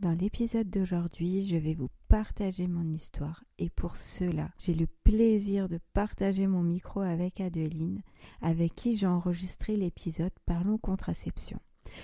[0.00, 5.68] Dans l'épisode d'aujourd'hui, je vais vous partager mon histoire et pour cela, j'ai le plaisir
[5.68, 8.02] de partager mon micro avec Adeline,
[8.40, 11.58] avec qui j'ai enregistré l'épisode Parlons contraception.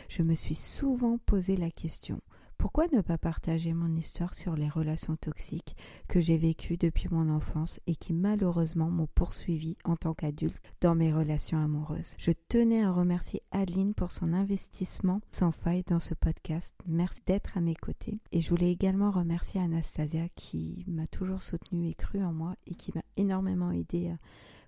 [0.08, 2.20] Je me suis souvent posé la question
[2.60, 5.74] pourquoi ne pas partager mon histoire sur les relations toxiques
[6.08, 10.94] que j'ai vécues depuis mon enfance et qui malheureusement m'ont poursuivi en tant qu'adulte dans
[10.94, 12.14] mes relations amoureuses?
[12.18, 16.74] Je tenais à remercier Adeline pour son investissement sans faille dans ce podcast.
[16.86, 18.20] Merci d'être à mes côtés.
[18.30, 22.74] Et je voulais également remercier Anastasia qui m'a toujours soutenue et cru en moi et
[22.74, 24.12] qui m'a énormément aidé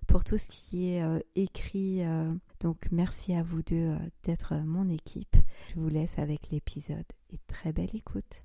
[0.07, 2.03] pour tout ce qui est euh, écrit.
[2.03, 2.33] Euh,
[2.63, 5.35] donc merci à vous deux euh, d'être mon équipe.
[5.69, 8.43] Je vous laisse avec l'épisode et très belle écoute.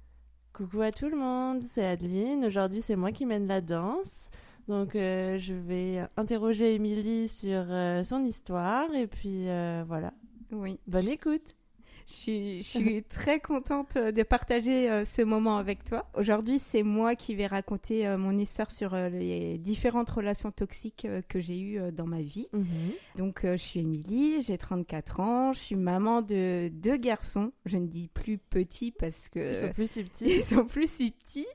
[0.53, 2.45] Coucou à tout le monde, c'est Adeline.
[2.45, 4.29] Aujourd'hui c'est moi qui mène la danse.
[4.67, 7.65] Donc je vais interroger Émilie sur
[8.05, 9.45] son histoire et puis
[9.87, 10.13] voilà.
[10.53, 10.79] Oui.
[10.87, 11.58] Bonne écoute.
[12.09, 16.07] Je suis, très contente euh, de partager euh, ce moment avec toi.
[16.15, 21.41] Aujourd'hui, c'est moi qui vais raconter euh, mon histoire sur les différentes relations toxiques que
[21.41, 22.49] j'ai eues dans ma vie.
[22.53, 22.67] Mhm.
[23.17, 27.53] Donc, je suis Émilie, j'ai 34 ans, je suis maman de deux garçons.
[27.67, 29.51] Je ne dis plus petits parce que...
[29.51, 30.25] Ils sont plus si petits.
[30.29, 31.47] Ils sont plus si petits,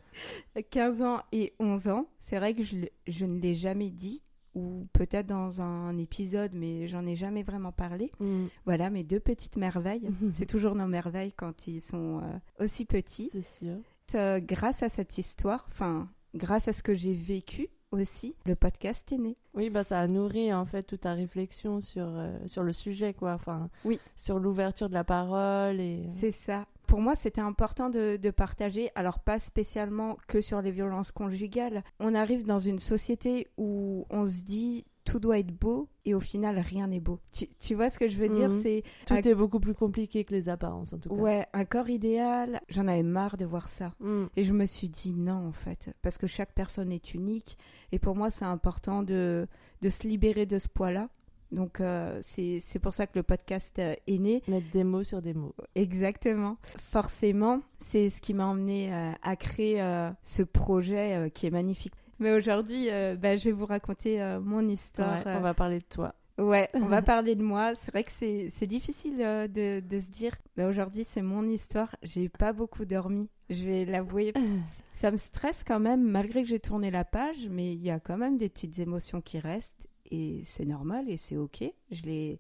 [0.70, 2.08] 15 ans et 11 ans.
[2.22, 2.78] C'est vrai que je,
[3.08, 4.22] je ne l'ai jamais dit,
[4.56, 8.12] ou peut-être dans un épisode, mais j'en ai jamais vraiment parlé.
[8.20, 8.46] Mm.
[8.66, 10.10] Voilà, mes deux petites merveilles.
[10.34, 13.30] c'est toujours nos merveilles quand ils sont euh, aussi petits.
[13.32, 13.78] C'est sûr.
[14.16, 19.12] Euh, grâce à cette histoire, enfin, grâce à ce que j'ai vécu aussi, le podcast
[19.12, 19.38] est né.
[19.54, 23.14] Oui, bah ça a nourri en fait toute ta réflexion sur, euh, sur le sujet,
[23.14, 23.34] quoi.
[23.34, 24.00] Enfin, oui.
[24.16, 26.10] sur l'ouverture de la parole et.
[26.20, 31.12] C'est ça pour moi, c'était important de, partager, alors pas spécialement que sur les violences
[31.12, 31.84] conjugales.
[32.00, 36.20] On arrive dans une société où on se dit tout doit être beau et au
[36.20, 37.20] final rien n'est beau.
[37.32, 38.50] Tu, vois ce que je veux dire?
[38.50, 38.62] Mhm.
[38.62, 41.16] C'est tout est beaucoup plus compliqué que les apparences en tout cas.
[41.16, 42.62] Ouais, un corps idéal.
[42.70, 44.26] J'en avais marre de voir ça mm.
[44.38, 47.58] et je me suis dit non en fait parce que chaque personne est unique
[47.92, 49.48] et pour moi c'est important de
[49.82, 51.10] de se libérer de ce poids-là
[51.54, 54.42] donc euh, c'est pour ça que le podcast euh, est né.
[54.48, 55.56] Mettre des mots sur des mots.
[55.76, 56.58] Exactement.
[56.92, 59.82] Forcément, c'est ce qui m'a emmené euh, à créer
[60.24, 61.94] ce projet qui est magnifique.
[62.20, 62.88] Mais aujourd'hui,
[63.18, 65.22] bah, je vais vous raconter mon histoire.
[65.26, 66.14] on va parler de toi.
[66.40, 67.76] Ouais, on va parler de moi.
[67.76, 71.96] C'est vrai que c'est difficile de, de, se dire, bah, aujourd'hui c'est mon histoire.
[72.04, 74.34] J'ai pas beaucoup dormi, je vais l'avouer.
[74.96, 78.00] Ça me stresse quand même, malgré que j'ai tourné la page, mais il y a
[78.00, 79.83] quand même des petites émotions qui restent
[80.14, 81.64] et c'est normal et c'est ok.
[81.92, 82.40] Je les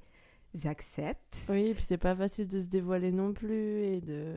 [0.65, 1.35] accepte.
[1.49, 4.35] Oui, et puis c'est pas facile de se dévoiler non plus et de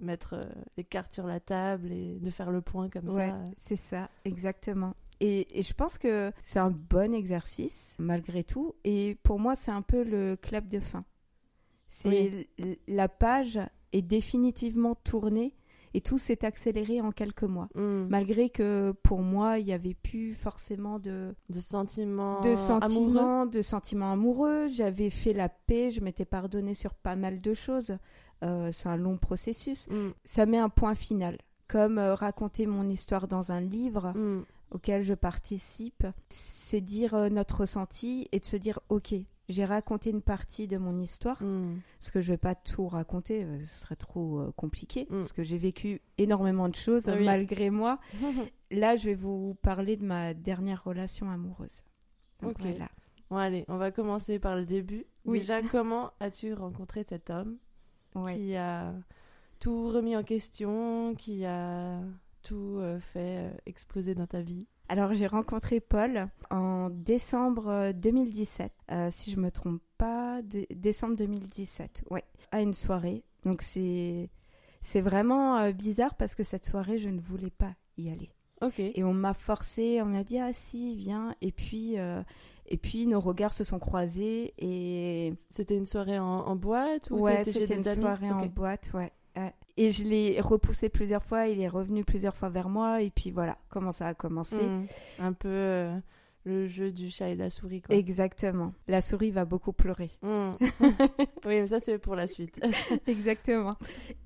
[0.00, 0.44] mettre euh,
[0.76, 3.44] les cartes sur la table et de faire le point comme ouais, ça.
[3.66, 4.94] C'est ça, exactement.
[5.18, 8.74] Et, et, je pense que c'est un bon exercice malgré tout.
[8.84, 11.04] Et pour moi, c'est un peu le clap de fin.
[11.88, 12.46] C'est
[12.86, 13.58] la page
[13.92, 15.54] est définitivement tournée
[15.96, 17.68] et tout s'est accéléré en quelques mois.
[17.74, 18.08] Mm.
[18.10, 23.50] Malgré que pour moi, il n'y avait plus forcément de, de sentiments, de sentiments, amoureux?
[23.50, 24.66] de sentiments amoureux.
[24.68, 27.96] J'avais fait la paix, je m'étais pardonné sur pas mal de choses.
[28.44, 29.88] Euh, c'est un long processus.
[29.88, 30.10] Mm.
[30.26, 31.38] Ça met un point final.
[31.66, 34.12] Comme euh, raconter mon histoire dans un livre.
[34.14, 34.44] Mm.
[34.72, 39.14] auquel je participe, c'est dire euh, notre ressenti et de se dire ok,
[39.48, 41.80] j'ai raconté une partie de mon histoire, Mm.
[41.98, 45.18] parce que je vais pas tout raconter, euh, ce serait trop euh, compliqué, Mm.
[45.20, 47.24] parce que j'ai vécu énormément de choses oui.
[47.24, 47.98] malgré moi.
[48.70, 51.82] Là, je vais vous parler de ma dernière relation amoureuse.
[52.42, 52.60] Donc, Ok.
[52.66, 52.88] voilà.
[53.30, 55.06] Bon, allez, on va commencer par le début.
[55.24, 55.38] Oui.
[55.40, 57.56] Déjà, comment as-tu rencontré cet homme
[58.14, 58.34] Ouais.
[58.36, 58.94] qui a
[59.60, 62.00] tout remis en question, qui a
[62.42, 64.66] tout euh, fait exploser dans ta vie?
[64.88, 70.68] Alors, j'ai rencontré Paul en décembre euh, 2017, euh, si je me trompe pas, dé-
[70.70, 72.22] décembre 2017, ouais,
[72.52, 73.24] à une soirée.
[73.44, 74.30] Donc, c'est
[74.82, 78.30] c'est vraiment euh, bizarre parce que cette soirée, je ne voulais pas y aller.
[78.62, 78.78] Ok.
[78.78, 82.22] Et on m'a forcé, on m'a dit ah si viens et puis euh,
[82.66, 87.16] et puis nos regards se sont croisés et C'était une soirée en, en boîte ou
[87.20, 88.00] ouais c'était une amis?
[88.02, 89.12] soirée en boîte ouais.
[89.76, 93.30] Et je l'ai repoussé plusieurs fois, il est revenu plusieurs fois vers moi et puis
[93.30, 94.56] voilà comment ça a commencé.
[94.56, 94.86] Mm.
[95.18, 95.98] Un peu euh,
[96.44, 97.94] le jeu du chat et la souris quoi.
[97.94, 98.72] Exactement.
[98.88, 100.10] La souris va beaucoup pleurer.
[100.22, 100.52] Mm.
[101.44, 102.58] oui, mais ça c'est pour la suite.
[103.06, 103.76] Exactement.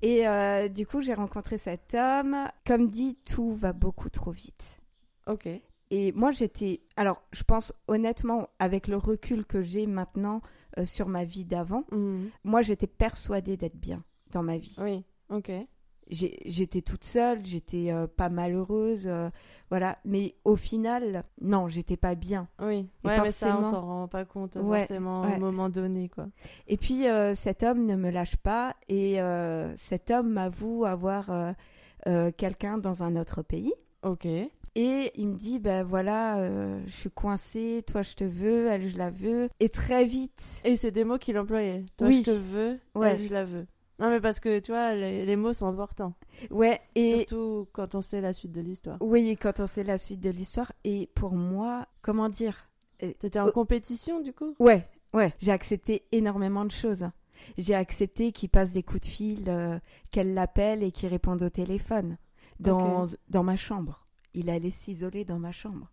[0.01, 2.47] Et euh, du coup j'ai rencontré cet homme.
[2.65, 4.79] Comme dit, tout va beaucoup trop vite.
[5.27, 5.47] ok.
[5.93, 6.79] Et moi, j'étais.
[6.95, 10.39] Alors, je pense honnêtement, avec le recul que j'ai maintenant
[10.77, 12.27] euh, sur ma vie d'avant, Mm.
[12.45, 14.01] moi, j'étais persuadée d'être bien
[14.31, 14.77] dans ma vie.
[14.79, 15.03] Oui.
[15.31, 15.51] Ok.
[16.09, 19.29] J'étais toute seule, j'étais euh, pas malheureuse, euh,
[19.69, 19.97] voilà.
[20.03, 22.49] Mais au final, non, j'étais pas bien.
[22.59, 22.89] Oui.
[23.05, 25.37] Ouais, mais ça on forcément- s'en rend pas compte Ouais, forcément ouais.
[25.37, 26.27] au moment donné quoi.
[26.67, 29.19] Et puis, euh, cet homme ne me lâche pas et
[29.77, 31.31] cet homme m'avoue avoir
[32.37, 33.73] quelqu'un dans un autre pays.
[34.03, 34.25] Ok.
[34.75, 38.87] Et il me dit, ben voilà, euh, je suis coincée, toi je te veux, elle
[38.87, 39.49] je la veux.
[39.59, 41.85] Et très vite, Et c'est des mots qu'il employait.
[41.97, 42.23] Toi, Oui.
[42.25, 43.11] je te veux, Ouais.
[43.11, 43.65] elle, je la veux.
[44.01, 46.13] Non, mais parce que, tu vois, les, les mots sont importants.
[46.49, 48.97] ouais, et Surtout quand on sait la suite de l'histoire.
[48.99, 52.67] oui, quand on sait la suite de l'histoire, et pour moi, comment dire
[52.99, 54.55] T'étais en compétition, du coup?
[54.59, 57.05] Ouais, ouais, j'ai accepté énormément de choses.
[57.57, 59.79] J'ai accepté qu'il passe des coups de fil, euh,
[60.11, 62.17] qu'elle l'appelle et qu'il réponde au téléphone
[62.59, 64.05] dans, dans ma chambre.
[64.35, 65.89] Il allait s'isoler dans ma chambre.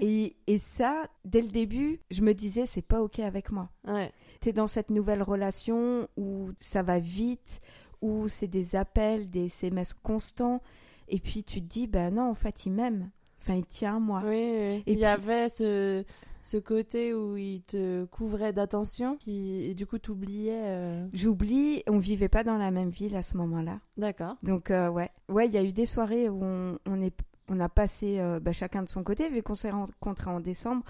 [0.00, 3.68] Et, et ça, dès le début, je me disais, c'est pas OK avec moi.
[3.86, 4.10] Ouais.
[4.40, 7.60] T'es dans cette nouvelle relation où ça va vite,
[8.00, 10.60] où c'est des appels, des SMS constants,
[11.08, 13.10] et puis tu te dis, ben non, en fait, il m'aime.
[13.40, 14.20] Enfin, il tient à moi.
[14.24, 14.34] Oui, oui.
[14.36, 16.04] Et il puis- y avait ce,
[16.44, 20.62] ce côté où il te couvrait d'attention qui, et du coup, t'oubliais.
[20.64, 23.78] euh, J'oublie, on vivait pas dans la même ville à ce moment-là.
[23.96, 24.36] D'accord.
[24.42, 25.10] Donc, euh, ouais.
[25.28, 27.14] Ouais, il y a eu des soirées où on, on est,
[27.52, 30.84] on a passé euh, bah, chacun de son côté, vu qu'on s'est rencontrés en décembre.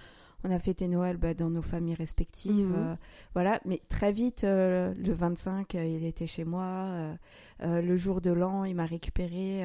[0.44, 2.69] On a fêté Noël bah, dans nos familles respectives.
[2.69, 2.75] Mhm.
[2.76, 2.94] euh,
[3.35, 7.17] voilà, mais très vite, euh, le 25, euh, il était chez moi.
[7.61, 9.62] le jour de l'an, il m'a récupéré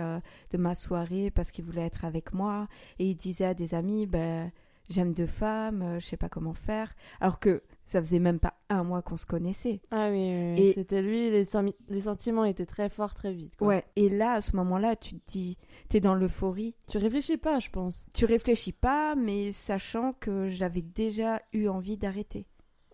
[0.51, 2.67] de ma soirée parce qu'il voulait être avec moi.
[2.99, 4.51] Et il disait à des amis, ben,
[4.89, 6.93] j'aime deux femmes, je sais pas comment faire.
[7.21, 9.81] Alors que ça faisait même pas un mois qu'on se connaissait.
[9.91, 10.61] Ah oui, oui, oui.
[10.61, 11.45] Et- c'était lui, les,
[12.01, 13.55] sentiments étaient très forts très vite.
[13.55, 13.67] quoi.
[13.67, 13.85] Ouais.
[13.95, 15.57] Et là, à ce moment-là, tu te dis,
[15.87, 16.75] t'es dans l'euphorie.
[16.89, 18.05] Tu réfléchis pas, je pense.
[18.13, 22.45] Tu réfléchis pas, mais sachant que j'avais déjà eu envie d'arrêter.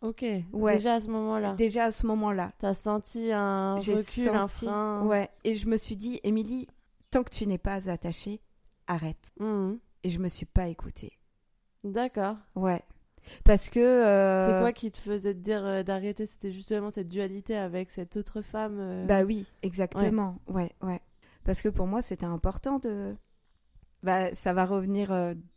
[0.04, 0.24] Ok.
[0.52, 0.74] Ouais.
[0.74, 1.54] Déjà à ce moment-là.
[1.54, 2.52] Déjà à ce moment-là.
[2.60, 5.06] T'as senti un J'ai recul, un frein.
[5.06, 5.30] Ouais.
[5.44, 6.68] Et je me suis dit, Émilie,
[7.10, 8.42] tant que tu n'es pas attachée,
[8.86, 9.32] arrête.
[9.40, 9.80] Mhm.
[10.04, 11.18] Et je me suis pas écoutée.
[11.84, 12.36] D'accord.
[12.56, 12.82] Ouais.
[13.44, 13.80] Parce que.
[13.80, 16.26] euh, C'est quoi qui te faisait te dire euh, d'arrêter?
[16.26, 18.78] C'était justement cette dualité avec cette autre femme.
[18.80, 20.38] euh, Bah oui, exactement.
[20.48, 21.02] Ouais, ouais.
[21.44, 23.16] Parce que pour moi, c'était important de.
[24.02, 25.10] Bah, ça va revenir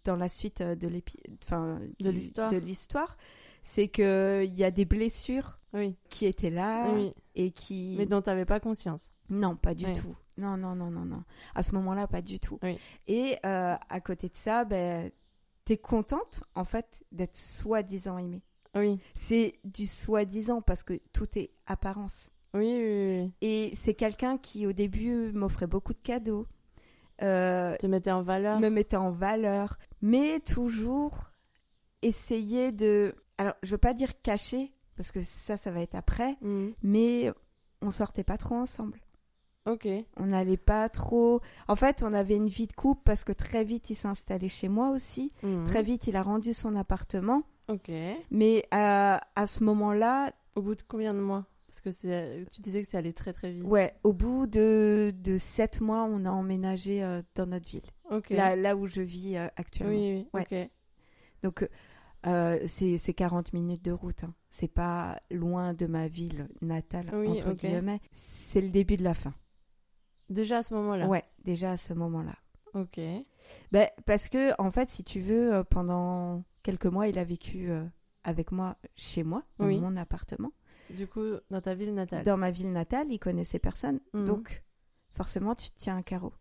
[0.04, 1.18] dans la suite de l'épi...
[1.44, 2.50] enfin, De l'histoire.
[2.50, 3.16] De l'histoire.
[3.64, 5.96] C'est que il y a des blessures Oui.
[6.10, 7.12] qui étaient là oui.
[7.34, 7.96] et qui.
[7.98, 9.10] Mais dont t'avais pas conscience.
[9.28, 9.94] Non, pas du Oui.
[9.94, 10.14] tout.
[10.38, 11.24] Non, non, non, non, non.
[11.56, 12.60] À ce moment-là, pas du tout.
[13.08, 15.10] Et euh, à côté de ça, ben,
[15.66, 18.42] t'es contente, en fait, d'être soi-disant aimée.
[18.74, 18.98] Oui.
[19.14, 22.30] C'est du soi-disant parce que tout est apparence.
[22.54, 23.32] Oui, oui, oui.
[23.42, 26.46] Et c'est quelqu'un qui, au début, m'offrait beaucoup de cadeaux,
[27.22, 28.60] euh, Te mettais en valeur.
[28.60, 31.30] me mettait en valeur, mais toujours
[32.02, 33.14] essayer de.
[33.38, 36.72] Alors, je veux pas dire cacher, parce que ça, ça va être après, Mhm.
[36.82, 37.32] mais
[37.82, 39.00] on sortait pas trop ensemble.
[39.66, 39.88] Ok.
[40.16, 41.40] On n'allait pas trop.
[41.68, 44.48] En fait, on avait une vie de couple parce que très vite, il s'est installé
[44.48, 45.32] chez moi aussi.
[45.42, 45.66] Mhm.
[45.66, 47.42] Très vite, il a rendu son appartement.
[47.68, 47.90] Ok.
[48.30, 51.44] Mais à, à ce moment-là, Au bout de combien de mois?
[51.66, 53.64] Parce que c'est, tu disais que ça allait très très vite.
[53.64, 57.82] ouais, au bout de, de sept mois, on a emménagé euh, dans notre ville.
[58.08, 58.30] Ok.
[58.30, 59.92] Là, là où je vis euh, actuellement.
[59.92, 60.28] oui, oui.
[60.32, 60.46] Ouais.
[60.64, 60.70] Ok.
[61.42, 61.68] Donc,
[62.26, 64.24] euh, c'est c'est 40 minutes de route.
[64.24, 64.32] Hein.
[64.48, 67.56] C'est pas loin de ma ville natale, Oui, entre ok.
[67.58, 68.00] guillemets.
[68.12, 69.34] C'est le début de la fin.
[70.28, 71.06] Déjà à ce moment-là?
[71.06, 72.34] Ouais, déjà à ce moment-là.
[72.74, 72.98] Ok.
[73.72, 77.70] Ben, parce que, en fait, si tu veux, euh, pendant quelques mois, il a vécu
[77.70, 77.84] euh,
[78.24, 79.80] avec moi chez moi, dans Oui.
[79.80, 80.50] mon appartement.
[80.90, 82.24] Du coup, dans ta ville natale.
[82.24, 84.00] Dans ma ville natale, il connaissait personne.
[84.14, 84.24] Mhm.
[84.24, 84.62] Donc,
[85.12, 86.32] forcément, tu te tiens un carreau.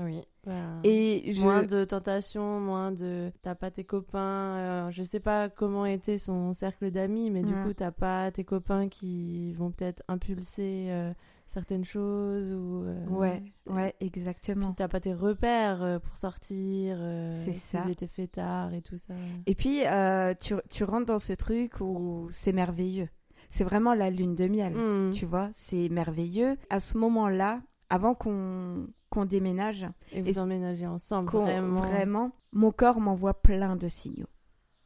[0.00, 0.22] Oui.
[0.44, 0.52] bah,
[0.84, 1.40] Et je...
[1.40, 3.32] Moins de tentations, moins de.
[3.42, 4.56] T'as pas tes copains.
[4.56, 7.62] euh, je sais pas comment était son cercle d'amis, mais du Ouais.
[7.64, 11.12] coup, t'as pas tes copains qui vont peut-être impulser euh,
[11.48, 12.84] certaines choses ou.
[12.84, 14.72] euh, Ouais, ouais, Puis exactement.
[14.72, 16.96] t'as pas tes repères euh, pour sortir.
[17.00, 17.84] euh, C'est ça.
[17.88, 19.14] était fait tard et tout ça.
[19.46, 23.08] Et puis, euh, tu, tu rentres dans ce truc où c'est merveilleux.
[23.50, 24.74] C'est vraiment la lune de miel.
[24.74, 25.10] Hmm.
[25.12, 26.56] Tu vois, c'est merveilleux.
[26.70, 31.80] À ce moment-là, avant qu'on qu'on déménage, Et vous et- emménagez ensemble, vraiment.
[31.80, 34.26] vraiment, mon corps m'envoie plein de signaux.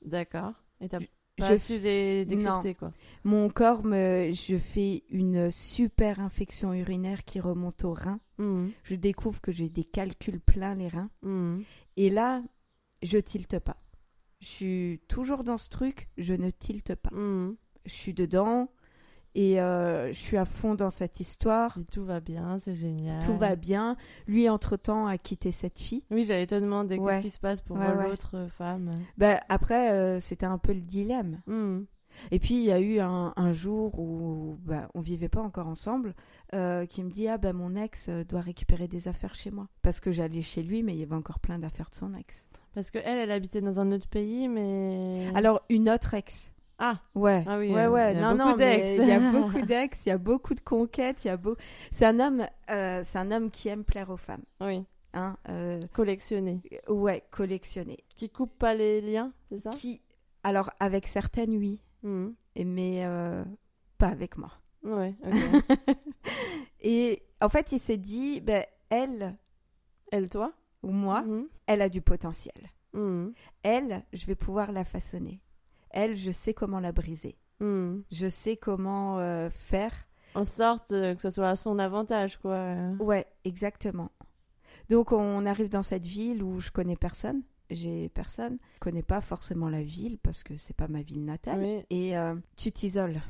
[0.07, 0.53] D'accord.
[0.81, 1.01] Et t'as
[1.39, 2.93] Je- pas je- su les décrypter, quoi.
[3.25, 8.21] Mon corps me, je fais une super infection urinaire qui remonte au rein.
[8.39, 8.69] Hmm.
[8.85, 11.11] Je découvre que j'ai des calculs pleins les reins.
[11.23, 11.61] Hmm.
[11.97, 12.43] Et là,
[13.03, 13.77] je tilte pas.
[14.41, 17.11] Je suis toujours dans ce truc, je ne tilte pas.
[17.13, 17.55] Hmm.
[17.87, 18.69] Je suis dedans
[19.35, 21.77] et euh, je suis à fond dans cette histoire.
[21.91, 23.23] Tout va bien, c'est génial.
[23.25, 23.97] Tout va bien.
[24.27, 26.05] Lui, entre-temps, a quitté cette fille.
[26.11, 27.15] Oui, j'allais te demander Ouais.
[27.15, 28.09] qu'est-ce qui se passe pour Ouais, ouais.
[28.09, 28.91] l'autre euh, femme.
[29.17, 31.41] Bah, après, euh, c'était un peu le dilemme.
[31.47, 31.85] Hmm.
[32.31, 35.67] Et puis, il y a eu un, un jour où bah, on vivait pas encore
[35.67, 36.15] ensemble,
[36.53, 39.67] euh, qui me dit Ah, ben mon ex doit récupérer des affaires chez moi.
[39.81, 42.45] Parce que j'allais chez lui, mais il y avait encore plein d'affaires de son ex.
[42.75, 45.31] Parce que elle, elle habitait dans un autre pays, mais.
[45.35, 46.53] Alors, une autre ex.
[46.85, 48.13] Ah, Ouais, Ah oui, ouais, euh, ouais.
[48.13, 48.91] il y a non, beaucoup non, d'ex.
[48.99, 51.57] il y a beaucoup d'ex, il y a beaucoup de conquêtes, il y a beau.
[51.93, 54.85] C'est un homme, euh, c'est un homme qui aime plaire aux femmes, oui.
[55.15, 55.37] hein.
[55.49, 56.61] euh, Collectionner.
[56.89, 57.99] ouais, collectionner.
[58.17, 59.71] Qui coupe pas les liens, c'est ça?
[59.71, 60.03] Qui,
[60.43, 61.81] alors avec certaines oui,
[62.57, 63.45] et- mais euh,
[63.99, 64.51] pas avec moi.
[64.83, 65.15] Ouais.
[66.81, 69.37] Et en fait, il s'est dit, ben elle
[70.11, 70.53] elle, toi?
[70.83, 71.45] ou moi, Hmm.
[71.67, 72.69] elle a du potentiel.
[72.93, 73.29] Hmm.
[73.63, 75.41] Elle, je vais pouvoir la façonner.
[75.93, 77.37] Elle, je sais comment la briser.
[77.61, 78.01] Hmm.
[78.11, 79.93] Je sais comment euh, faire
[80.35, 82.75] En sorte euh, que ce soit à son avantage, quoi.
[82.99, 84.11] Ouais, exactement.
[84.91, 87.43] Donc on arrive dans cette ville où je connais personne.
[87.71, 88.59] J'ai personne.
[88.75, 91.61] Je connais pas forcément la ville parce que c'est pas ma ville natale.
[91.61, 91.85] Oui.
[91.91, 93.21] Et euh, tu t'isoles.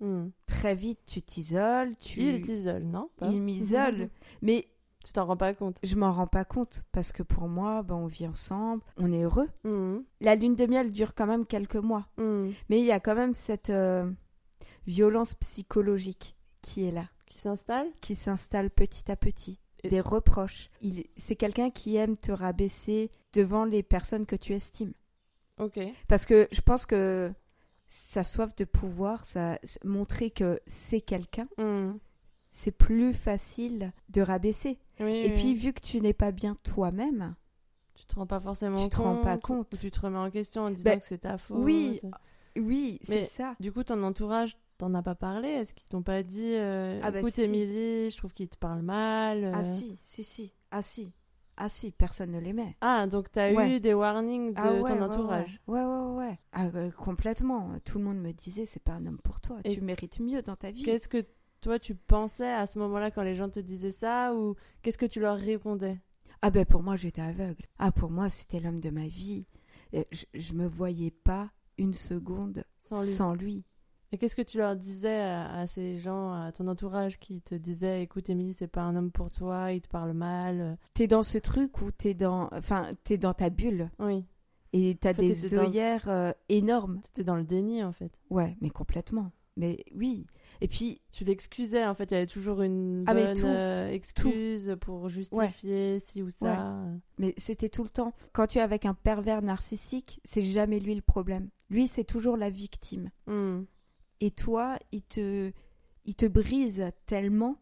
[0.00, 0.28] Hmm.
[0.46, 1.94] Très vite, tu t'isoles.
[2.00, 2.20] Tu...
[2.20, 3.10] Il t'isole, non?
[3.16, 3.28] Pas?
[3.28, 4.08] Il m'isole.
[4.42, 4.66] Mais
[5.04, 5.78] Tu t'en rends pas compte?
[5.82, 9.22] Je m'en rends pas compte parce que pour moi, ben, on vit ensemble, on est
[9.22, 9.48] heureux.
[9.64, 10.00] Hmm.
[10.20, 12.06] La lune de miel dure quand même quelques mois.
[12.18, 12.50] Hmm.
[12.68, 14.10] Mais il y a quand même cette euh,
[14.86, 17.86] violence psychologique qui est là, Qui s'installe?
[18.02, 19.58] Qui s'installe petit à petit.
[19.82, 20.68] Et- Des reproches.
[20.82, 24.92] Il, c'est quelqu'un qui aime te rabaisser devant les personnes que tu estimes.
[25.58, 25.80] Ok.
[26.08, 27.32] Parce que je pense que
[27.88, 31.94] sa soif de pouvoir, ça montrer que c'est quelqu'un, Hmm.
[32.52, 34.78] c'est plus facile de rabaisser.
[35.00, 35.34] Oui, Et oui.
[35.34, 37.34] puis vu que tu n'es pas bien toi-même,
[37.94, 38.92] tu te rends pas forcément tu compte.
[38.92, 39.78] te rends pas ou compte.
[39.80, 41.58] Tu te remets en question en disant Ben, que c'est ta faute.
[41.58, 42.00] oui,
[42.56, 43.54] oui, c'est ça.
[43.60, 45.48] Du coup, ton entourage, t'en as pas parlé?
[45.48, 47.42] Est-ce qu'ils t'ont pas dit euh, Ah bah Écoute, si.
[47.42, 49.44] Émilie, je trouve qu'il te parle mal.
[49.44, 49.52] euh.
[49.54, 51.12] Ah si, si, si, ah si,
[51.56, 52.76] ah si, personne ne l'aimait.
[52.80, 53.76] Ah, donc t'as Ouais.
[53.76, 55.60] eu des warnings de Ah ouais, ton ouais, entourage.
[55.66, 56.16] Ouais, ouais, ouais.
[56.26, 56.38] ouais.
[56.52, 57.70] Ah, euh, complètement.
[57.84, 59.58] Tout le monde me disait, c'est pas un homme pour toi.
[59.64, 60.82] Et Tu mérites mieux dans ta vie.
[60.82, 61.24] Qu'est-ce que
[61.60, 65.06] toi tu pensais à ce moment-là quand les gens te disaient ça ou qu'est-ce que
[65.06, 65.98] tu leur répondais?
[66.42, 67.66] Ah ben pour moi, j'étais aveugle.
[67.78, 69.44] Ah pour moi, c'était l'homme de ma vie.
[69.94, 73.64] Euh, Je, je me voyais pas une seconde sans lui sans lui.
[74.12, 77.54] Et qu'est-ce que tu leur disais à, à ces gens, à ton entourage qui te
[77.54, 80.78] disaient écoute Émilie, c'est pas un homme pour toi, il te parle mal?
[80.94, 84.24] T'es dans ce truc où t'es dans, enfin, t'es dans ta bulle Oui,
[84.72, 87.00] et t'as En fait, des t'étais dans- œillères euh, énormes.
[87.04, 88.10] t'étais dans le déni en fait.
[88.30, 89.30] Ouais, mais complètement.
[89.56, 90.26] Mais oui.
[90.62, 93.46] Et puis, Tu l'excusais en fait, il y avait toujours une Ah, mais bonne tout,
[93.46, 96.74] euh, excuse pour justifier ci ou ça.
[97.18, 98.12] mais c'était tout le temps.
[98.32, 101.48] Quand tu es avec un pervers narcissique, c'est jamais lui le problème.
[101.70, 103.10] Lui, c'est toujours la victime.
[103.26, 103.62] Hmm.
[104.20, 105.50] Et toi, il te,
[106.04, 107.56] il te brise tellement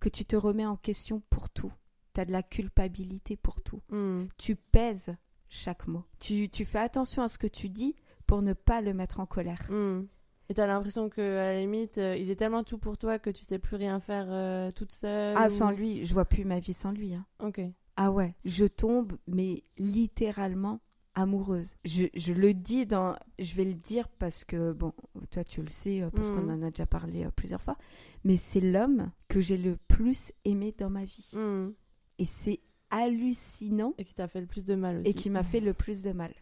[0.00, 1.72] que tu te remets en question pour tout.
[2.14, 3.80] Tu as de la culpabilité pour tout.
[3.90, 4.24] Hmm.
[4.38, 5.14] Tu pèses
[5.48, 6.04] chaque mot.
[6.18, 7.94] Tu, tu fais attention à ce que tu dis
[8.26, 9.62] pour ne pas le mettre en colère.
[9.68, 10.02] Hmm.
[10.50, 13.30] Et t'as l'impression que à la limite, euh, il est tellement tout pour toi que
[13.30, 15.34] tu sais plus rien faire euh, toute seule.
[15.38, 17.14] Ah, ou- sans lui, je vois plus ma vie sans lui.
[17.14, 17.24] hein.
[17.42, 17.60] Ok.
[17.96, 20.80] Ah ouais, je tombe, mais littéralement
[21.14, 21.76] amoureuse.
[21.84, 23.14] Je, je le dis dans...
[23.38, 24.92] Je vais le dire parce que, bon,
[25.30, 27.76] toi tu le sais, euh, parce qu'on en a déjà parlé plusieurs fois,
[28.24, 31.30] mais c'est l'homme que j'ai le plus aimé dans ma vie.
[31.34, 31.70] Hmm.
[32.18, 35.10] Et c'est hallucinant Et qui t'a fait le plus de mal aussi.
[35.10, 36.32] et qui m'a fait le plus de mal.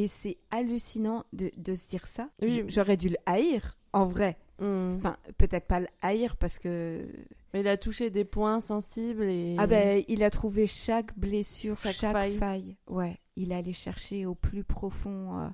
[0.00, 2.30] Et c'est hallucinant de, de se dire ça.
[2.40, 2.64] Oui.
[2.68, 4.38] J'aurais dû le haïr, en vrai.
[4.58, 4.92] Hmm.
[4.96, 7.06] Enfin, peut-être pas le haïr parce que...
[7.52, 9.56] Mais il a touché des points sensibles et.
[9.58, 12.36] Ah ben, il a trouvé chaque blessure, Chaque chaque, faille.
[12.36, 12.76] faille.
[12.86, 15.48] Ouais, il allé chercher au plus profond, euh,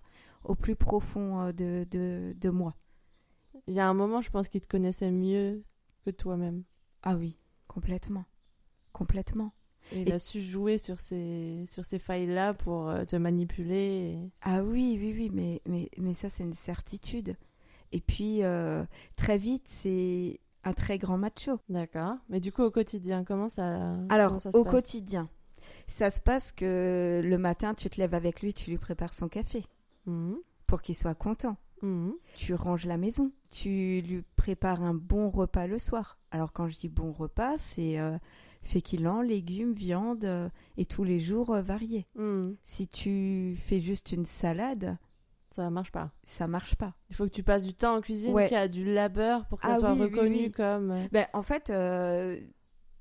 [0.45, 2.75] au plus profond euh, de, de, de moi.
[3.67, 5.65] Il y a un moment, je pense qu'il te connaissait mieux
[6.05, 6.63] que toi-même.
[7.03, 8.27] Ah oui, complètement.
[8.93, 9.53] Complètement.
[9.93, 14.15] Et il Et- a su jouer sur ces, sur ces failles-là pour euh, te manipuler.
[14.17, 17.37] et- Ah oui, oui, oui, mais, mais, mais ça, c'est une certitude.
[17.93, 21.61] Et puis, euh, très vite, c'est un très grand macho.
[21.69, 22.17] D'accord.
[22.29, 24.73] Mais du coup, au quotidien, comment ça, Alors, comment ça se au passe?
[24.73, 25.29] quotidien,
[25.87, 29.29] ça se passe que le matin, tu te lèves avec lui, tu lui prépares son
[29.29, 29.65] café
[30.07, 30.37] Mhm.
[30.67, 31.57] pour qu'il soit content.
[31.83, 32.15] Mhm.
[32.35, 36.19] Tu ranges la maison, tu lui prépares un bon repas le soir.
[36.33, 38.17] Alors, quand je dis bon repas, c'est euh,
[38.67, 42.07] féculents, légumes, viande euh, et tous les jours euh, variés.
[42.17, 42.57] Mhm.
[42.65, 44.99] Si tu fais juste une salade,
[45.51, 46.11] Ça marche pas.
[46.25, 46.95] ça marche pas.
[47.09, 48.47] Il faut que tu passes du temps en cuisine, Ouais.
[48.47, 50.51] qu'il y a du labeur pour que ça Ah soit oui, reconnu oui.
[50.53, 50.91] comme.
[50.91, 52.39] euh, Ben, en fait, euh,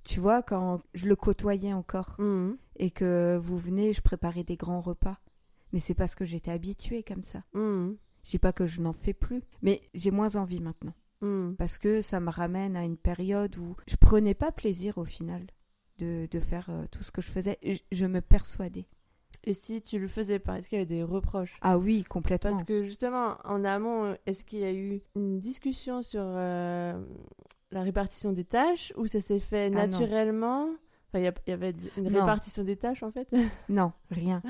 [0.05, 2.57] tu vois, quand je le côtoyais encore Mhm.
[2.77, 5.17] et que vous venez, je préparais des grands repas.
[5.74, 7.43] Mais c'est parce que j'étais habituée comme ça.
[7.53, 7.98] Mhm.
[8.24, 10.93] Je dis pas que je n'en fais plus, mais j'ai moins envie maintenant.
[11.22, 11.55] Mhm.
[11.57, 15.45] Parce que ça me ramène à une période où je prenais pas plaisir au final
[15.98, 17.58] de, de faire euh, tout ce que je faisais.
[17.64, 18.86] Je, je me persuadais.
[19.44, 21.56] Et si tu le faisais pas, est-ce qu'il y avait des reproches?
[21.62, 22.50] Ah oui, complètement.
[22.50, 27.00] Parce que justement, en amont, est-ce qu'il y a eu une discussion sur euh,
[27.72, 30.70] la répartition des tâches ou ça s'est fait Ah naturellement?
[31.10, 32.22] Enfin, il y, il avait une Non.
[32.22, 33.28] répartition des tâches en fait?
[33.70, 34.42] Non, rien.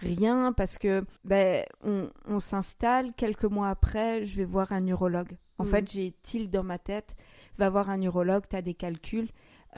[0.00, 5.36] Rien parce que ben, on, on s'installe, quelques mois après, je vais voir un neurologue.
[5.58, 5.70] En Mhm.
[5.70, 7.14] fait, j'ai til dans ma tête,
[7.58, 9.28] va voir un neurologue, tu as des calculs.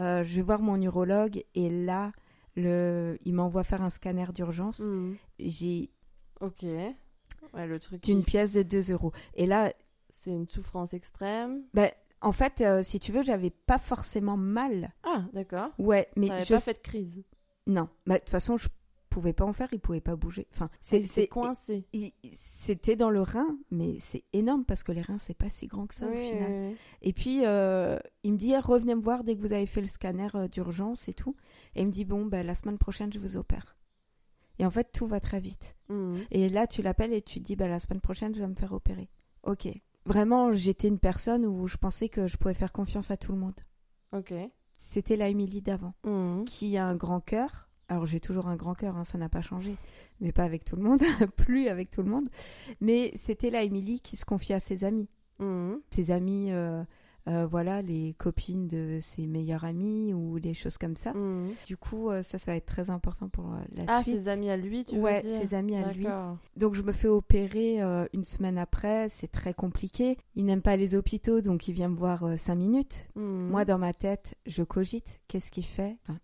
[0.00, 2.12] Euh, je vais voir mon neurologue et là,
[2.56, 4.80] le, il m'envoie faire un scanner d'urgence.
[4.80, 5.16] Mhm.
[5.38, 5.90] J'ai
[6.40, 6.62] Ok.
[7.52, 8.00] Ouais, le truc.
[8.00, 9.12] qui- pièce de 2 euros.
[9.34, 9.72] Et là,
[10.22, 11.62] C'est une souffrance extrême.
[11.74, 11.90] ben,
[12.22, 14.92] en fait, euh, si tu veux, j'avais pas forcément mal.
[15.02, 15.70] Ah, d'accord.
[15.78, 17.22] Ouais, mais je pas fait de crise.
[17.66, 17.88] non.
[18.06, 18.68] Bah, De toute façon, je
[19.10, 20.46] pouvais pas en faire, il pouvait pas bouger.
[20.54, 21.86] Enfin, c'est coincé.
[21.92, 22.12] il-
[22.64, 25.86] c'était dans le rein, mais c'est énorme parce que les reins, c'est pas si grand
[25.86, 26.50] que ça Oui, au final.
[26.52, 26.76] oui, oui.
[27.02, 29.86] Et puis, euh, il me dit, revenez me voir dès que vous avez fait le
[29.86, 31.36] scanner euh, d'urgence et tout.
[31.74, 33.76] Et il me dit, bon, ben, la semaine prochaine, je vous opère.
[34.58, 35.76] Et en fait, tout va très vite.
[35.88, 36.18] Mhm.
[36.30, 38.54] Et là, tu l'appelles et tu te dis, bah, la semaine prochaine, je vais me
[38.54, 39.10] faire opérer.
[39.42, 39.68] Ok.
[40.06, 43.38] Vraiment, j'étais une personne où je pensais que je pouvais faire confiance à tout le
[43.38, 43.60] monde.
[44.12, 44.32] Ok.
[44.78, 46.44] C'était la Émilie d'avant, Mhm.
[46.44, 47.68] qui a un grand cœur.
[47.88, 49.76] Alors, j'ai toujours un grand cœur, hein, ça n'a pas changé.
[50.20, 51.00] Mais pas avec tout le monde,
[51.36, 52.28] plus avec tout le monde.
[52.80, 55.08] Mais c'était la Émilie qui se confiait à ses amis.
[55.40, 55.80] Mhm.
[55.90, 56.84] ses amis, euh,
[57.26, 61.12] euh, voilà, les copines de ses meilleurs amis ou des choses comme ça.
[61.12, 61.50] Mhm.
[61.66, 64.14] Du coup, euh, ça, ça va être très important pour la Ah, suite.
[64.20, 66.06] ses amis à lui, tu Ouais, veux dire ses amis à lui.
[66.56, 67.80] Donc, je me fais opérer
[68.12, 69.08] une semaine après.
[69.08, 70.16] C'est très compliqué.
[70.36, 73.08] Il n'aime pas les hôpitaux, donc il vient me voir cinq minutes.
[73.16, 73.48] Mhm.
[73.50, 75.20] Moi, dans ma tête, je cogite.
[75.26, 75.96] Qu'est-ce qu'il fait?
[76.06, 76.20] Enfin,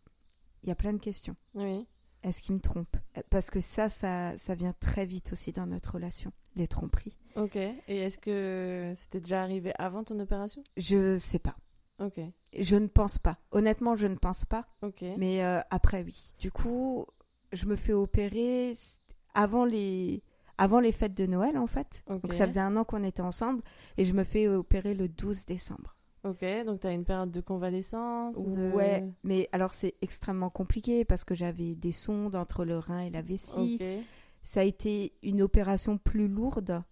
[0.62, 1.36] Il y a plein de questions.
[1.54, 1.86] Oui.
[2.22, 2.96] Est-ce qu'il me trompe?
[3.30, 7.16] Parce que ça, ça, ça vient très vite aussi dans notre relation, les tromperies.
[7.36, 7.56] Ok.
[7.56, 10.62] Et est-ce que c'était déjà arrivé avant ton opération?
[10.76, 11.56] Je sais pas.
[11.98, 12.20] Ok.
[12.58, 13.38] Je ne pense pas.
[13.52, 14.66] Honnêtement, je ne pense pas.
[14.82, 15.02] Ok.
[15.16, 16.34] Mais euh, après, oui.
[16.38, 17.06] Du coup,
[17.52, 18.74] je me fais opérer
[19.34, 20.22] avant les,
[20.58, 22.02] avant les fêtes de Noël, en fait.
[22.06, 22.22] Ok.
[22.22, 23.62] Donc, ça faisait un an qu'on était ensemble.
[23.96, 25.96] Et je me fais opérer le 12 décembre.
[26.24, 31.04] Ok, donc tu as une période de convalescence de- Ouais, mais alors c'est extrêmement compliqué
[31.04, 33.78] parce que j'avais des sondes entre le rein et la vessie.
[34.42, 36.82] Ça a été une opération plus lourde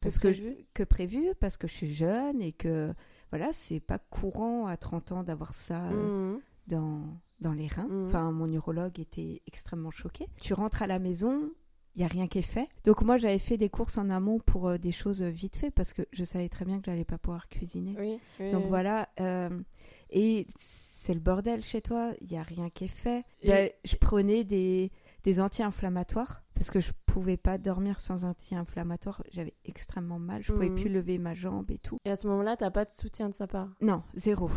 [0.00, 2.92] parce que, prévu que prévu parce que je suis jeune et que
[3.30, 5.86] voilà, c'est pas courant à 30 ans d'avoir ça.
[5.90, 6.40] euh, Mhm.
[6.68, 7.00] dans,
[7.40, 7.86] dans les reins.
[7.88, 8.06] Mhm.
[8.06, 10.26] Enfin, mon neurologue était extrêmement choqué.
[10.40, 11.50] Tu rentres à la maison,
[11.96, 12.68] il y a rien qui est fait.
[12.84, 15.70] Donc moi, j'avais fait des courses en amont pour euh, des choses euh, vite fait
[15.70, 17.96] parce que je savais très bien que j'allais pas pouvoir cuisiner.
[17.98, 18.18] Oui.
[18.40, 19.08] oui, Donc voilà.
[19.20, 19.48] euh,
[20.10, 22.12] et c'est le bordel chez toi.
[22.20, 23.24] Il y a rien qui est fait.
[23.42, 24.92] Et- Ben, je prenais des
[25.24, 29.22] des anti-inflammatoires parce que je pouvais pas dormir sans anti-inflammatoires.
[29.32, 30.40] J'avais extrêmement mal.
[30.42, 30.76] Je pouvais Mhm.
[30.76, 31.98] plus lever ma jambe et tout.
[32.04, 33.70] Et à ce moment-là, t'as pas de soutien de sa part?
[33.80, 34.48] Non, zéro,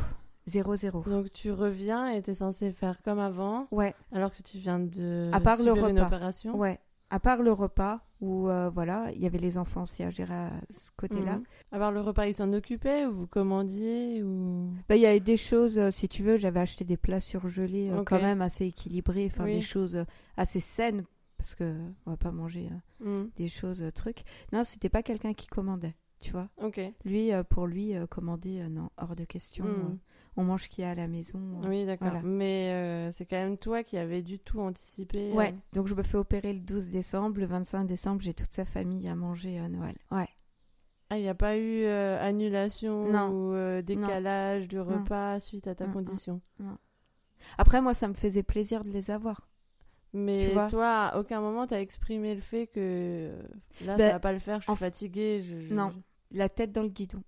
[0.45, 1.01] zéro, zéro.
[1.01, 3.95] Donc tu reviens et t'es censé faire comme avant, Ouais.
[4.11, 6.05] alors que tu viens de À part le subir une repas.
[6.07, 6.55] opération?
[6.55, 6.79] Ouais.
[7.11, 10.33] À part le repas, où euh, voilà, il y avait les enfants aussi à gérer
[10.35, 11.37] à ce côté-là.
[11.37, 11.43] Mhm.
[11.71, 14.69] À part le repas, ils s'en occupaient ou vous commandiez ou?
[14.87, 17.89] Bah, il y avait des choses, euh, si tu veux, j'avais acheté des plats surgelés
[17.89, 19.53] euh, quand même assez équilibrés, enfin Oui.
[19.53, 20.03] des choses
[20.37, 21.03] assez saines,
[21.37, 22.69] parce que on va pas manger
[23.01, 23.31] euh, Mhm.
[23.37, 24.23] des choses trucs.
[24.53, 26.49] Non, c'était pas quelqu'un qui commandait, tu vois.
[26.61, 26.79] Ok.
[27.05, 29.65] Lui, pour lui, commander, non, hors de question.
[29.65, 29.97] Mhm.
[30.39, 31.39] On mange ce qu'il y a à la maison.
[31.63, 31.67] euh.
[31.67, 32.07] Oui, d'accord.
[32.09, 32.23] voilà.
[32.23, 35.31] Mais euh, c'est quand même toi qui avais du tout anticipé.
[35.33, 37.39] Ouais, euh, donc je me fais opérer le 12 décembre.
[37.39, 39.95] Le 25 décembre, j'ai toute sa famille à manger à Noël.
[40.11, 40.29] Ouais.
[41.09, 43.29] Ah, il n'y a pas eu euh, annulation Non.
[43.31, 45.93] ou décalage du repas suite à ta Mm, mm.
[45.93, 46.41] condition?
[47.57, 49.47] Après, moi, ça me faisait plaisir de les avoir.
[50.13, 53.31] Mais Tu toi, à aucun moment, t'as exprimé le fait que
[53.85, 55.41] là, Ben, ça va pas le faire, je suis en- fatiguée.
[55.43, 55.93] Je, je- Non.
[56.31, 57.23] La tête dans le guidon.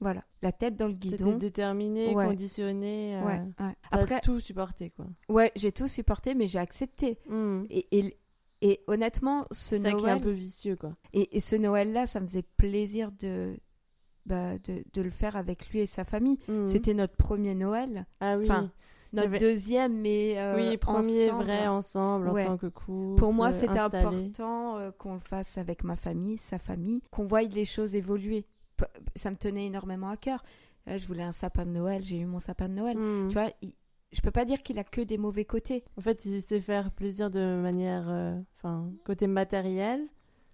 [0.00, 1.38] Voilà, la tête dans le T'étais guidon.
[1.38, 2.26] déterminée, Ouais.
[2.26, 3.16] conditionnée.
[3.16, 3.40] euh, Ouais,
[3.90, 5.06] Après, tout supporté, quoi.
[5.28, 7.16] ouais, j'ai tout supporté, mais j'ai accepté.
[7.28, 7.62] Hmm.
[7.70, 8.16] Et, et,
[8.60, 10.92] et honnêtement, ce C'est Noël, un peu vicieux, quoi.
[11.12, 13.56] et, et ce Noël-là, ça me faisait plaisir de,
[14.26, 16.38] bah, de, de le faire avec lui et sa famille.
[16.48, 16.66] Hmm.
[16.66, 18.44] C'était notre premier Noël, Ah oui.
[18.44, 18.70] enfin,
[19.12, 21.44] notre avait- deuxième, mais euh, oui, premier ensemble.
[21.44, 22.44] vrai ensemble Ouais.
[22.44, 23.16] en tant que couple.
[23.18, 27.42] Pour moi, c'était important euh, qu'on le fasse avec ma famille, sa famille, qu'on voie
[27.42, 28.44] les choses évoluer.
[29.16, 30.42] Ça me tenait énormément à cœur.
[30.88, 32.96] Euh, je voulais un sapin de Noël, j'ai eu mon sapin de Noël.
[32.98, 33.28] Hmm.
[33.28, 33.74] Tu vois, il-
[34.12, 35.82] je peux pas dire qu'il a que des mauvais côtés.
[35.96, 40.02] En fait, il sait faire plaisir de manière, euh, enfin, côté matériel.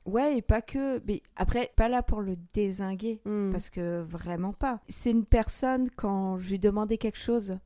[0.07, 1.03] Ouais, et pas que.
[1.07, 3.51] Mais après, pas là pour le désinguer, Hmm.
[3.53, 4.81] parce que vraiment pas.
[4.89, 7.59] C'est une personne, quand je lui demandais quelque chose,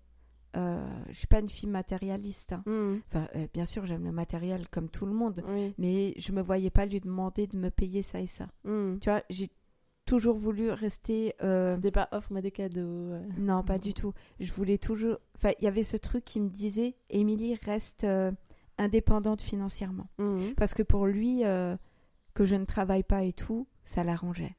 [0.57, 2.53] euh, je suis pas une fille matérialiste.
[2.55, 2.63] hein.
[2.67, 2.99] Hmm.
[3.09, 5.75] Enfin, euh, bien sûr, j'aime le matériel comme tout le monde, Oui.
[5.79, 8.47] mais je me voyais pas lui demander de me payer ça et ça.
[8.65, 8.99] Hmm.
[9.01, 9.51] Tu vois, j'ai
[10.07, 11.35] toujours voulu rester.
[11.43, 12.81] euh, C'était pas offre-moi des cadeaux.
[12.81, 13.23] euh.
[13.39, 14.13] Non, pas du tout.
[14.41, 15.19] Je voulais toujours.
[15.37, 18.31] Enfin, il y avait ce truc qui me disait Émilie reste euh,
[18.79, 20.09] indépendante financièrement.
[20.19, 20.53] Hmm.
[20.57, 21.77] Parce que pour lui, euh,
[22.35, 24.57] que je ne travaille pas et tout, ça l'arrangeait.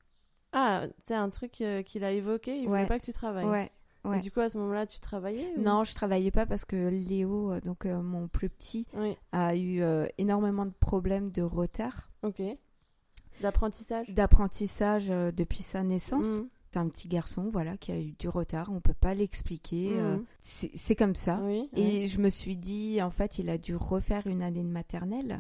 [0.54, 2.58] Ah, c'est un truc euh, qu'il a évoqué.
[2.58, 2.88] Il voulait Ouais.
[2.88, 3.46] pas que tu travailles.
[3.46, 3.72] Ouais.
[4.06, 4.20] Et ouais.
[4.20, 7.60] du coup, à ce moment-là, tu travaillais ou- Non, je travaillais pas parce que Léo,
[7.62, 9.18] donc mon plus petit, Oui.
[9.32, 9.82] a eu
[10.20, 12.40] énormément de problèmes de retard, Ok.
[13.42, 14.10] D'apprentissage.
[14.10, 16.26] d'apprentissage euh, depuis sa naissance.
[16.26, 16.48] Hmm.
[16.72, 18.70] C'est un petit garçon, voilà, qui a eu du retard.
[18.72, 19.92] On peut pas l'expliquer.
[19.98, 20.24] Hmm.
[20.44, 21.40] c'est comme ça.
[21.44, 21.70] Oui.
[21.74, 25.40] Et je me suis dit, en fait, il a dû refaire une année de maternelle.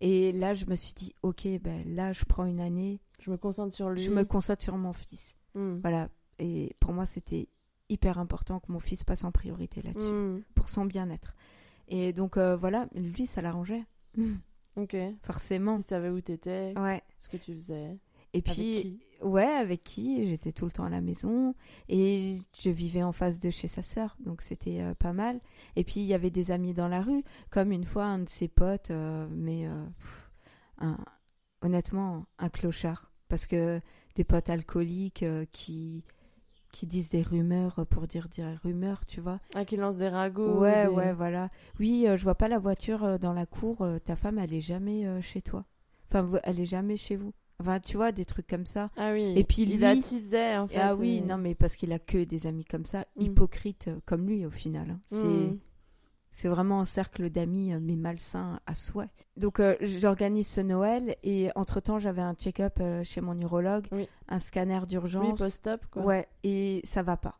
[0.00, 3.36] Et là, je me suis dit, ok, ben là, je prends une année, Je me
[3.36, 4.02] concentre sur lui.
[4.02, 5.34] je me concentre sur mon fils.
[5.54, 5.78] Hmm.
[5.80, 6.08] Voilà.
[6.38, 7.48] Et pour moi, c'était
[7.90, 10.42] hyper important que mon fils passe en priorité là-dessus, Hmm.
[10.54, 11.34] pour son bien-être.
[11.88, 13.82] Et donc, euh, voilà, lui, ça l'arrangeait.
[14.76, 14.96] Ok.
[15.22, 15.76] Forcément.
[15.78, 17.02] Il savait où t'étais, Ouais.
[17.26, 17.98] Ce que tu faisais.
[18.32, 19.00] Et Avec puis, qui?
[19.22, 20.26] ouais, avec qui?
[20.28, 21.54] J'étais tout le temps à la maison.
[21.88, 24.16] Et je vivais en face de chez sa sœur.
[24.20, 25.40] Donc, c'était euh, pas mal.
[25.76, 27.22] Et puis, il y avait des amis dans la rue.
[27.50, 30.30] Comme une fois, un de ses potes, euh, mais euh, pff,
[30.78, 30.98] un-
[31.62, 33.10] honnêtement, un clochard.
[33.28, 33.80] Parce que
[34.16, 36.04] des potes alcooliques qui,
[36.72, 39.40] qui disent des rumeurs pour dire des rumeurs, tu vois.
[39.54, 40.60] Ah, qui lance des ragots.
[40.60, 41.48] Ouais, des- ouais, voilà.
[41.80, 43.86] Oui, je vois pas la voiture dans la cour.
[44.04, 45.64] ta femme, elle est jamais chez toi.
[46.10, 47.32] Enfin, vous- elle est jamais chez vous.
[47.58, 48.90] Enfin, tu vois, des trucs comme ça.
[48.98, 49.32] Ah oui.
[49.36, 50.76] Et puis il attisait en fait.
[50.78, 53.22] ah oui, euh, non, mais parce qu'il a que des amis comme ça, Mm.
[53.22, 54.90] hypocrites euh, comme lui au final.
[54.90, 55.00] hein.
[55.10, 55.58] C'est hmm.
[56.32, 59.08] c'est vraiment un cercle d'amis, euh, mais malsain à souhait.
[59.38, 64.06] Donc, euh, j'organise ce Noël et entre-temps, j'avais un check-up euh, chez mon urologue, Oui.
[64.28, 65.38] un scanner Oui, d'urgence.
[65.38, 66.02] post-op quoi.
[66.02, 67.38] ouais, et ça va pas.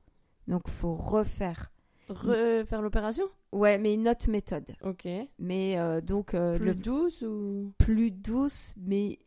[0.48, 1.70] Donc, faut refaire.
[2.09, 3.24] Refaire l'opération?
[3.56, 4.74] Ouais, mais une autre méthode.
[4.82, 5.06] Ok.
[5.38, 7.72] Mais euh, donc, euh, Plus le douce ou?
[7.78, 9.18] plus douce, mais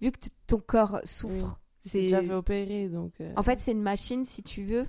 [0.00, 3.12] vu que ton corps souffre, C'est c'est déjà fait opérer donc.
[3.20, 4.84] euh, En fait, c'est une machine, si tu veux,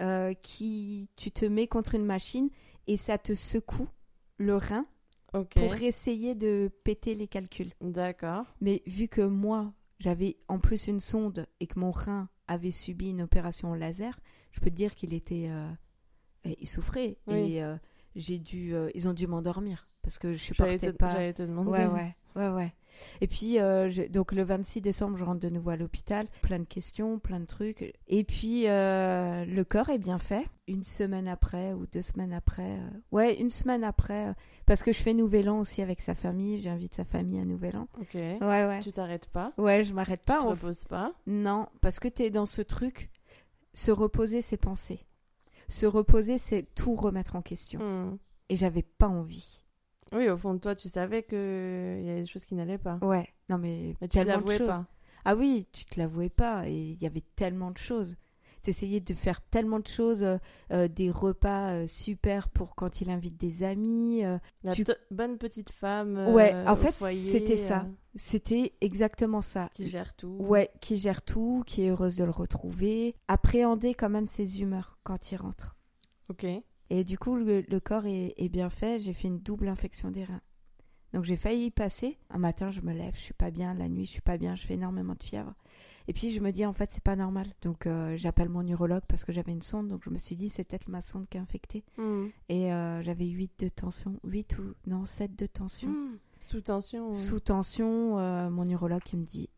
[0.00, 2.48] euh, qui tu te mets contre une machine
[2.86, 3.88] et ça te secoue
[4.38, 4.86] le rein
[5.32, 7.72] pour essayer de péter les calculs.
[7.80, 8.44] D'accord.
[8.60, 13.10] Mais vu que moi, j'avais en plus une sonde et que mon rein avait subi
[13.10, 14.18] une opération au laser,
[14.52, 15.48] je peux te dire qu'il était,
[16.44, 17.56] il souffrait Oui.
[17.56, 17.62] et
[18.16, 21.12] j'ai dû, euh, ils ont dû m'endormir parce que je te, pas.
[21.12, 21.70] j'allais te demander.
[21.70, 22.74] Ouais, ouais, ouais, ouais.
[23.22, 26.26] Et puis, euh, je- donc le 26 décembre, je rentre de nouveau à l'hôpital.
[26.42, 27.94] Plein de questions, plein de trucs.
[28.06, 30.44] Et puis, euh, le corps est bien fait.
[30.68, 32.78] Une semaine après ou deux semaines après.
[32.78, 34.34] euh, ouais, une semaine après.
[34.66, 36.58] parce que je fais Nouvel An aussi avec sa famille.
[36.58, 37.88] J'invite sa famille à Nouvel An.
[37.98, 38.14] Ok.
[38.14, 38.80] Ouais, ouais.
[38.80, 39.52] Tu t'arrêtes pas?
[39.56, 40.34] Ouais, je m'arrête pas.
[40.36, 41.12] tu te on- reposes pas?
[41.26, 43.10] Non, parce que t'es dans ce truc.
[43.74, 45.00] Se reposer, c'est penser.
[45.72, 47.80] Se reposer, c'est tout remettre en question.
[47.80, 48.18] Hmm.
[48.50, 49.62] Et j'avais pas envie.
[50.12, 52.76] Oui, au fond de toi, tu savais que il y avait des choses qui n'allaient
[52.76, 52.98] pas.
[53.00, 54.84] Ouais, non mais, Mais tu tellement de l'avouais pas.
[55.24, 56.68] Ah oui, tu te l'avouais pas.
[56.68, 58.16] Et il y avait tellement de choses.
[58.62, 60.38] T'essayais de faire tellement de choses, euh,
[60.70, 64.22] euh, des repas euh, super pour quand il invite des amis.
[64.62, 66.28] La Tu- bonne petite femme.
[66.32, 67.86] Ouais, en au fait, c'était ça.
[68.14, 69.68] C'était exactement ça.
[69.74, 70.36] qui gère tout.
[70.38, 73.16] Ouais, qui gère tout, qui est heureuse de le retrouver.
[73.28, 75.74] Appréhender quand même ses humeurs quand il rentre.
[76.28, 76.46] Ok.
[76.90, 79.00] Et du coup, le, le corps est, est bien fait.
[79.00, 80.40] J'ai fait une double infection des reins.
[81.14, 82.18] Donc j'ai failli y passer.
[82.30, 83.74] Un matin, je me lève, je suis pas bien.
[83.74, 84.54] La nuit, je suis pas bien.
[84.54, 85.52] Je fais énormément de fièvre.
[86.12, 87.46] Et puis je me dis en fait c'est pas normal.
[87.62, 89.88] Donc euh, j'appelle mon urologue parce que j'avais une sonde.
[89.88, 91.84] Donc je me suis dit c'est peut-être ma sonde qui est infectée.
[91.96, 92.26] Hmm.
[92.50, 94.20] Et euh, j'avais 8 de tension.
[94.22, 95.88] 8 ou non 7 de tension.
[95.88, 96.18] Hmm.
[96.38, 97.08] Sous tension.
[97.08, 97.14] ouais.
[97.14, 99.48] Sous tension, euh, mon urologue qui me dit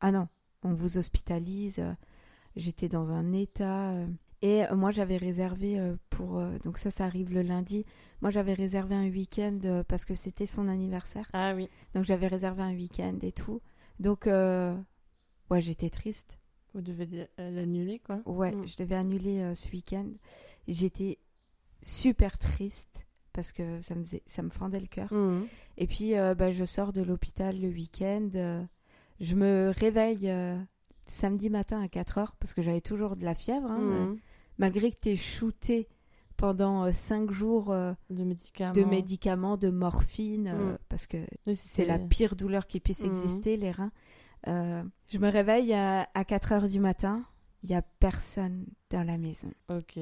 [0.00, 0.28] Ah non,
[0.64, 1.82] on vous hospitalise.
[2.56, 3.94] J'étais dans un état.
[4.42, 5.80] Et moi, j'avais réservé
[6.10, 6.42] pour.
[6.62, 7.86] donc, ça, ça arrive le lundi.
[8.20, 11.30] Moi, j'avais réservé un week-end parce que c'était son anniversaire.
[11.32, 11.70] Ah oui.
[11.94, 13.62] Donc, j'avais réservé un week-end et tout.
[14.00, 14.76] Donc, euh,
[15.50, 16.38] ouais, j'étais triste.
[16.74, 18.20] Vous devez euh, l'annuler, quoi.
[18.26, 18.66] Ouais, Mm.
[18.66, 20.06] je devais annuler euh, ce week-end.
[20.68, 21.18] J'étais
[21.82, 23.00] super triste
[23.32, 25.12] parce que ça me, faisait- ça me fendait le cœur.
[25.12, 25.46] Mhm.
[25.78, 28.28] Et puis, euh, bah, je sors de l'hôpital le week-end.
[28.34, 28.62] euh,
[29.20, 30.30] je me réveille
[31.06, 33.70] samedi matin à 4 heures parce que j'avais toujours de la fièvre.
[33.70, 34.18] hein, euh, Mhm.
[34.58, 35.88] malgré que tu es shooté
[36.36, 37.66] pendant 5 jours
[38.10, 38.72] De médicaments.
[38.74, 40.78] de médicaments, de morphine, Mm.
[40.90, 41.18] parce que
[41.54, 43.92] c'est la pire douleur qui puisse exister, les reins.
[44.48, 47.24] Euh, je me réveille à, à 4 heures du matin.
[47.62, 49.50] Il n'y a personne dans la maison.
[49.70, 49.98] Ok.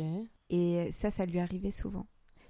[0.51, 2.07] Et ça, ça lui arrivait souvent.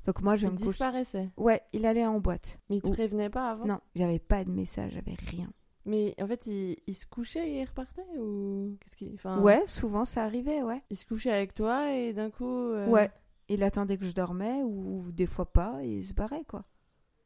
[0.07, 0.69] Donc moi, je Il me couche.
[0.69, 1.31] disparaissait.
[1.37, 2.59] Ouais, il allait en boîte.
[2.69, 3.65] Mais il te Ou- prévenait pas avant?
[3.67, 5.51] Non, j'avais pas de message, j'avais rien.
[5.87, 9.63] Mais en fait, il, il se couchait et il repartait ou qu'est-ce qu'il enfin, Ouais,
[9.67, 10.83] souvent ça arrivait, ouais.
[10.91, 13.11] Il se couchait avec toi et d'un coup euh, Ouais.
[13.49, 16.65] Il attendait que je dormais ou des fois pas et il se barrait, quoi.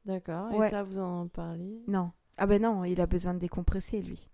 [0.04, 0.52] D'accord.
[0.52, 0.66] Ouais.
[0.66, 1.82] Et ça vous en parliez?
[1.86, 2.10] Non.
[2.36, 4.28] Ah ben non, il a besoin de décompresser, lui.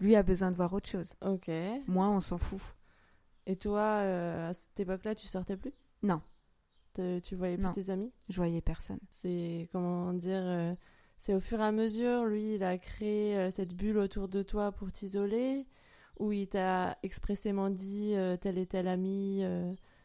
[0.00, 1.14] Lui a besoin de voir autre chose.
[1.24, 1.50] OK.
[1.86, 2.60] Moi, on s'en fout.
[3.46, 5.72] Et toi euh, à cette époque-là, tu sortais plus?
[6.02, 6.20] Non.
[6.94, 7.72] Te- tu voyais plus Non.
[7.72, 8.10] tes amis?
[8.28, 9.00] Je voyais personne.
[9.10, 10.74] C'est comment dire euh,
[11.18, 14.42] c'est au fur et à mesure, lui, il a créé euh, cette bulle autour de
[14.42, 15.66] toi pour t'isoler
[16.18, 19.42] ou il t'a expressément dit tel et tel ami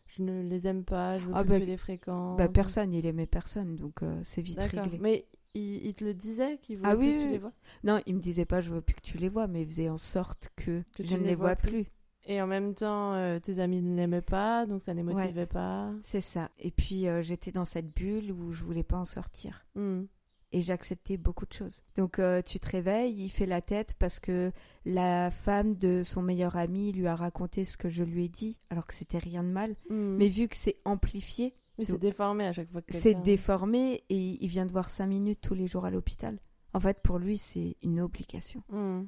[0.07, 2.37] je ne les aime pas, je veux Ah plus bah, que tu les fréquentes.
[2.37, 4.97] Bah personne, il aimait personne, donc c'est vite réglé.
[4.99, 7.53] Mais il, il te le disait qu'il voulait Ah plus oui, que tu les vois?
[7.83, 9.89] Non, il me disait pas je veux plus que tu les vois, mais il faisait
[9.89, 11.85] en sorte que, Que je ne les vois plus.
[12.25, 15.13] Et en même temps, euh, tes amis ne l'aimaient pas, donc ça les Ouais.
[15.13, 15.91] motivait pas.
[16.03, 16.51] C'est ça.
[16.59, 19.65] Et puis euh, j'étais dans cette bulle où je voulais pas en sortir.
[19.75, 20.03] Hmm.
[20.51, 21.83] Et j'acceptais beaucoup de choses.
[21.95, 24.51] Donc euh, tu te réveilles, il fait la tête parce que
[24.85, 28.59] la femme de son meilleur ami lui a raconté ce que je lui ai dit,
[28.69, 29.75] alors que c'était rien de mal.
[29.89, 30.15] Hmm.
[30.17, 34.37] Mais vu que c'est amplifié, Mais c'est déformé à chaque fois que c'est déformé et
[34.43, 36.37] il vient de voir cinq minutes tous les jours à l'hôpital.
[36.73, 38.61] En fait, pour lui, c'est une obligation.
[38.69, 39.05] Hmm.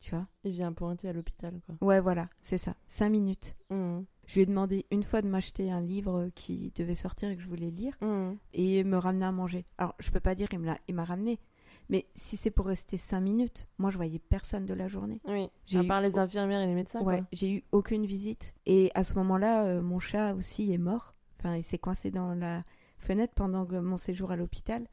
[0.00, 0.28] Tu vois?
[0.44, 1.74] Il vient pointer à l'hôpital, quoi.
[1.80, 2.74] Ouais, voilà, c'est ça.
[2.88, 3.56] Cinq minutes.
[3.70, 4.02] Hmm.
[4.26, 7.42] Je lui ai demandé une fois de m'acheter un livre qui devait sortir et que
[7.42, 8.34] je voulais lire Hmm.
[8.52, 9.64] et me ramener à manger.
[9.78, 11.40] Alors, je peux pas dire il m'a ramené,
[11.88, 15.20] mais si c'est pour rester cinq minutes, moi je voyais personne de la journée.
[15.26, 15.48] Oui.
[15.66, 18.54] J'ai À eu- part les infirmières et les médecins, ouais, j'ai eu aucune visite.
[18.66, 21.14] Et à ce moment-là, euh, mon chat aussi est mort.
[21.38, 22.64] Enfin, il s'est coincé dans la
[22.98, 24.86] fenêtre pendant mon séjour à l'hôpital.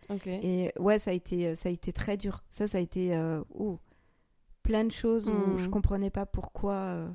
[0.43, 2.43] Et ouais, ça a été, ça a été très dur.
[2.49, 3.79] Ça, ça a été euh, oh,
[4.63, 5.57] plein de choses où Mhm.
[5.59, 7.09] je comprenais pas pourquoi euh,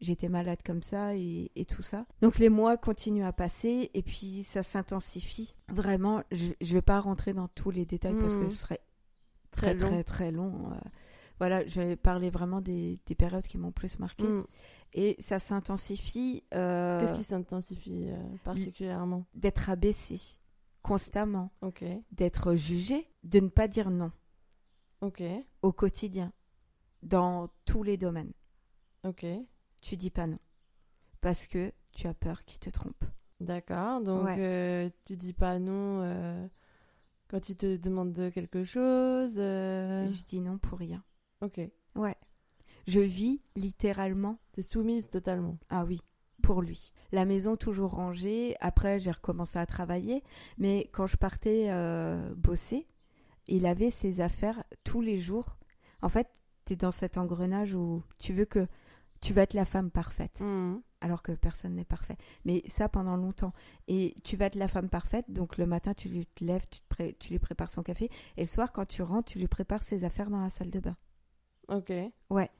[0.00, 2.04] j'étais malade comme ça et, et tout ça.
[2.20, 5.54] Donc les mois continuent à passer et puis ça s'intensifie.
[5.68, 8.50] Vraiment, je, je vais pas rentrer dans tous les détails parce que Mhm.
[8.50, 8.80] ce serait
[9.52, 9.86] Très très long.
[9.88, 10.72] très très long.
[10.72, 10.88] euh.
[11.38, 14.24] Voilà, je vais parler vraiment des, des périodes qui m'ont plus marqué.
[14.24, 14.44] Hmm.
[14.92, 19.24] Et ça s'intensifie euh, Qu'est-ce qui s'intensifie euh, particulièrement?
[19.34, 20.20] D'être abaissé
[20.82, 21.50] constamment,
[22.12, 24.12] d'être jugé, de ne pas dire non.
[25.00, 25.22] Ok.
[25.62, 26.32] au quotidien,
[27.02, 28.32] dans tous les domaines.
[29.02, 29.26] Ok.
[29.80, 30.38] Tu dis pas non.
[31.20, 33.04] Parce que tu as peur qu'il te trompe.
[33.40, 34.00] D'accord.
[34.00, 34.36] Donc, Ouais.
[34.38, 36.48] euh, tu dis pas non
[37.28, 39.34] quand il te demande de quelque chose.
[39.36, 41.02] Je dis non pour rien.
[41.44, 41.60] Ok.
[41.94, 42.16] Ouais.
[42.86, 45.58] Je vis littéralement, T'es soumise totalement.
[45.70, 46.00] ah oui,
[46.42, 46.92] pour lui.
[47.12, 48.56] La maison toujours rangée.
[48.60, 50.22] Après, j'ai recommencé à travailler.
[50.58, 52.86] Mais quand je partais euh, bosser,
[53.46, 55.56] il avait ses affaires tous les jours.
[56.02, 56.28] En fait,
[56.66, 58.66] tu es dans cet engrenage où tu veux que
[59.20, 60.38] tu vas être la femme parfaite.
[60.40, 60.80] Hmm.
[61.00, 62.16] alors que personne n'est parfait.
[62.46, 63.52] Mais ça pendant longtemps.
[63.88, 66.80] Et tu vas être la femme parfaite, donc le matin tu lui te lèves, tu,
[66.80, 69.48] te pré- tu lui prépares son café, et le soir quand tu rentres, tu lui
[69.48, 70.96] prépares ses affaires dans la salle de bain.
[71.68, 71.92] Ok.
[72.30, 72.50] Ouais.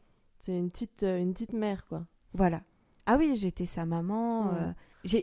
[0.40, 2.04] C'est une petite, euh, une petite mère, quoi.
[2.32, 2.62] Voilà.
[3.06, 4.46] Ah oui, j'étais sa maman.
[4.46, 4.58] Ouais.
[4.60, 4.72] euh,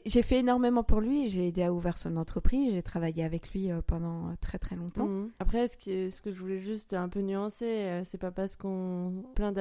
[0.06, 1.30] j'ai fait énormément pour lui.
[1.30, 2.74] J'ai aidé à ouvrir son entreprise.
[2.74, 5.08] J'ai travaillé avec lui euh, pendant très très longtemps.
[5.08, 5.32] Mhm.
[5.40, 9.24] Après, ce que, ce que je voulais juste un peu nuancer, c'est pas parce qu'on
[9.34, 9.52] plein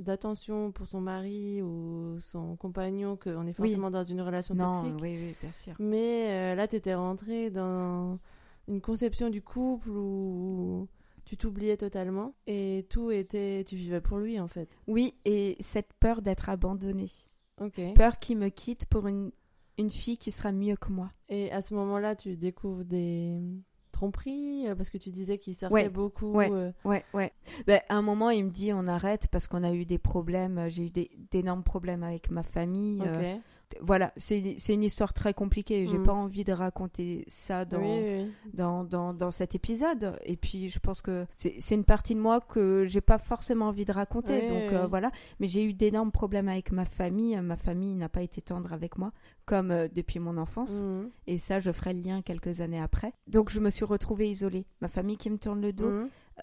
[0.00, 4.94] d'attention pour son mari ou son compagnon qu'on est forcément dans une relation Non, toxique.
[5.02, 5.74] oui, oui, bien sûr.
[5.78, 8.18] Mais euh, là, tu étais rentrée dans
[8.68, 10.55] une conception du couple où
[11.26, 13.62] tu t'oubliais totalement et tout était.
[13.66, 14.68] Tu vivais pour lui en fait.
[14.86, 17.10] Oui, et cette peur d'être abandonnée.
[17.94, 19.30] Peur qu'il me quitte pour une,
[19.78, 21.10] une fille qui sera mieux que moi.
[21.28, 23.38] Et à ce moment-là, tu découvres des
[23.92, 26.32] tromperies euh, parce que tu disais qu'il sortait Ouais, beaucoup.
[26.32, 26.50] ouais.
[26.52, 27.32] euh, Ouais, ouais.
[27.66, 30.68] Ben, à un moment, il me dit on arrête parce qu'on a eu des problèmes.
[30.68, 30.90] J'ai eu
[31.30, 33.00] d'énormes problèmes avec ma famille.
[33.06, 33.36] euh,
[33.80, 35.86] Voilà, c'est une histoire très compliquée.
[35.86, 36.02] J'ai Mm.
[36.04, 38.32] pas envie de raconter ça dans, Oui, oui.
[38.54, 40.18] dans, dans, dans cet épisode.
[40.24, 43.84] Et puis, je pense que c'est une partie de moi que j'ai pas forcément envie
[43.84, 44.42] de raconter.
[44.42, 45.10] Oui, donc, euh, voilà.
[45.40, 47.36] Mais j'ai eu d'énormes problèmes avec ma famille.
[47.40, 49.12] Ma famille n'a pas été tendre avec moi,
[49.44, 50.82] comme euh, depuis mon enfance.
[50.82, 51.10] Mhm.
[51.26, 53.12] Et ça, je ferai le lien quelques années après.
[53.26, 54.64] Donc, je me suis retrouvée isolée.
[54.80, 55.90] Ma famille qui me tourne le dos.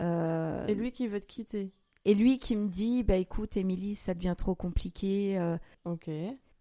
[0.01, 1.71] Euh, Et lui qui veut te quitter.
[2.05, 5.37] et lui qui me dit Bah écoute, Émilie, ça devient trop compliqué.
[5.39, 6.09] euh, Ok.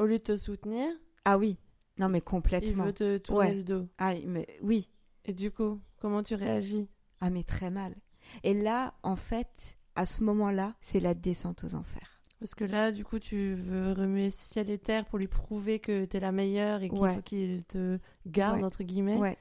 [0.03, 0.89] Au lieu de te soutenir,
[1.25, 1.57] Ah oui,
[1.97, 2.87] non, mais il complètement.
[2.87, 3.55] veut te tourner Ouais.
[3.55, 3.89] le dos.
[3.99, 4.89] Ah, mais oui,
[5.25, 6.89] Et du coup, comment tu réagis?
[7.21, 7.95] Ah, mais très mal.
[8.43, 12.21] Et là, en fait, à ce moment-là, c'est la descente aux enfers.
[12.41, 16.05] Parce que là, du coup, tu veux remuer ciel et terre pour lui prouver que
[16.07, 17.15] t'es la meilleure et qu'il Ouais.
[17.15, 18.65] faut qu'il te garde, Ouais.
[18.65, 19.19] entre guillemets.
[19.19, 19.39] Ouais.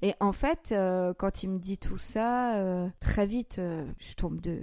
[0.00, 4.14] Et en fait, euh, quand il me dit tout ça, euh, très vite, euh, je
[4.14, 4.62] tombe de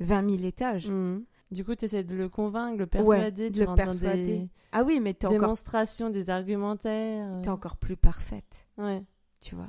[0.00, 0.88] 20 000 étages.
[0.88, 1.24] Mhm.
[1.54, 4.24] Du coup, tu essaies de le convaincre, le persuader, de le persuader.
[4.40, 7.26] des Ah oui, mais t'es encore, démonstrations, des argumentaires.
[7.32, 7.40] euh.
[7.42, 9.02] t'es encore plus parfaite, Ouais.
[9.40, 9.68] tu vois?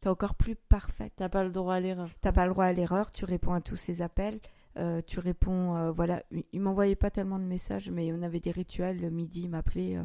[0.00, 1.12] T'es encore plus parfaite.
[1.16, 2.08] T'as pas le droit à l'erreur.
[2.22, 4.38] T'as pas le droit à l'erreur, tu réponds à tous ces appels,
[4.76, 8.52] euh, tu réponds, euh, voilà, il m'envoyait pas tellement de messages, mais on avait des
[8.52, 10.02] rituels, le midi il m'appelait, euh,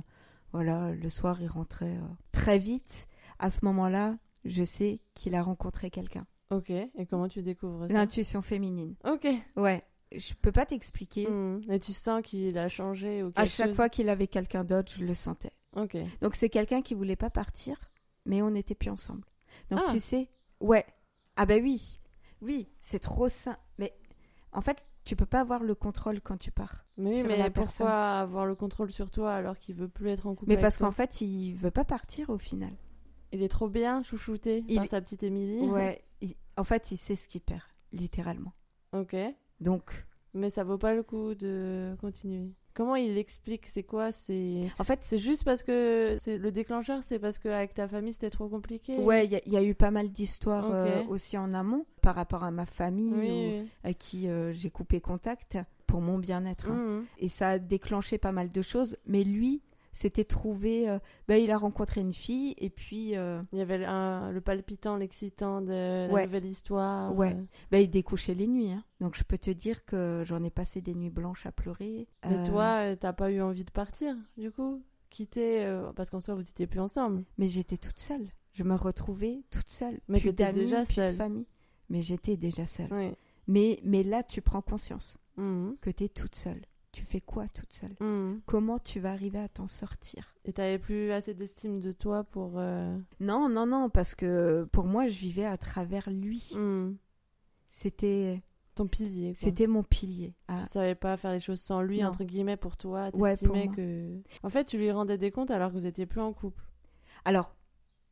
[0.52, 1.95] voilà, le soir il rentrait.
[2.32, 6.26] Très vite, à ce moment-là, je sais qu'il a rencontré quelqu'un.
[6.49, 6.69] Ok.
[6.71, 7.93] Et comment tu découvres ça?
[7.93, 8.95] L'intuition féminine.
[9.06, 9.28] Ok.
[9.56, 11.28] Ouais, je peux pas t'expliquer.
[11.30, 11.63] Mhm.
[11.71, 14.91] Et tu sens qu'il a changé ou À chaque chose fois qu'il avait quelqu'un d'autre,
[14.95, 15.52] je le sentais.
[15.76, 15.97] Ok.
[16.21, 17.78] Donc c'est quelqu'un qui voulait pas partir,
[18.26, 19.23] mais on n'était plus ensemble.
[19.69, 19.91] Donc Ah.
[19.91, 20.86] tu sais, ouais.
[21.36, 21.99] Ah bah oui,
[22.41, 23.58] oui, c'est trop sain.
[23.80, 23.93] Mais
[24.52, 26.86] en fait, tu peux pas avoir le contrôle quand tu pars.
[26.95, 27.88] Mais, pourquoi personne.
[27.88, 30.91] avoir le contrôle sur toi alors qu'il veut plus être en couple Mais parce qu'en
[30.91, 32.71] fait, il veut pas partir au final.
[33.32, 35.60] Il est trop bien chouchouté Il- par sa petite Émilie.
[35.67, 38.54] Ouais, il- en fait, il sait ce qu'il perd, littéralement.
[38.93, 39.15] Ok.
[39.63, 42.49] Donc, Mais ça vaut pas le coup de continuer.
[42.76, 47.04] Comment il explique C'est quoi C'est en fait, c'est juste parce que c'est le déclencheur,
[47.04, 48.97] c'est parce qu'avec ta famille c'était trop compliqué.
[48.97, 51.86] ouais, il y, a- il y a eu pas mal d'histoires euh, aussi en amont
[52.02, 53.30] par rapport à ma famille Oui.
[53.30, 53.69] ou oui.
[53.84, 56.71] à qui euh, j'ai coupé contact pour mon bien-être.
[56.71, 56.73] hein.
[56.99, 57.06] Mhm.
[57.19, 58.97] et ça a déclenché pas mal de choses.
[59.06, 59.62] Mais lui,
[59.93, 60.89] s'était trouvé.
[60.89, 64.41] euh, ben, il a rencontré une fille et puis euh, Il y avait un- le
[64.41, 66.25] palpitant, l'excitant de la Ouais.
[66.25, 67.15] nouvelle histoire.
[67.15, 67.34] Ouais.
[67.34, 67.43] euh.
[67.71, 68.71] ben, il découchait les nuits.
[68.71, 68.84] hein.
[68.99, 72.08] Donc je peux te dire que j'en ai passé des nuits blanches à pleurer.
[72.29, 74.82] Mais toi, t'as pas eu envie de partir, du coup?
[75.10, 77.23] Quitter, parce qu'en soi, vous étiez plus ensemble.
[77.38, 78.27] Mais j'étais toute seule.
[78.53, 79.99] Je me retrouvais toute seule.
[80.08, 81.15] Mais t'étais déjà plus de seule.
[81.15, 81.45] famille.
[81.89, 82.88] Mais j'étais déjà seule.
[82.91, 83.12] Oui.
[83.47, 85.75] Mais, mais là, tu prends conscience Mhm.
[85.82, 86.62] que tu es toute seule.
[86.93, 87.95] Tu fais quoi toute seule?
[87.99, 88.41] Mhm.
[88.45, 90.34] Comment tu vas arriver à t'en sortir?
[90.45, 92.53] Et t'avais plus assez d'estime de toi pour.
[92.58, 96.49] euh, Non, non, non, parce que pour moi, je vivais à travers lui.
[96.56, 96.95] mhm.
[97.71, 98.41] C'était,
[98.75, 99.34] Ton pilier.
[99.36, 100.34] C'était mon pilier.
[100.47, 102.08] Ah, Tu savais pas faire les choses sans lui, Non.
[102.10, 103.12] entre guillemets, pour toi.
[103.12, 104.19] T'estimais que.
[104.43, 106.63] En fait, tu lui rendais des comptes alors que vous étiez plus en couple.
[107.25, 107.56] Alors,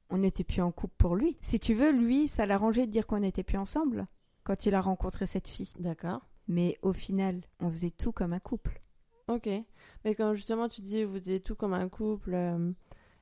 [0.09, 1.37] on n'était plus en couple pour lui.
[1.41, 4.07] Si tu veux, lui, ça l'arrangeait de dire qu'on n'était plus ensemble
[4.43, 5.71] quand il a rencontré cette fille.
[5.79, 6.21] D'accord.
[6.47, 8.81] Mais au final, on faisait tout comme un couple.
[9.27, 9.47] Ok.
[10.03, 12.71] Mais quand justement tu dis vous étiez tout comme un couple, euh,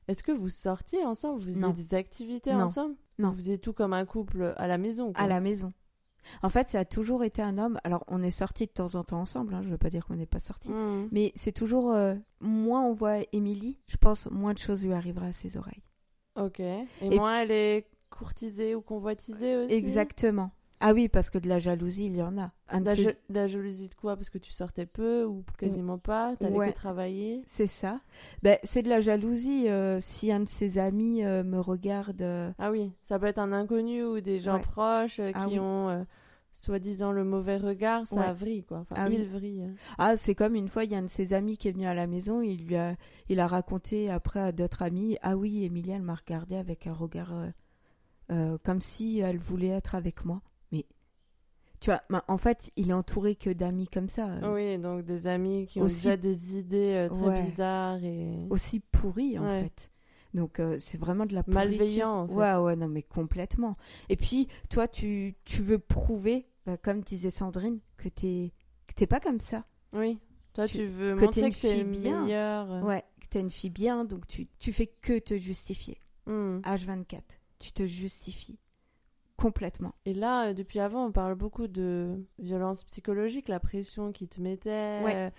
[0.08, 1.40] est-ce que vous sortiez ensemble?
[1.40, 1.70] Vous faisiez Non.
[1.70, 2.62] des activités Non.
[2.64, 2.96] ensemble?
[3.18, 3.30] Non.
[3.30, 5.22] Vous faisiez tout comme un couple à la maison quoi.
[5.22, 5.72] À la maison.
[6.42, 7.78] En fait, ça a toujours été un homme.
[7.82, 9.54] Alors, on est sortis de temps en temps ensemble.
[9.54, 10.70] hein, je veux pas dire qu'on n'est pas sortis.
[10.70, 11.08] Mhm.
[11.12, 11.92] Mais c'est toujours.
[11.92, 15.82] euh, moins on voit Émilie, je pense, moins de choses lui arrivera à ses oreilles.
[16.36, 16.60] Ok.
[16.60, 19.74] Et, Et- moi, elle est courtisée ou convoitisée aussi?
[19.74, 20.50] Exactement.
[20.82, 22.52] Ah oui, parce que de la jalousie, il y en a.
[22.70, 24.16] Un de La, ces- ja- la jalousie de quoi?
[24.16, 26.70] Parce que tu sortais peu ou quasiment pas T'allais Ouais.
[26.70, 27.42] que travailler?
[27.46, 28.00] C'est ça.
[28.42, 29.68] Ben, c'est de la jalousie.
[29.68, 32.22] euh, si un de ses amis euh, me regarde.
[32.22, 34.62] euh, Ah oui, ça peut être un inconnu ou des gens Ouais.
[34.62, 35.58] proches Ah qui oui.
[35.60, 36.06] ont
[36.52, 38.32] soi-disant le mauvais regard, ça Ouais.
[38.32, 38.78] vrille quoi.
[38.80, 39.16] Enfin, Ah oui.
[39.20, 39.62] il vrille.
[39.62, 39.74] hein.
[39.98, 41.86] Ah, c'est comme une fois, il y a un de ses amis qui est venu
[41.86, 42.96] à la maison, il lui a,
[43.28, 46.92] il a raconté après à d'autres amis, ah oui, Emilia, elle m'a regardé avec un
[46.92, 47.48] regard euh,
[48.32, 50.40] euh, comme si elle voulait être avec moi.
[51.80, 55.02] Tu vois, ben, en fait, il est entouré que d'amis comme ça, euh, Oui, donc
[55.04, 57.42] des amis qui ont Aussi- déjà des idées euh, très Ouais.
[57.42, 59.62] bizarres et aussi pourris en Ouais.
[59.62, 59.90] fait.
[60.34, 61.64] Donc euh, c'est vraiment de la pourriture.
[61.70, 62.34] malveillants en fait.
[62.34, 63.76] Ouais, ouais, non, mais complètement.
[64.10, 68.52] Et puis, toi, tu, tu veux prouver, bah, comme disait Sandrine, que t'es
[68.86, 69.64] que t'es pas comme ça.
[69.94, 70.18] Oui.
[70.52, 72.24] Toi, Tu- tu, veux que montrer une que t'es fille le bien.
[72.24, 72.70] meilleur.
[72.72, 72.82] euh.
[72.82, 75.96] Ouais, que t'es une fille bien, donc tu, tu fais que te justifier.
[76.26, 76.58] Hmm.
[76.64, 77.22] H24.
[77.58, 78.58] Tu te justifies
[79.40, 79.94] complètement.
[80.04, 84.40] Et là, euh, depuis avant, on parle beaucoup de violence psychologique, la pression qui te
[84.40, 85.14] mettait, Ouais.
[85.16, 85.30] euh,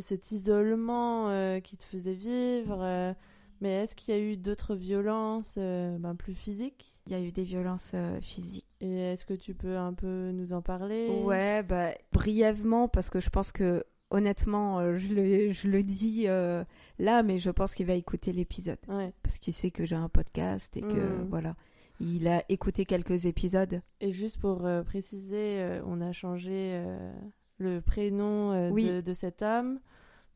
[0.00, 2.78] cet isolement euh, qui te faisait vivre.
[2.82, 3.12] euh,
[3.60, 6.94] mais est-ce qu'il y a eu d'autres violences ben, plus physiques?
[7.06, 8.66] Il y a eu des violences physiques.
[8.80, 11.08] Et est-ce que tu peux un peu nous en parler?
[11.24, 16.62] Ouais, bah, brièvement, parce que je pense que honnêtement, je, le, je le dis euh,
[17.00, 18.78] là, mais je pense qu'il va écouter l'épisode.
[18.88, 19.12] Ouais.
[19.22, 21.26] Parce qu'il sait que j'ai un podcast et que, Mm.
[21.28, 21.56] voilà,
[22.00, 23.80] il a écouté quelques épisodes.
[24.00, 27.12] Et juste pour euh, préciser, euh, on a changé euh,
[27.58, 28.88] le prénom Oui.
[28.88, 29.80] de, de cet homme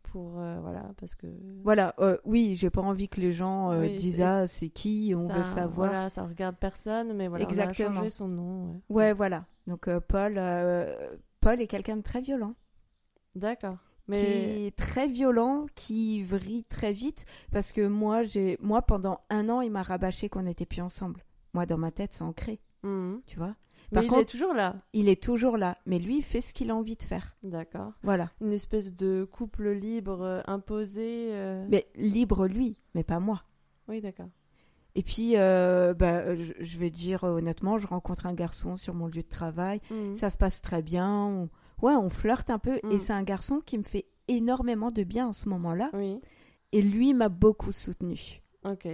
[0.03, 1.27] pour voilà parce que
[1.65, 1.95] Voilà,
[2.25, 5.35] oui, j'ai pas envie que les gens Oui, disent c'est- ah c'est qui, on ça,
[5.37, 5.89] veut savoir.
[5.89, 7.97] Voilà, ça regarde personne, mais voilà, on a Exactement.
[7.97, 8.83] changé son nom.
[8.91, 9.05] ouais.
[9.07, 9.47] Ouais, voilà.
[9.67, 10.35] Donc Paul,
[11.41, 12.55] Paul est quelqu'un de très violent,
[13.35, 13.77] D'accord.
[14.05, 19.21] qui Mais est très violent, qui vrille très vite, parce que moi, j'ai, moi pendant
[19.31, 21.25] un an, il m'a rabâché qu'on n'était plus ensemble.
[21.55, 23.21] Moi, dans ma tête, c'est ancré, Mhm.
[23.27, 23.55] tu vois.
[23.91, 24.77] Mais Par il contre- est toujours là.
[24.95, 27.37] Il est toujours là, mais lui, il fait ce qu'il a envie de faire.
[27.43, 27.93] D'accord.
[28.03, 28.31] Voilà.
[28.41, 31.29] Une espèce de couple libre euh, imposé.
[31.35, 33.43] euh, Mais libre lui, mais pas moi.
[33.89, 34.29] Oui, d'accord.
[34.95, 39.07] Et puis, euh, bah, je, je vais dire honnêtement, je rencontre un garçon sur mon
[39.09, 39.81] lieu de travail.
[39.91, 40.17] Mhm.
[40.17, 41.11] Ça se passe très bien.
[41.27, 41.49] on-
[41.83, 42.79] Ouais, on flirte un peu.
[42.93, 45.91] Et c'est un garçon qui me fait énormément de bien en ce moment-là.
[45.95, 46.21] Oui.
[46.71, 48.41] Et lui m'a beaucoup soutenu.
[48.65, 48.87] Ok.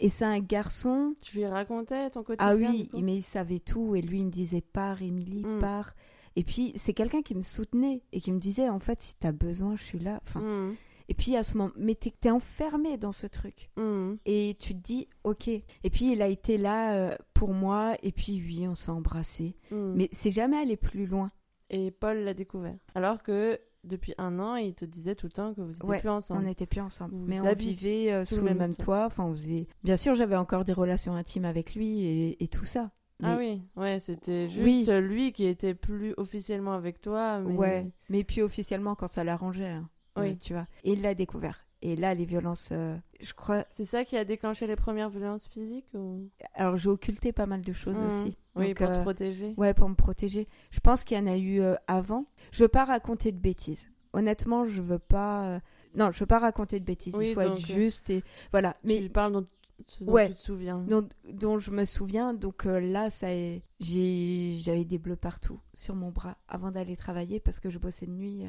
[0.00, 1.14] Et c'est un garçon.
[1.22, 3.94] Tu lui racontais ton quotidien Ah oui, mais il savait tout.
[3.94, 5.60] Et lui, il me disait pars, Émilie, Mm.
[5.60, 5.94] pars.
[6.36, 9.32] Et puis, c'est quelqu'un qui me soutenait et qui me disait en fait, si t'as
[9.32, 10.20] besoin, je suis là.
[10.26, 10.76] Enfin, Mhm.
[11.08, 13.68] Et puis à ce moment, mais t'es t'es enfermé dans ce truc.
[13.76, 14.18] Mhm.
[14.26, 15.48] Et tu te dis, ok.
[15.48, 17.96] Et puis il a été là euh, pour moi.
[18.04, 19.56] Et puis oui, on s'est embrassé.
[19.72, 19.94] Mhm.
[19.96, 21.32] Mais c'est jamais allé plus loin.
[21.68, 22.76] Et Paul l'a découvert.
[22.94, 26.00] Alors que depuis un an, il te disait tout le temps que vous n'étiez Ouais,
[26.00, 26.40] plus ensemble.
[26.40, 27.14] On n'était plus ensemble.
[27.14, 29.06] Vous mais on vivait euh, sous, le même toit.
[29.06, 29.66] Enfin, on faisait.
[29.84, 32.90] Bien sûr, j'avais encore des relations intimes avec lui et, et tout ça.
[33.22, 34.86] Ah oui, ouais, c'était juste Oui.
[35.00, 37.40] lui qui était plus officiellement avec toi.
[37.40, 37.54] Mais...
[37.54, 37.86] Ouais.
[38.08, 39.68] Mais puis officiellement quand ça l'arrangeait.
[39.68, 39.88] hein.
[40.16, 40.38] Oui.
[40.38, 40.66] Tu vois.
[40.84, 41.66] Et il l'a découvert.
[41.82, 43.64] Et là, les violences, euh, je crois.
[43.70, 46.28] C'est ça qui a déclenché les premières violences physiques ou...
[46.54, 48.06] Alors, j'ai occulté pas mal de choses Mhm.
[48.06, 48.36] aussi.
[48.54, 49.54] Oui, Donc, pour te euh, protéger.
[49.56, 50.46] Ouais, pour me protéger.
[50.70, 52.26] Je pense qu'il y en a eu euh, avant.
[52.52, 53.88] Je veux pas raconter de bêtises.
[54.12, 55.60] Honnêtement, je veux pas.
[55.94, 57.14] Non, je veux pas raconter de bêtises.
[57.14, 58.22] Oui, Il faut donc, être juste et
[58.52, 58.76] voilà.
[58.84, 59.46] Mais tu parles dont,
[59.86, 60.28] ce dont Ouais.
[60.28, 60.78] tu te souviens.
[60.80, 62.34] dont, dont je me souviens.
[62.34, 67.58] Donc là, ça, est- j'avais des bleus partout sur mon bras avant d'aller travailler parce
[67.60, 68.44] que je bossais de nuit.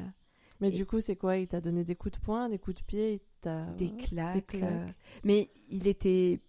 [0.62, 1.36] Mais Et- du coup, c'est quoi?
[1.36, 3.64] Il t'a donné des coups de poing, des coups de pied il t'a...
[3.76, 4.34] des claques.
[4.36, 4.62] des claques.
[4.72, 4.86] euh,
[5.24, 6.40] Mais il était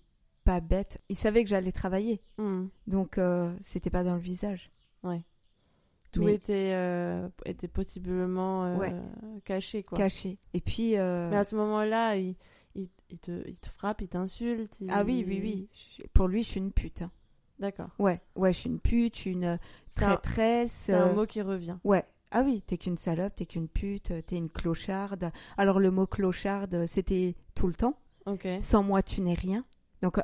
[0.45, 1.01] pas bête.
[1.09, 2.69] Il savait que j'allais travailler, Mhm.
[2.87, 4.69] donc euh, c'était pas dans le visage.
[6.11, 8.93] Tout Mais- était, euh, était possiblement euh, Ouais.
[9.45, 9.97] caché, quoi.
[9.97, 10.37] caché.
[10.53, 10.91] Et puis.
[10.91, 12.35] Mais à ce moment-là, il,
[12.75, 14.77] il, il te, il te frappe, il t'insulte.
[14.89, 15.69] Ah oui, oui, oui.
[15.97, 17.01] Je- Pour lui, je suis une pute.
[17.01, 17.09] hein.
[17.57, 17.89] D'accord.
[17.97, 19.57] Ouais, ouais, je suis une pute, je suis une
[19.95, 20.71] traîtresse.
[20.71, 21.77] C'est un mot qui revient.
[21.83, 22.05] Ouais.
[22.35, 25.31] Ah oui, t'es qu'une salope, t'es qu'une pute, euh, t'es une clocharde.
[25.55, 27.97] Alors le mot clocharde, c'était tout le temps.
[28.25, 28.47] Ok.
[28.61, 29.63] Sans moi, tu n'es rien.
[30.01, 30.21] Donc, euh,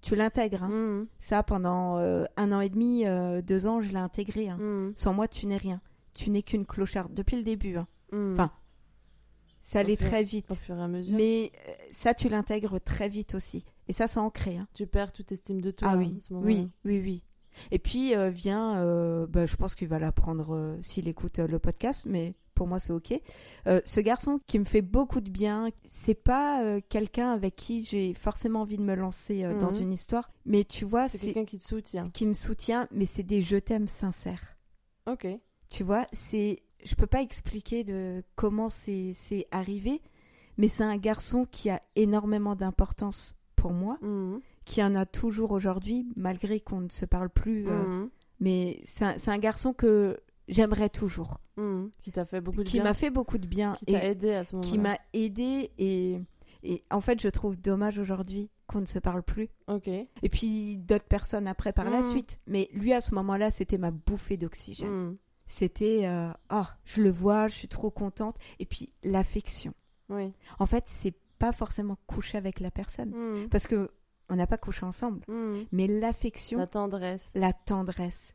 [0.00, 0.62] tu l'intègres.
[0.64, 0.68] hein.
[0.68, 1.06] Mhm.
[1.20, 4.48] Ça, pendant euh, un an et demi, euh, deux ans, je l'ai intégré.
[4.48, 4.56] hein.
[4.56, 4.94] Mhm.
[4.96, 5.80] Sans moi, tu n'es rien.
[6.14, 7.12] Tu n'es qu'une clocharde.
[7.14, 7.76] Depuis le début.
[7.76, 7.86] hein.
[8.12, 8.32] Mhm.
[8.32, 8.50] Enfin,
[9.62, 10.50] Ça allait fur- très vite.
[10.50, 13.64] Au fur et à mesure, Mais euh, ça, tu l'intègres très vite aussi.
[13.88, 14.58] Et ça, c'est ancré.
[14.74, 17.22] tu perds toute estime de toi Ah oui, ce oui, oui, oui.
[17.70, 21.58] Et puis euh, vient, euh, bah, je pense qu'il va l'apprendre euh, s'il écoute le
[21.58, 23.14] podcast, mais pour moi c'est ok.
[23.66, 28.60] Ce garçon qui me fait beaucoup de bien, c'est pas quelqu'un avec qui j'ai forcément
[28.60, 29.80] envie de me lancer dans Mhm.
[29.82, 32.10] une histoire, mais tu vois, C'est quelqu'un qui te soutient.
[32.10, 34.56] qui me soutient, mais c'est des je t'aime sincères.
[35.06, 35.26] Ok.
[35.70, 40.02] Tu vois, c'est, je peux pas expliquer de comment c'est c'est arrivé,
[40.58, 44.40] mais c'est un garçon qui a énormément d'importance pour moi, Mhm.
[44.64, 47.66] Qui en a toujours aujourd'hui, malgré qu'on ne se parle plus.
[47.68, 48.10] euh, Mhm.
[48.40, 51.90] mais c'est un, garçon que j'aimerais toujours, Mhm.
[52.02, 52.84] Qui t'a fait beaucoup de qui bien.
[52.84, 54.70] m'a fait beaucoup de bien Qui t'a aidé à ce moment-là.
[54.70, 56.18] qui m'a aidé et,
[56.62, 59.48] et en fait je trouve dommage aujourd'hui qu'on ne se parle plus.
[59.66, 59.88] Ok.
[59.88, 62.10] Et puis d'autres personnes après par la Mm.
[62.10, 62.38] suite.
[62.46, 65.16] Mais lui à ce moment-là c'était ma bouffée d'oxygène.
[65.46, 69.74] C'était euh, ah je le vois, je suis trop contente et puis l'affection.
[70.08, 70.32] Oui.
[70.58, 73.90] En fait c'est pas forcément coucher avec la personne parce que
[74.32, 75.66] on n'a pas couché ensemble, Mhm.
[75.72, 77.30] mais l'affection, La tendresse.
[77.34, 78.34] la tendresse.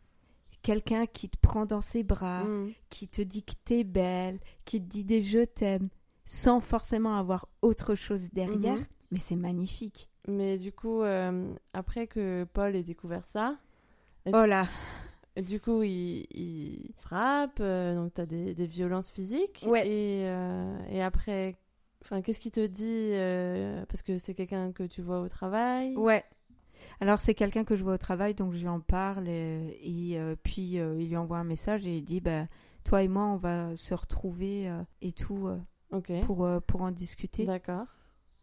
[0.61, 2.71] Quelqu'un qui te prend dans ses bras, Mhm.
[2.89, 5.89] qui te dit que t'es belle, qui te dit des je t'aime,
[6.25, 8.75] sans forcément avoir autre chose derrière.
[8.75, 8.85] Mhm.
[9.11, 10.09] Mais c'est magnifique.
[10.27, 13.57] Mais du coup, euh, après que Paul ait découvert ça,
[14.33, 14.67] Oh là
[15.37, 19.63] du coup, il, il frappe, euh, donc tu as des, des violences physiques.
[19.67, 19.87] Ouais.
[19.87, 21.55] Et, euh, et après,
[22.07, 25.95] enfin, qu'est-ce qu'il te dit euh, Parce que c'est quelqu'un que tu vois au travail?
[25.95, 26.23] Ouais.
[26.99, 30.19] Alors c'est quelqu'un que je vois au travail, donc je lui en parle et, et,
[30.19, 32.47] euh, puis euh, il lui envoie un message et il dit bah
[32.83, 36.91] toi et moi on va se retrouver euh, et tout euh, pour euh, pour en
[36.91, 37.45] discuter.
[37.45, 37.85] D'accord.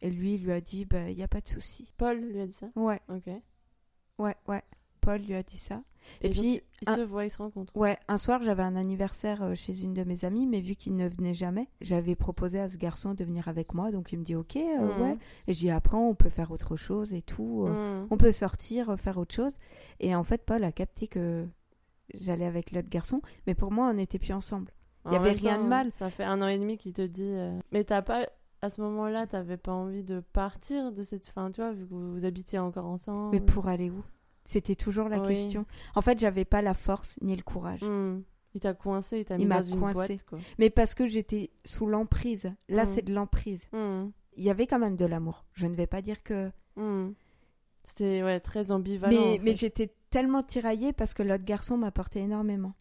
[0.02, 1.92] Et lui il lui a dit bah il y a pas de souci.
[1.96, 2.66] Paul lui a dit ça?
[2.76, 3.28] Ouais Ok.
[4.18, 4.62] ouais ouais.
[5.00, 5.82] Paul lui a dit ça.
[6.20, 7.76] Et, puis, ils un- se voient, ils se rencontrent.
[7.76, 10.94] ouais, un soir, j'avais un anniversaire euh, chez une de mes amies, mais vu qu'il
[10.96, 13.90] ne venait jamais, j'avais proposé à ce garçon de venir avec moi.
[13.90, 15.00] Donc, il me dit OK, euh, Mhm.
[15.02, 15.18] ouais.
[15.46, 17.64] Et je dis après, on peut faire autre chose et tout.
[17.68, 18.09] euh, Mm.
[18.11, 19.52] On peut sortir, faire autre chose.
[20.00, 21.46] Et en fait, Paul a capté que
[22.14, 24.72] j'allais avec l'autre garçon, mais pour moi, on n'était plus ensemble.
[25.05, 25.90] En y avait rien de mal.
[25.92, 27.22] Ça fait un an et demi qu'il te dit.
[27.22, 28.26] euh, Mais t'as pas.
[28.62, 31.90] À ce moment-là, t'avais pas envie de partir de cette fin, tu vois, vu que
[31.90, 33.32] vous, vous habitiez encore ensemble.
[33.36, 34.02] Mais pour aller où?
[34.47, 35.28] C'était toujours la Oui.
[35.28, 35.64] question.
[35.95, 37.82] En fait, j'avais pas la force ni le courage.
[37.82, 38.22] Mm.
[38.55, 39.95] Il t'a coincé, il t'a Il mis m'a dans une coincé.
[40.14, 40.38] boîte, quoi.
[40.59, 42.53] Mais parce que j'étais sous l'emprise.
[42.68, 42.86] Là, Mm.
[42.86, 43.66] c'est de l'emprise.
[43.72, 44.07] Mm.
[44.36, 45.45] Il y avait quand même de l'amour.
[45.55, 46.51] Je ne vais pas dire que.
[47.84, 49.12] C'était ouais, très ambivalent.
[49.12, 49.59] mais en mais fait.
[49.59, 52.74] j'étais tellement tiraillée parce que l'autre garçon m'apportait énormément.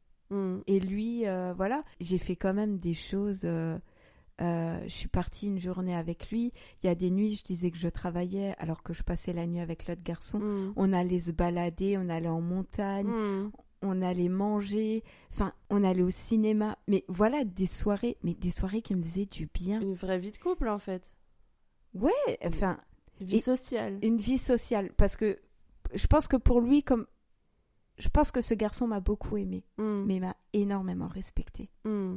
[0.65, 3.41] Et lui, euh, voilà, j'ai fait quand même des choses.
[3.43, 3.77] euh,
[4.41, 6.51] euh, je suis partie une journée avec lui.
[6.81, 9.45] Il y a des nuits, je disais que je travaillais alors que je passais la
[9.45, 10.39] nuit avec l'autre garçon.
[10.39, 10.73] Mm.
[10.75, 13.51] On allait se balader, on allait en montagne, Mm.
[13.83, 16.77] on allait manger, enfin, on allait au cinéma.
[16.87, 19.81] Mais voilà, des soirées, mais des soirées qui me faisaient du bien.
[19.81, 21.09] Une vraie vie de couple, en fait.
[21.93, 22.11] Ouais,
[22.43, 22.79] enfin,
[23.21, 23.99] Une vie sociale.
[24.01, 24.91] une vie sociale.
[24.97, 25.39] Parce que
[25.93, 27.05] je pense que pour lui, comme.
[27.99, 30.03] Je pense que ce garçon m'a beaucoup aimé, Mm.
[30.07, 31.69] mais m'a énormément respecté.
[31.85, 32.15] Mm.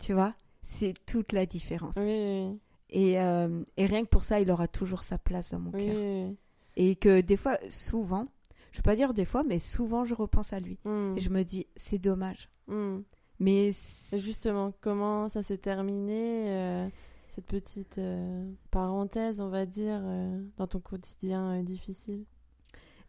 [0.00, 0.34] Tu vois?
[0.68, 1.94] C'est toute la différence.
[1.96, 2.58] Oui, oui,
[2.90, 5.86] Et, euh, et rien que pour ça, il aura toujours sa place dans mon oui.
[5.86, 6.30] cœur.
[6.76, 8.28] Et que des fois, souvent,
[8.72, 10.78] je vais pas dire des fois, mais souvent, je repense à lui.
[10.84, 11.16] Mm.
[11.16, 12.50] Et je me dis, c'est dommage.
[12.68, 12.98] Mm.
[13.40, 13.70] Mais
[14.12, 16.88] justement, comment ça s'est terminé, euh,
[17.34, 22.24] cette petite euh, parenthèse, on va dire, euh, dans ton quotidien difficile?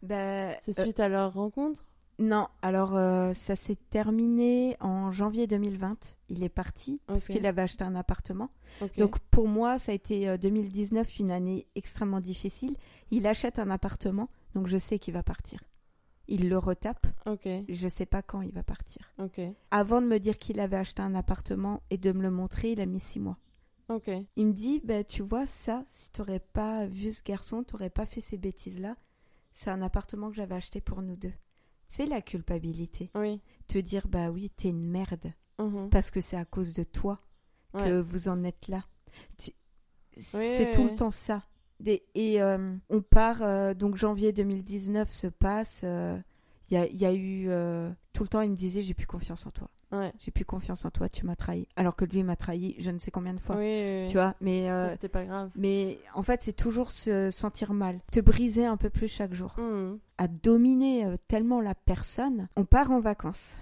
[0.02, 1.84] Bah, C'est suite à leur rencontre?
[2.18, 2.90] Non, alors
[3.34, 5.96] ça s'est terminé en janvier 2020.
[6.30, 8.50] Il est parti parce qu'il avait acheté un appartement.
[8.96, 12.76] Donc pour moi, ça a été euh, 2019, une année extrêmement difficile.
[13.10, 15.60] Il achète un appartement, donc je sais qu'il va partir.
[16.28, 19.12] Il le retape, Ok, je sais pas quand il va partir.
[19.72, 22.80] Avant de me dire qu'il avait acheté un appartement et de me le montrer, il
[22.80, 23.36] a mis six mois.
[24.36, 28.06] Il me dit, bah, tu vois, ça, si t'aurais pas vu ce garçon, t'aurais pas
[28.06, 28.94] fait ces bêtises-là.
[29.52, 31.32] C'est un appartement que j'avais acheté pour nous deux.
[31.88, 33.10] C'est la culpabilité.
[33.16, 33.40] Oui.
[33.66, 35.32] Te dire, bah oui, t'es une merde.
[35.60, 35.90] Mhm.
[35.90, 37.18] Parce que c'est à cause de toi
[37.74, 37.84] Ouais.
[37.84, 38.84] que vous en êtes là.
[39.38, 39.52] Tu-
[40.16, 40.90] C'est oui, tout oui.
[40.90, 41.42] le temps ça.
[41.78, 45.80] Des- et euh, on part, euh, donc janvier 2019 se passe.
[45.84, 46.18] euh,
[46.70, 47.46] Il y, a, il y a eu.
[47.48, 49.68] euh, tout le temps, il me disait, j'ai plus confiance en toi.
[49.92, 50.12] Ouais.
[50.20, 51.66] J'ai plus confiance en toi, tu m'as trahi.
[51.74, 53.56] Alors que lui m'a trahi, je ne sais combien de fois.
[53.56, 54.06] Oui, oui, oui.
[54.08, 54.70] Tu vois, mais.
[54.70, 55.50] Euh, c'était pas grave.
[55.56, 59.54] mais en fait, c'est toujours se sentir mal, te briser un peu plus chaque jour,
[59.58, 59.98] Mhm.
[60.18, 62.48] à dominer euh, tellement la personne.
[62.56, 63.56] On part en vacances.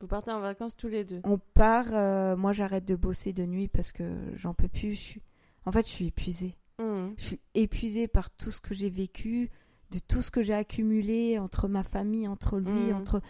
[0.00, 1.20] Vous partez en vacances tous les deux.
[1.24, 1.86] On part.
[1.92, 4.04] euh, moi, j'arrête de bosser de nuit parce que
[4.36, 4.92] j'en peux plus.
[4.94, 5.22] Je suis...
[5.64, 6.56] En fait, je suis épuisée.
[6.78, 7.14] Mhm.
[7.16, 9.50] Je suis épuisée par tout ce que j'ai vécu,
[9.90, 12.96] de tout ce que j'ai accumulé entre ma famille, entre lui, Mhm.
[12.96, 13.22] entre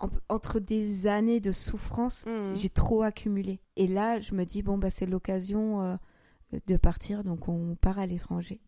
[0.00, 2.24] en- entre des années de souffrance.
[2.26, 2.56] Mhm.
[2.56, 3.60] J'ai trop accumulé.
[3.76, 5.96] Et là, je me dis bon bah c'est l'occasion euh,
[6.66, 8.58] de partir, donc on part à l'étranger.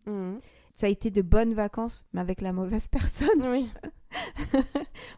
[0.77, 3.41] Ça a été de bonnes vacances, mais avec la mauvaise personne.
[3.43, 3.69] Oui.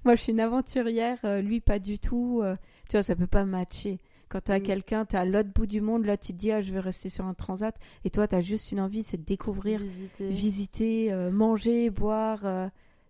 [0.06, 2.42] Moi, je suis une aventurière, euh, lui pas du tout.
[2.44, 2.56] euh,
[2.90, 4.00] tu vois, ça peut pas matcher.
[4.30, 4.64] Quand t'as Mm.
[4.64, 7.10] quelqu'un, t'es à l'autre bout du monde, là, tu te dis, ah, je vais rester
[7.10, 7.76] sur un transat.
[8.04, 10.28] Et toi, t'as juste une envie, c'est de découvrir, Visiter.
[10.30, 12.42] visiter, euh, manger, boire,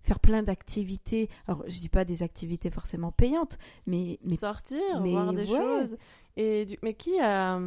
[0.03, 1.29] faire plein d'activités.
[1.47, 5.57] Alors, je dis pas des activités forcément payantes, mais, mais sortir, mais voir des ouais.
[5.57, 5.97] choses.
[6.37, 7.59] Et du- Mais qui a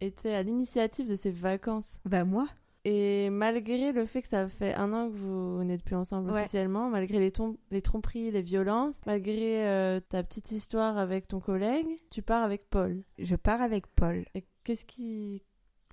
[0.00, 2.00] été à l'initiative de ces vacances?
[2.04, 2.48] Bah moi,
[2.86, 6.40] Et malgré le fait que ça fait un an que vous n'êtes plus ensemble Ouais.
[6.40, 12.20] officiellement, malgré les tromperies, les violences, malgré euh, ta petite histoire avec ton collègue, tu
[12.20, 13.02] pars avec Paul.
[13.18, 14.24] je pars avec Paul.
[14.34, 15.42] Et qu'est-ce qui...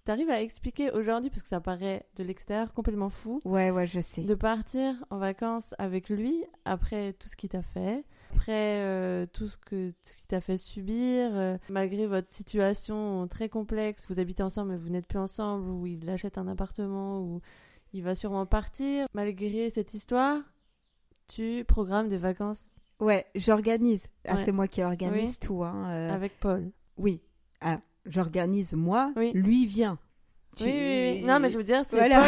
[0.04, 4.00] T'arrives à expliquer aujourd'hui, parce que ça paraît de l'extérieur complètement fou, Ouais, ouais, je
[4.00, 4.24] sais.
[4.24, 9.48] de partir en vacances avec lui après tout ce qu'il t'a fait, après euh, tout
[9.48, 14.44] ce que ce qu'il t'a fait subir, euh, malgré votre situation très complexe, vous habitez
[14.44, 17.42] ensemble mais vous n'êtes plus ensemble, ou il achète un appartement, ou
[17.94, 20.40] il va sûrement partir, malgré cette histoire,
[21.28, 22.72] tu programmes des vacances?
[23.00, 24.06] Ouais, j'organise.
[24.28, 24.46] Ah, Ouais.
[24.46, 25.48] c'est moi qui organise Oui.
[25.48, 25.64] tout.
[25.64, 25.90] Hein.
[25.90, 26.70] euh, avec Paul.
[26.98, 27.22] Oui.
[27.62, 29.32] Ah, j'organise moi, Oui.
[29.34, 29.98] lui vient.
[30.56, 31.24] Tu- Oui, oui, oui.
[31.24, 32.26] Non, mais je veux dire, c'est Voilà.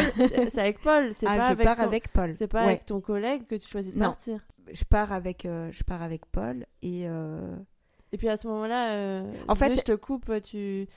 [0.58, 1.84] Avec Paul, c'est Ah, pas je avec pars ton...
[1.84, 2.36] avec Paul.
[2.38, 2.72] C'est pas Ouais.
[2.72, 4.06] avec ton collègue que tu choisis de Non.
[4.08, 4.40] partir.
[4.72, 7.56] Je pars avec, euh, je pars avec Paul et euh,
[8.12, 10.88] Et puis à ce moment-là, euh, En fait- je te coupe, tu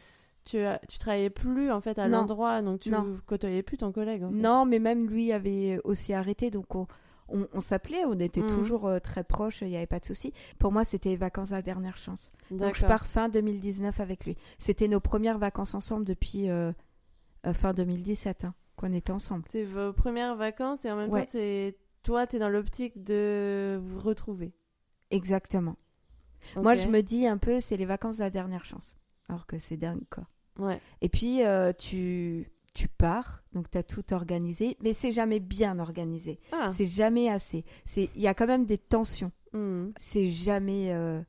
[0.44, 3.18] tu as- tu travaillais plus en fait à l'endroit, donc tu Non.
[3.26, 4.22] côtoyais plus ton collègue.
[4.22, 4.36] en fait.
[4.36, 6.86] non, mais même lui avait aussi arrêté, donc on,
[7.28, 8.50] on, on s'appelait, on était Mhm.
[8.50, 10.32] toujours très proches, il n'y avait pas de souci.
[10.60, 12.30] Pour moi, c'était les vacances à dernière chance.
[12.52, 14.36] Donc je pars fin 2019 avec lui.
[14.58, 16.46] C'était nos premières vacances ensemble depuis
[17.52, 19.44] fin 2017 hein, qu'on était ensemble.
[19.50, 21.22] C'est vos premières vacances et en même Ouais.
[21.22, 21.76] temps c'est
[22.06, 24.54] toi, tu es dans l'optique de vous retrouver.
[25.10, 25.74] Exactement.
[26.54, 28.94] Moi, je me dis un peu, c'est les vacances de la dernière chance.
[29.28, 30.28] Alors que c'est dingue, quoi.
[30.56, 30.80] Ouais.
[31.00, 35.80] Et puis, euh, tu, tu pars, donc tu as tout organisé, mais c'est jamais bien
[35.80, 36.38] organisé.
[36.52, 36.70] Ah.
[36.76, 37.64] C'est jamais assez.
[37.96, 39.32] Il y a quand même des tensions.
[39.52, 39.92] Mhm.
[39.98, 41.20] C'est jamais euh,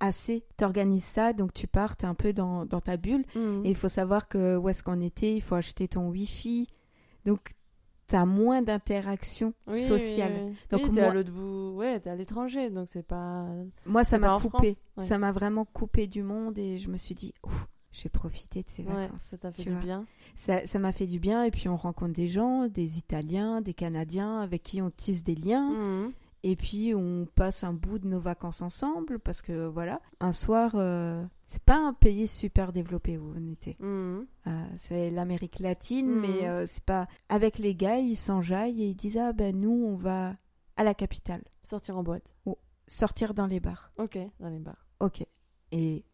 [0.00, 0.44] assez.
[0.58, 3.24] Tu organises ça, donc tu pars, tu es un peu dans, dans ta bulle.
[3.36, 3.64] Mhm.
[3.64, 6.66] Et il faut savoir que où est-ce qu'on était, il faut acheter ton Wi-Fi.
[7.24, 7.52] Donc,
[8.14, 10.32] tu as moins d'interaction Oui, sociale.
[10.34, 10.56] oui, oui.
[10.70, 11.76] Donc Oui, t'es à moi- l'autre bout.
[11.78, 13.46] Ouais, t'es à l'étranger, donc c'est pas.
[13.86, 14.76] Moi, ça m'a coupé.
[14.96, 15.04] Ouais.
[15.04, 18.68] Ça m'a vraiment coupé du monde et je me suis dit, Ouf, j'ai profité de
[18.70, 19.22] ces Ouais, vacances.
[19.30, 19.80] ça t'a fait du vois.
[19.80, 20.06] bien.
[20.36, 23.74] Ça ça m'a fait du bien et puis on rencontre des gens, des Italiens, des
[23.74, 26.12] Canadiens avec qui on tisse des liens Mhm.
[26.44, 30.72] Et puis on passe un bout de nos vacances ensemble parce que voilà, un soir,
[30.74, 33.76] euh, c'est pas un pays super développé où on était.
[33.80, 34.26] Mhm.
[34.46, 36.20] Euh, c'est l'Amérique latine, Mhm.
[36.20, 37.08] mais euh, c'est pas.
[37.28, 40.36] Avec les gars, ils s'enjaillent et ils disent ah ben nous on va
[40.76, 42.24] à la capitale, Sortir en boîte.
[42.86, 43.90] sortir dans les bars.
[43.96, 44.86] Ok, dans les bars.
[45.00, 45.24] Ok.
[45.72, 46.04] Et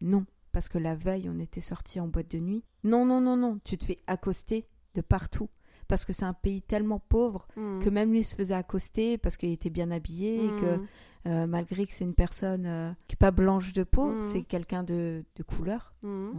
[0.00, 2.62] non, parce que la veille, on était sortis en boîte de nuit.
[2.84, 5.48] Non, non, non, non, tu te fais accoster de partout.
[5.90, 7.82] Parce que c'est un pays tellement pauvre Mhm.
[7.82, 10.86] que même lui se faisait accoster parce qu'il était bien habillé et que Mhm.
[11.26, 14.22] euh, malgré que c'est une personne euh, qui n'est pas blanche de peau, Mhm.
[14.28, 15.92] c'est quelqu'un de, de couleur.
[16.04, 16.32] Euh,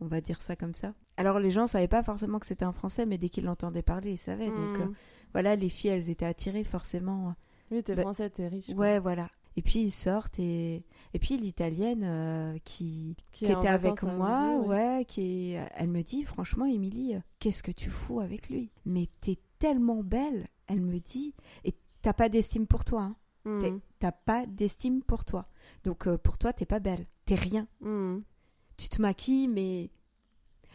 [0.00, 0.92] On va dire ça comme ça.
[1.16, 4.12] Alors les gens savaient pas forcément que c'était un Français, mais dès qu'ils l'entendaient parler,
[4.12, 4.48] ils savaient.
[4.50, 4.86] Donc euh,
[5.32, 7.34] voilà, les filles, elles étaient attirées forcément.
[7.70, 8.66] Oui, t'es bah, français, t'es riche.
[8.66, 8.74] quoi.
[8.74, 9.30] Ouais, voilà.
[9.56, 15.04] Et puis ils sortent et et puis l'italienne euh, qui qui, était avec moi, ouais,
[15.06, 18.70] qui elle me dit franchement Émilie, euh, qu'est-ce que tu fous avec lui?
[18.84, 21.34] Mais t'es tellement belle, elle me dit,
[21.64, 23.16] et t'as pas d'estime pour toi, hein.
[23.46, 23.80] Mhm.
[23.98, 25.46] t'as pas d'estime pour toi.
[25.84, 27.68] Donc euh, pour toi t'es pas belle, t'es rien.
[27.80, 28.24] Mhm.
[28.76, 29.90] Tu te maquilles, mais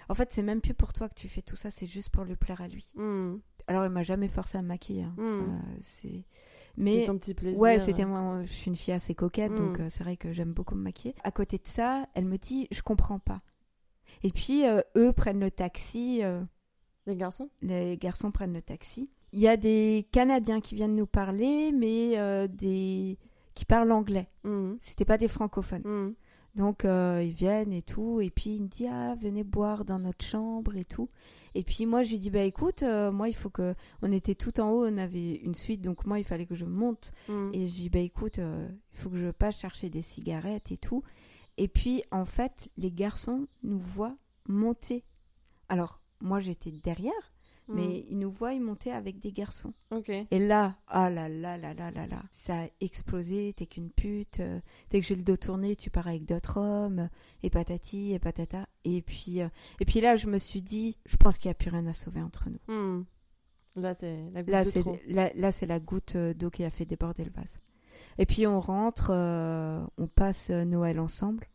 [0.08, 2.24] en fait c'est même plus pour toi que tu fais tout ça, c'est juste pour
[2.24, 2.90] lui plaire à lui.
[2.96, 3.42] Mhm.
[3.68, 5.16] Alors il m'a jamais forcé à me maquiller, hein.
[5.20, 6.24] Euh, c'est
[6.78, 7.60] mais ton petit plaisir.
[7.60, 8.42] Ouais, c'était moi.
[8.44, 9.56] Je suis une fille assez coquette, Mm.
[9.58, 11.16] donc euh, c'est vrai que j'aime beaucoup me maquiller.
[11.24, 13.42] À côté de ça, elle me dit, je comprends pas.
[14.24, 16.42] Et puis euh, eux prennent le taxi, euh,
[17.06, 17.50] Les garçons?
[17.62, 19.10] les garçons prennent le taxi.
[19.32, 23.18] Il y a des Canadiens qui viennent nous parler, mais euh, des
[23.54, 24.30] qui parlent anglais.
[24.44, 24.78] Mhm.
[24.82, 25.84] C'était pas des francophones.
[25.86, 26.16] Mhm.
[26.56, 30.00] Donc euh, ils viennent et tout, et puis il me dit ah venez boire dans
[30.00, 31.10] notre chambre et tout.
[31.56, 34.36] Et puis moi je lui dis bah écoute euh, moi il faut que on était
[34.36, 37.52] tout en haut, on avait une suite, donc moi il fallait que je monte Mhm.
[37.54, 40.78] et je dis, bah écoute, euh, il faut que je passe chercher des cigarettes et
[40.78, 41.04] tout.
[41.58, 44.16] Et puis, en fait, les garçons nous voient
[44.48, 45.04] monter.
[45.68, 47.34] Alors, moi, j'étais derrière,
[47.70, 47.76] Mhm.
[47.76, 49.74] mais ils nous voient monter avec des garçons.
[50.32, 54.40] Et là, ah là là là là là là, ça a explosé, t'es qu'une pute.
[54.40, 54.60] euh,
[54.90, 57.10] dès que j'ai le dos tourné, tu pars avec d'autres hommes,
[57.44, 58.68] et patati, et patata.
[58.86, 59.48] Et puis, euh,
[59.80, 61.94] et puis là, je me suis dit, je pense qu'il n'y a plus rien à
[61.94, 62.60] sauver entre nous.
[62.76, 63.06] Mhm.
[63.76, 64.98] Là, c'est la goutte Là, de c'est trop.
[65.08, 67.54] là, là, c'est la goutte euh, d'eau qui a fait déborder le vase.
[68.18, 71.48] Et puis on rentre, euh, on passe euh, Noël ensemble,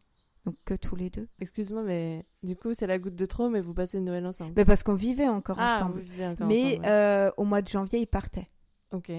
[0.44, 1.28] donc que tous les deux.
[1.40, 4.52] Excuse-moi, mais du coup, c'est la goutte de trop, mais vous passez Noël ensemble.
[4.56, 6.00] Mais parce qu'on vivait encore ah, ensemble.
[6.00, 6.88] vous vivez encore Mais ensemble, ouais.
[6.90, 8.48] euh, au mois de janvier, il partait
[8.92, 9.10] Ok.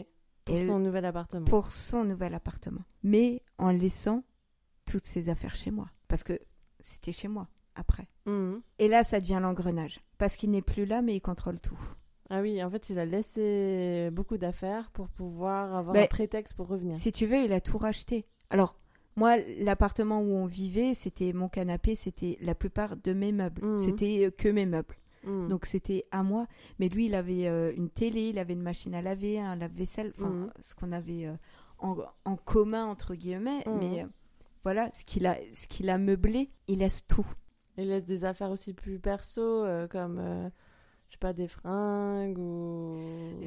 [0.46, 1.46] Pour Et- son nouvel appartement.
[1.46, 4.24] pour son nouvel appartement, mais en laissant
[4.86, 6.40] toutes ses affaires chez moi, parce que
[6.80, 8.08] c'était chez moi après.
[8.28, 8.62] Mhm.
[8.78, 11.80] Et là, ça devient l'engrenage, parce qu'il n'est plus là, mais il contrôle tout.
[12.30, 16.54] Ah oui, en fait, il a laissé beaucoup d'affaires pour pouvoir avoir Ben, un prétexte
[16.56, 16.98] pour revenir.
[16.98, 18.26] Si tu veux, il a tout racheté.
[18.52, 18.76] Alors,
[19.16, 23.64] moi, l'appartement où on vivait, c'était mon canapé, c'était la plupart de mes meubles.
[23.66, 23.78] Mhm.
[23.78, 24.96] C'était euh, que mes meubles.
[25.26, 25.48] Mhm.
[25.48, 26.48] Donc c'était à moi.
[26.80, 30.14] Mais lui, il avait euh, une télé, il avait une machine à laver, un lave-vaisselle,
[30.18, 30.52] enfin, Mhm.
[30.62, 31.34] ce qu'on avait euh,
[31.80, 31.96] en,
[32.26, 33.64] en commun, entre guillemets.
[33.66, 34.08] Mais euh,
[34.64, 37.26] voilà, ce qu'il a, ce qu'il a meublé, il laisse tout.
[37.78, 40.22] Il laisse des affaires aussi plus perso, comme,
[41.10, 42.96] je sais pas, des fringues ou...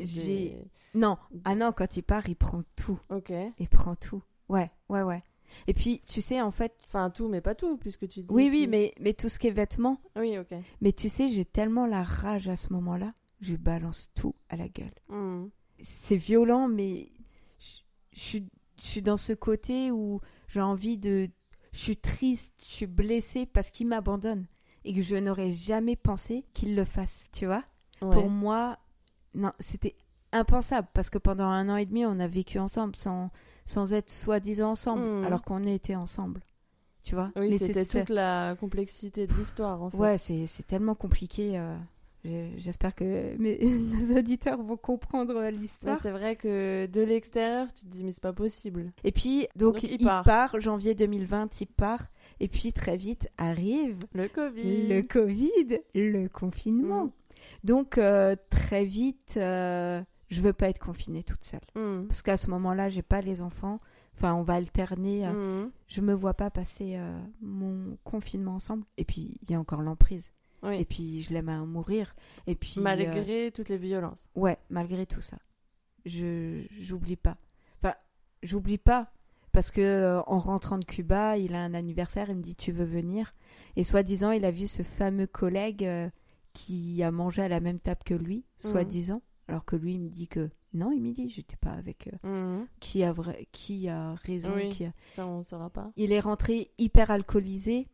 [0.03, 0.59] J'ai- des-
[0.95, 2.99] Non, ah non, quand il part, il prend tout.
[3.11, 3.33] Ok.
[3.59, 4.23] Il prend tout.
[4.51, 5.23] Ouais, ouais, ouais.
[5.67, 8.27] Et puis, tu sais, en fait, Enfin, tout, mais pas tout, puisque tu dis...
[8.31, 10.55] oui, oui, que- mais, mais tout ce qui est vêtements, Oui, ok.
[10.81, 14.69] Mais tu sais, j'ai tellement la rage à ce moment-là, je balance tout à la
[14.69, 14.95] gueule.
[15.09, 15.51] Mhm.
[15.83, 17.11] C'est violent, mais
[18.13, 18.47] je, suis,
[18.83, 21.29] je suis dans ce côté où j'ai envie de...
[21.73, 24.47] Je suis triste, je suis blessée parce qu'il m'abandonne
[24.85, 27.65] et que je n'aurais jamais pensé qu'il le fasse, tu vois
[28.01, 28.15] Ouais.
[28.15, 28.79] Pour moi,
[29.35, 29.97] non, c'était
[30.33, 33.31] impensable parce que pendant un an et demi, on a vécu ensemble sans,
[33.69, 35.25] sans être soi-disant ensemble, Mhm.
[35.25, 36.41] alors qu'on était ensemble,
[37.05, 37.31] tu vois?
[37.37, 39.97] Oui, c'était c'est- toute la complexité de l'histoire, en fait.
[39.97, 41.57] Ouais, c'est tellement compliqué.
[41.59, 41.77] euh,
[42.57, 45.97] J'espère que mes, nos auditeurs vont comprendre euh, Ouais, l'histoire.
[45.99, 48.93] c'est vrai que de l'extérieur, tu te dis, mais c'est pas possible.
[49.05, 50.25] et puis, donc, Donc, il, il part.
[50.25, 50.61] part.
[50.61, 52.09] janvier 2020, il part.
[52.41, 54.89] Et puis, très vite, arrive Le Covid.
[54.89, 57.05] le Covid, le confinement.
[57.05, 57.11] Mm.
[57.65, 61.61] Donc, euh, très vite, euh, je veux pas être confinée toute seule.
[61.75, 62.07] Mm.
[62.07, 63.79] Parce qu'à ce moment-là, j'ai pas les enfants.
[64.15, 65.27] Enfin, on va alterner.
[65.27, 65.71] euh, Mm.
[65.87, 68.85] Je me vois pas passer euh, mon confinement ensemble.
[68.97, 70.31] Et puis, il y a encore l'emprise.
[70.63, 70.77] Oui.
[70.81, 72.15] Et puis, je l'aime à mourir.
[72.47, 74.27] Et puis, euh, Malgré toutes les violences.
[74.35, 75.39] ouais, malgré tout ça,
[76.05, 77.37] je j'oublie pas.
[77.81, 77.95] Enfin,
[78.43, 79.13] j'oublie pas
[79.53, 82.29] parce que en rentrant de Cuba, il a un anniversaire.
[82.31, 83.35] Il me dit, tu veux venir?
[83.77, 85.89] Et soi-disant, il a vu ce fameux collègue
[86.55, 88.71] qui a mangé à la même table que lui, Mhm.
[88.73, 89.23] soi-disant.
[89.49, 92.11] Alors que lui, il me dit que non, il me dit, j'étais pas avec.
[92.25, 92.67] euh, Mm.
[92.81, 94.69] qui a vrai, qui a raison Oui.
[94.69, 95.91] qui a- Ça, on ne saura pas.
[95.97, 97.89] Il est rentré hyper alcoolisé.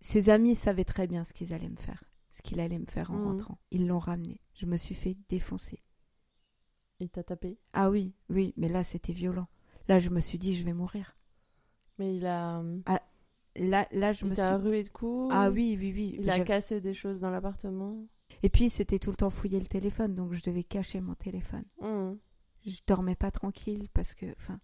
[0.00, 3.10] Ses amis savaient très bien ce qu'ils allaient me faire, ce qu'il allait me faire
[3.10, 3.24] en Mhm.
[3.26, 3.58] rentrant.
[3.72, 4.40] Ils l'ont ramené.
[4.54, 5.82] Je me suis fait défoncer.
[7.00, 7.58] Il t'a tapé?
[7.72, 9.48] Ah oui, oui, mais là c'était violent.
[9.88, 11.16] Là, je me suis dit, je vais mourir.
[11.98, 12.62] Mais il a.
[13.56, 14.36] Là, là, je il me suis.
[14.42, 15.28] t'a rué de coups?
[15.34, 16.16] Ah oui, oui, oui.
[16.18, 17.96] Il a cassé des choses dans l'appartement?
[18.42, 21.64] Et puis c'était tout le temps fouiller le téléphone, donc je devais cacher mon téléphone.
[21.80, 22.12] Mm.
[22.66, 24.58] Je dormais pas tranquille parce que, enfin,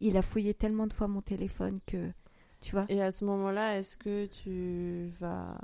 [0.00, 2.12] il a fouillé tellement de fois mon téléphone que,
[2.60, 2.86] tu vois.
[2.88, 5.56] Et à ce moment-là, est-ce que tu vas.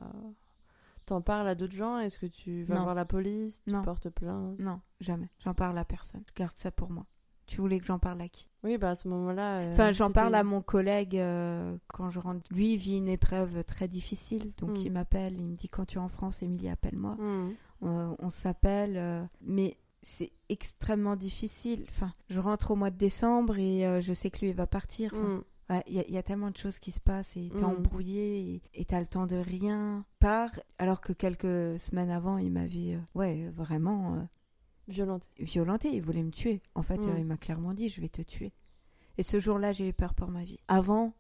[1.05, 1.99] T'en parles à d'autres gens?
[1.99, 2.83] Est-ce que tu vas Non.
[2.83, 3.63] voir la police?
[3.65, 3.83] Tu Non.
[3.83, 4.59] portes plainte?
[4.59, 5.31] Non, jamais.
[5.39, 6.25] J'en parle à personne.
[6.29, 7.07] Je garde ça pour moi.
[7.47, 8.49] Tu voulais que j'en parle à qui?
[8.65, 9.61] Oui, bah à ce moment-là.
[9.61, 12.41] euh, Enfin, j'en parle à mon collègue euh, quand je rentre.
[12.53, 14.77] Lui, il vit une épreuve très difficile, donc Mm.
[14.85, 17.15] il m'appelle, il me dit quand tu es en France, Émilie, appelle-moi.
[17.15, 17.53] Mm.
[17.85, 21.85] Euh, on s'appelle, mais c'est extrêmement difficile.
[21.89, 25.13] Enfin, je rentre au mois de décembre et je sais que lui, il va partir.
[25.15, 25.43] Enfin, Mm.
[25.71, 27.61] ouais, Il y, a- il y a tellement de choses qui se passent et t'es
[27.63, 27.65] Mm.
[27.65, 30.05] embrouillé et- et t'as le temps de rien.
[30.21, 34.19] Part, alors que quelques semaines avant, il m'avait, euh, ouais, vraiment euh,
[34.89, 35.29] Violenté.
[35.39, 35.89] violenté.
[35.93, 36.63] Il voulait me tuer.
[36.75, 37.09] En fait, Mm.
[37.11, 38.53] euh, il m'a clairement dit, je vais te tuer.
[39.19, 40.59] Et ce jour-là, j'ai eu peur pour ma vie.
[40.69, 41.13] Avant,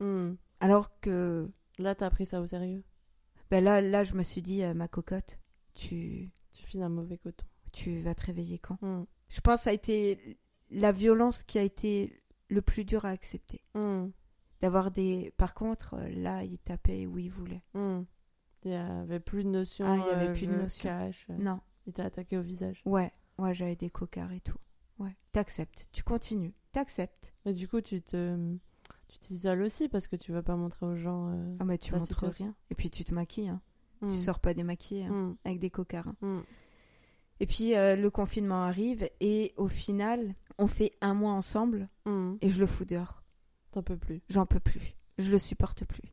[0.00, 0.32] Mm.
[0.60, 2.82] alors que Là, t'as pris ça au sérieux?
[3.50, 5.38] ben là, là, je me suis dit, euh, ma cocotte,
[5.74, 7.44] tu, Tu files un mauvais coton.
[7.72, 8.80] tu vas te réveiller quand?
[8.82, 9.04] Mm.
[9.28, 10.38] Je pense que ça a été
[10.70, 13.60] la violence qui a été le plus dur à accepter.
[14.60, 15.32] D'avoir des.
[15.38, 17.62] Par contre, euh, là, il tapait où il voulait.
[17.74, 19.86] Il y avait plus de notion.
[19.88, 20.88] Ah, il y avait euh, plus de notion.
[20.90, 21.60] cache, Non.
[21.90, 22.82] Il t'a attaqué au visage.
[22.84, 24.56] Ouais, ouais, j'avais des cocards et tout.
[25.00, 25.16] Ouais.
[25.32, 25.88] T'acceptes.
[25.90, 26.54] Tu continues.
[26.70, 27.32] T'acceptes.
[27.46, 28.36] Et du coup, tu te.
[29.08, 31.30] Tu t'isoles aussi parce que tu vas pas montrer aux gens.
[31.32, 32.44] euh, Ah, bah, tu montres situation.
[32.44, 32.54] rien.
[32.70, 33.48] Et puis, tu te maquilles.
[33.48, 33.60] Hein.
[34.02, 35.36] Tu sors pas démaquillé hein, Mm.
[35.44, 36.06] avec des cocards.
[36.06, 36.16] hein.
[36.22, 36.40] Mm.
[37.40, 39.10] Et puis, euh, le confinement arrive.
[39.20, 41.88] Et au final, on fait un mois ensemble.
[42.40, 43.24] Et je le fous dehors.
[43.72, 44.22] T'en peux plus.
[44.28, 44.94] J'en peux plus.
[45.18, 46.12] Je le supporte plus.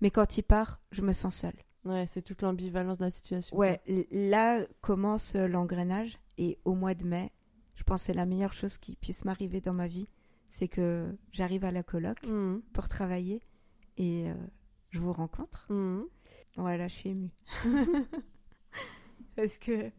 [0.00, 1.62] Mais quand il part, je me sens seule.
[1.84, 3.56] Ouais, c'est toute l'ambivalence de la situation.
[3.56, 3.80] Ouais,
[4.10, 6.18] là commence euh, l'engrenage.
[6.38, 7.30] Et au mois de mai,
[7.74, 10.06] je pense que c'est la meilleure chose qui puisse m'arriver dans ma vie.
[10.52, 12.58] C'est que j'arrive à la coloc Mm.
[12.72, 13.40] pour travailler.
[13.96, 14.34] Et euh,
[14.90, 15.66] je vous rencontre.
[15.72, 16.02] Mm.
[16.56, 17.30] Voilà, je suis émue.
[19.36, 19.90] Parce que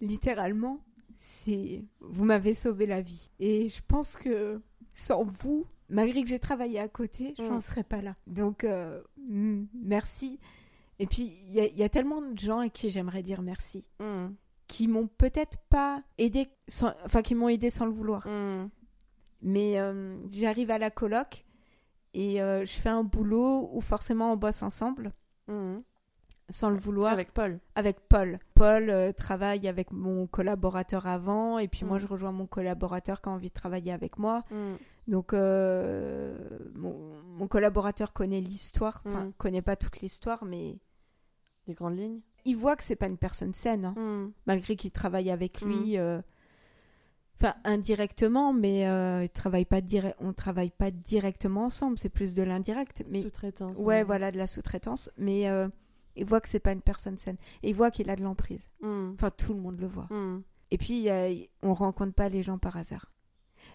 [0.00, 0.80] littéralement,
[1.18, 3.30] c'est vous m'avez sauvé la vie.
[3.38, 4.60] Et je pense que
[4.92, 7.48] sans vous, malgré que j'ai travaillé à côté, je Mm.
[7.48, 8.16] n'en serais pas là.
[8.26, 9.02] Donc euh,
[9.74, 10.38] merci.
[11.00, 13.40] Et puis il y, a- il y a tellement de gens à qui j'aimerais dire
[13.42, 14.26] merci, Mm.
[14.68, 18.26] qui m'ont peut-être pas aidé, sans- enfin qui m'ont aidé sans le vouloir.
[18.26, 18.68] Mm.
[19.42, 21.44] Mais euh, j'arrive à la coloc
[22.12, 25.12] et euh, je fais un boulot où forcément on bosse ensemble,
[25.48, 25.78] Mm.
[26.50, 27.12] sans le vouloir.
[27.12, 27.58] Avec Paul.
[27.74, 28.38] avec Paul.
[28.54, 33.28] Paul euh, travaille avec mon collaborateur avant, et puis moi je rejoins mon collaborateur qui
[33.30, 34.42] a envie de travailler avec moi.
[35.08, 36.94] Donc mon,
[37.38, 40.78] mon collaborateur connaît l'histoire, enfin connaît pas toute l'histoire, mais
[41.70, 42.20] Les grandes lignes.
[42.44, 44.32] il voit que c'est pas une personne saine, hein, Mm.
[44.46, 45.96] malgré qu'il travaille avec lui.
[45.98, 46.20] euh,
[47.36, 50.12] Enfin, indirectement, mais euh, il travaille pas dire...
[50.18, 53.02] on travaille pas directement ensemble, c'est plus de l'indirect.
[53.08, 53.78] Mais Sous-traitance.
[53.78, 55.10] ouais, voilà, de la sous-traitance.
[55.16, 55.68] Mais euh,
[56.16, 57.36] il voit que c'est pas une personne saine.
[57.62, 58.68] Et il voit qu'il a de l'emprise.
[58.82, 59.12] Mm.
[59.14, 60.08] Enfin, tout le monde le voit.
[60.72, 61.08] Et puis,
[61.62, 63.08] on rencontre pas les gens par hasard.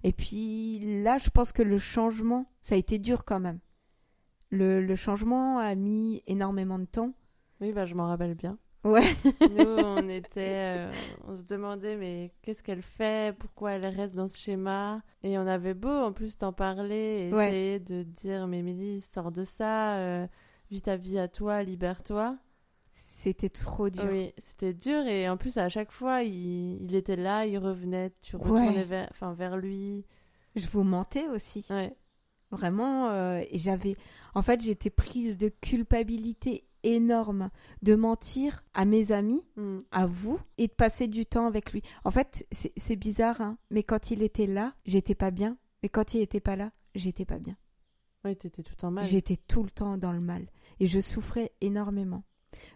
[0.04, 3.60] Et puis là, je pense que le changement, ça a été dur quand même.
[4.52, 7.14] Le, le changement a mis énormément de temps.
[7.62, 8.58] Oui, bah, je m'en rappelle bien.
[8.84, 9.16] Ouais.
[9.48, 10.92] Nous, on était, euh,
[11.28, 13.36] on se demandait, mais qu'est-ce qu'elle fait?
[13.38, 15.02] Pourquoi elle reste dans ce schéma?
[15.24, 17.48] Et on avait beau, en plus, t'en parler et Ouais.
[17.48, 20.28] essayer de dire, mais Émilie, sors de ça, euh,
[20.70, 22.38] vis ta vie à toi, libère-toi.
[22.92, 24.06] C'était trop dur.
[24.10, 28.12] Oui, c'était dur et en plus, à chaque fois, il, il était là, il revenait,
[28.22, 28.44] tu Ouais.
[28.52, 30.06] retournais vers, enfin, vers lui.
[30.56, 31.66] Je vous mentais aussi.
[31.70, 31.94] Ouais.
[32.52, 33.10] Vraiment.
[33.10, 33.98] euh, j'avais.
[34.34, 37.50] En fait, j'étais prise de culpabilité énorme
[37.82, 39.80] de mentir à mes amis, Mm.
[39.92, 41.82] à vous, et de passer du temps avec lui.
[42.04, 45.58] En fait, c'est bizarre, hein, mais quand il était là, j'étais pas bien.
[45.84, 47.56] Mais quand il était pas là, j'étais pas bien.
[48.24, 49.06] Oui, t'étais tout en mal.
[49.06, 50.48] J'étais tout le temps dans le mal
[50.80, 52.24] et je souffrais énormément.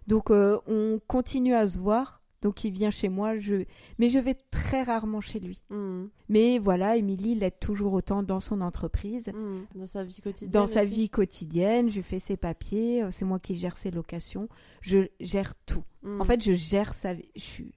[0.05, 3.65] Donc euh, on continue à se voir Donc il vient chez moi, je...
[3.97, 5.59] mais je vais très rarement chez lui.
[5.69, 6.05] Mm.
[6.29, 9.65] Mais voilà, Émilie l'aide toujours autant dans son entreprise, Mm.
[9.75, 10.51] Dans sa vie quotidienne.
[10.51, 10.89] dans sa aussi.
[10.91, 11.89] vie quotidienne.
[11.89, 14.47] Je fais ses papiers, euh, c'est moi qui gère ses locations.
[14.81, 15.83] Je gère tout.
[16.03, 16.21] Mm.
[16.21, 17.27] En fait, je gère sa vie.
[17.35, 17.73] Je suis,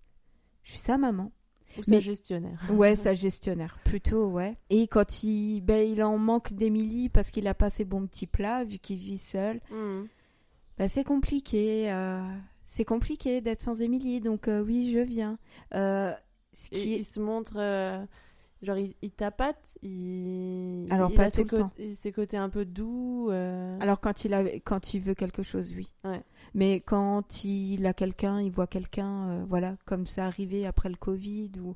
[0.62, 1.32] je suis sa maman.
[1.78, 2.60] Ou sa mais- gestionnaire.
[2.70, 4.56] Ouais, sa gestionnaire, plutôt, ouais.
[4.70, 8.26] Et quand il, ben, il en manque d'Émilie parce qu'il a pas ses bons petits
[8.26, 11.90] plats, vu qu'il vit seul, ben, c'est compliqué.
[11.90, 12.22] euh,
[12.74, 15.38] c'est compliqué d'être sans Émilie, donc euh, oui, je viens.
[15.74, 16.14] Euh,
[16.54, 17.52] ce qui il se montre.
[17.56, 18.02] euh,
[18.62, 20.86] Genre, il, il tapate, il.
[20.90, 21.70] Alors, il pas a tout ses, le temps.
[22.00, 23.28] ses côtés un peu doux.
[23.80, 25.92] Alors quand il a, quand il veut quelque chose, oui.
[26.04, 26.22] Ouais.
[26.54, 31.50] Mais quand il a quelqu'un, il voit quelqu'un, voilà, comme ça arrivé après le Covid
[31.60, 31.74] ou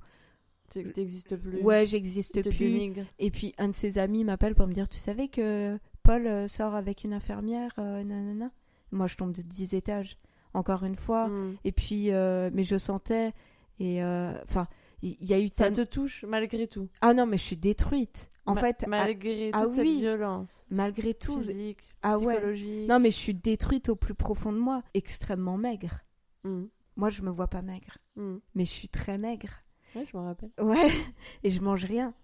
[0.71, 1.61] Tu n'existes plus.
[1.61, 2.71] ouais, j'existe plus.
[2.71, 3.03] dénigre.
[3.19, 6.75] Et puis un de ses amis m'appelle pour me dire, tu savais que Paul sort
[6.77, 8.51] avec une infirmière, nanana.
[8.93, 10.17] Moi, je tombe de 10 étages,
[10.57, 11.29] encore une fois.
[11.29, 11.57] Mm.
[11.65, 13.33] Et puis, euh, mais je sentais,
[13.79, 14.67] et euh, enfin,
[15.03, 16.89] il y, a eu Ça te touche malgré tout.
[17.01, 18.31] Ah non, mais je suis détruite.
[18.47, 19.99] En Ma- fait, à- malgré ah toute cette oui.
[20.01, 22.35] violence malgré tout, physique, Ah ouais.
[22.37, 22.89] psychologique.
[22.89, 26.01] non, mais je suis détruite au plus profond de moi, extrêmement maigre.
[26.45, 26.65] Mm.
[26.97, 28.37] Moi, je me vois pas maigre, Mm.
[28.55, 29.51] mais je suis très maigre.
[29.95, 30.51] Ouais, je me rappelle.
[30.61, 30.89] Ouais,
[31.43, 32.15] et je mange rien.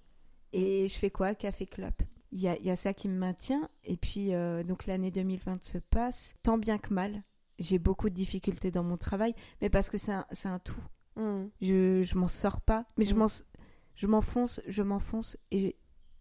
[0.52, 1.34] Et je fais quoi?
[1.34, 1.94] Café club.
[2.30, 3.68] Il y a, il y a ça qui me maintient.
[3.84, 7.22] Et puis, euh, donc l'année 2020 se passe, tant bien que mal.
[7.58, 10.80] J'ai beaucoup de difficultés dans mon travail, mais parce que c'est un, un tout.
[11.16, 11.44] Mm.
[11.60, 13.28] Je, je m'en sors pas, mais je Mm.
[13.94, 15.76] je m'enfonce, je m'enfonce et,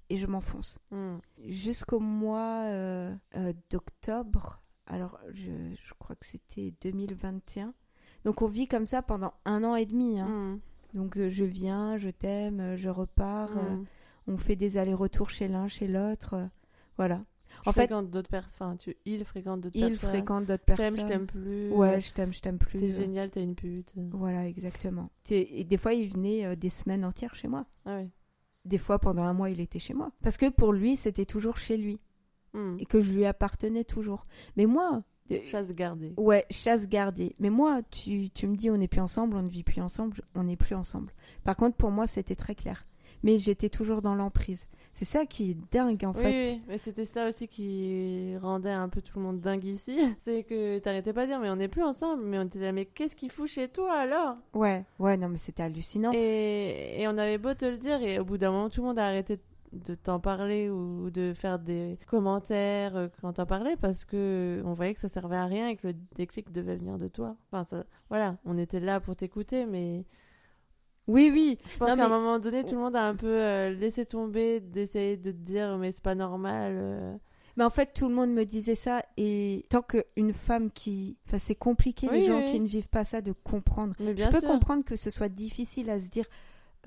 [0.10, 0.78] et je m'enfonce.
[0.92, 1.16] Mm.
[1.48, 7.74] Jusqu'au mois euh, euh, d'octobre, alors je, je crois que c'était 2021.
[8.26, 10.20] Donc on vit comme ça pendant un an et demi.
[10.20, 10.60] hein.
[10.94, 13.50] Donc euh, je viens, je t'aime, je repars,
[14.28, 16.50] on fait des allers-retours chez l'un, chez l'autre.
[16.98, 17.24] voilà.
[17.64, 18.52] Je En fait- fréquente d'autres personnes.
[18.54, 18.96] Enfin, tu...
[19.06, 20.10] il fréquente d'autres Il personnes.
[20.10, 20.96] fréquente d'autres Je personnes.
[20.96, 21.70] t'aime, je t'aime plus.
[21.72, 22.80] Ouais, je t'aime, je t'aime plus.
[22.80, 23.94] T'es génial, t'es une pute.
[24.12, 25.10] Voilà, exactement.
[25.30, 27.66] Et, des fois, il venait euh, des semaines entières chez moi.
[27.86, 28.10] Ah ouais.
[28.66, 30.12] Des fois, pendant un mois, il était chez moi.
[30.22, 32.00] Parce que pour lui, c'était toujours chez lui.
[32.54, 32.78] Mm.
[32.80, 34.26] Et que je lui appartenais toujours.
[34.58, 35.04] Mais moi...
[35.46, 36.14] Chasse gardée.
[36.18, 37.38] Ouais, chasse gardée.
[37.40, 40.22] Mais moi, tu, tu me dis on n'est plus ensemble, on ne vit plus ensemble,
[40.36, 41.14] on n'est plus ensemble.
[41.46, 42.86] Par contre, pour moi, c'était très clair.
[43.24, 44.68] Mais j'étais toujours dans l'emprise.
[44.94, 46.52] C'est ça qui est dingue, en Oui, fait.
[46.54, 49.98] oui, mais c'était ça aussi qui rendait un peu tout le monde dingue ici.
[50.20, 52.24] C'est que t'arrêtais pas de dire, mais on n'est plus ensemble.
[52.24, 54.36] Mais on était là, mais qu'est-ce qu'il fout chez toi alors?
[54.54, 56.12] Ouais, ouais, non, mais c'était hallucinant.
[56.14, 58.88] et, et on avait beau te le dire, et au bout d'un moment, tout le
[58.88, 59.40] monde a arrêté
[59.72, 64.74] de t'en parler ou de faire des commentaires euh, quand t'en parlais parce que on
[64.74, 67.38] voyait que ça servait à rien et que le déclic devait venir de toi.
[67.50, 70.04] Enfin, ça, voilà, on était là pour t'écouter, mais
[71.12, 71.58] Oui, oui.
[71.74, 74.60] je pense qu'à un moment donné, tout le monde a un peu euh, laissé tomber
[74.60, 76.74] d'essayer de te dire, mais c'est pas normal.
[76.76, 77.18] euh.
[77.58, 79.04] Mais en fait, tout le monde me disait ça.
[79.18, 81.18] Et tant qu'une femme qui.
[81.28, 83.94] Enfin, c'est compliqué, les gens oui, qui ne vivent pas ça, de comprendre.
[84.00, 84.48] Mais bien je peux sûr.
[84.50, 86.26] comprendre que ce soit difficile à se dire.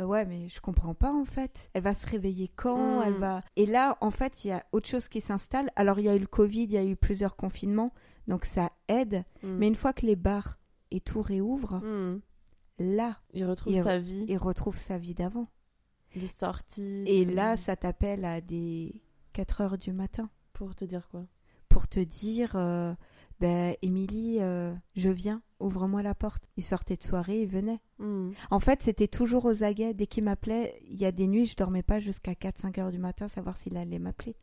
[0.01, 1.69] euh, ouais, mais je comprends pas en fait.
[1.75, 3.01] Elle va se réveiller quand?
[3.01, 3.03] Mm.
[3.07, 3.43] Elle va.
[3.57, 5.71] Et là, en fait, il y a autre chose qui s'installe.
[5.77, 7.93] Alors, il y a eu le Covid, il y a eu plusieurs confinements,
[8.27, 9.25] donc ça aide.
[9.43, 9.57] Mm.
[9.59, 10.57] Mais une fois que les bars
[10.91, 12.21] et tout réouvrent, Mm.
[12.79, 15.49] Là, Il retrouve Il- sa vie il retrouve sa vie d'avant.
[16.17, 17.03] de sortie.
[17.07, 19.01] Et de- là, ça t'appelle à des
[19.33, 20.31] 4 heures du matin.
[20.53, 21.27] Pour te dire quoi?
[21.69, 22.95] Pour te dire euh,
[23.41, 28.31] ben Émilie euh, je viens ouvre-moi la porte il sortait de soirée il venait Mm.
[28.53, 31.57] en fait c'était toujours aux aguets dès qu'il m'appelait il y a des nuits je
[31.57, 34.37] dormais pas jusqu'à 4-5 heures du matin savoir s'il allait m'appeler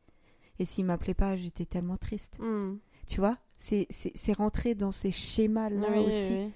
[0.60, 2.80] et s'il m'appelait pas j'étais tellement triste Mm.
[3.08, 3.38] tu vois?
[3.60, 3.88] C'est
[4.36, 6.52] rentré dans ces schémas là Oui, aussi oui.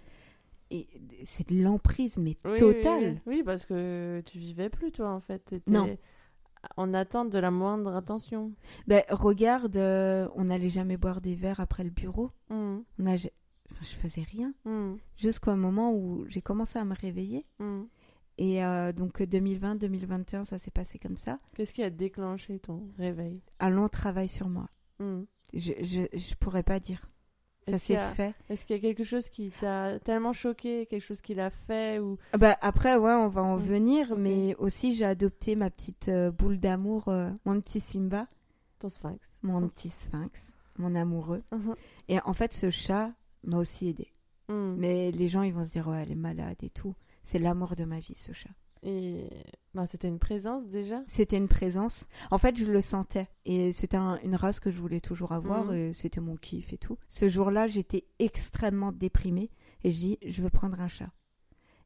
[0.71, 0.87] Et
[1.25, 5.19] c'est de l'emprise mais Oui, totale Oui, Oui, parce que tu vivais plus, toi, en
[5.19, 5.39] fait.
[5.45, 5.97] T'étais Non.
[6.77, 8.51] En attente de la moindre attention.
[8.87, 12.77] ben regarde euh, on n'allait jamais boire des verres après le bureau Mm.
[12.99, 13.27] on a, je
[14.01, 14.95] faisais rien Mm.
[15.15, 17.83] jusqu'au moment où j'ai commencé à me réveiller Mm.
[18.37, 21.39] Et euh, donc 2020-2021, ça s'est passé comme ça.
[21.55, 23.41] Qu'est-ce qui a déclenché ton réveil?
[23.59, 24.67] Un long travail sur moi.
[25.53, 27.07] Je, je, je pourrais pas dire.
[27.67, 28.33] Ça s'est a- fait.
[28.49, 31.99] Est-ce qu'il y a quelque chose qui t'a tellement choqué, quelque chose qu'il a fait
[31.99, 33.61] ou Ah Bah, après, ouais, on va en Mm.
[33.61, 38.27] venir, mais aussi j'ai adopté ma petite euh, boule d'amour, euh, mon petit Simba,
[38.79, 40.39] ton sphinx mon petit sphinx,
[40.77, 41.43] mon amoureux.
[41.51, 41.75] Mhm.
[42.07, 43.11] Et en fait, ce chat
[43.43, 44.11] m'a aussi aidé.
[44.49, 44.75] Mm.
[44.77, 46.93] Mais les gens, ils vont se dire, ouais, elle est malade et tout.
[47.23, 48.49] C'est l'amour de ma vie, ce chat.
[48.87, 49.27] Et
[49.73, 51.01] bah, c'était une présence déjà?
[51.07, 52.07] C'était une présence.
[52.29, 53.27] En fait, je le sentais.
[53.45, 55.73] Et c'était un- une race que je voulais toujours avoir.
[55.73, 56.97] Et c'était mon kiff et tout.
[57.09, 59.49] Ce jour-là, j'étais extrêmement déprimée.
[59.83, 61.09] Et je dis, je veux prendre un chat.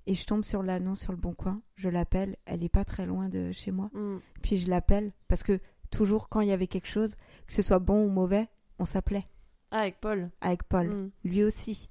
[0.07, 1.61] Et je tombe sur l'annonce sur le bon coin.
[1.75, 2.35] Je l'appelle.
[2.45, 3.89] Elle est pas très loin de chez moi.
[3.93, 4.17] Mm.
[4.41, 5.13] Puis je l'appelle.
[5.27, 5.59] Parce que
[5.91, 7.15] toujours, quand il y avait quelque chose,
[7.47, 8.47] que ce soit bon ou mauvais,
[8.77, 9.25] on s'appelait.
[9.71, 10.87] Ah, avec Paul Avec Paul.
[10.89, 11.11] Mm.
[11.23, 11.88] Lui aussi.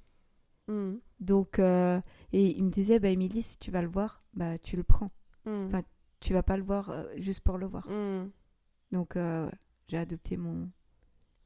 [0.69, 0.99] Mm.
[1.21, 2.01] Donc, euh,
[2.33, 5.11] et il me disait, bah, Émilie, si tu vas le voir, bah, tu le prends.
[5.45, 5.67] Mm.
[5.67, 5.83] Enfin,
[6.21, 7.89] Tu vas pas le voir euh, juste pour le voir.
[7.89, 8.31] Mm.
[8.93, 9.51] Donc, euh,
[9.89, 10.71] j'ai adopté mon.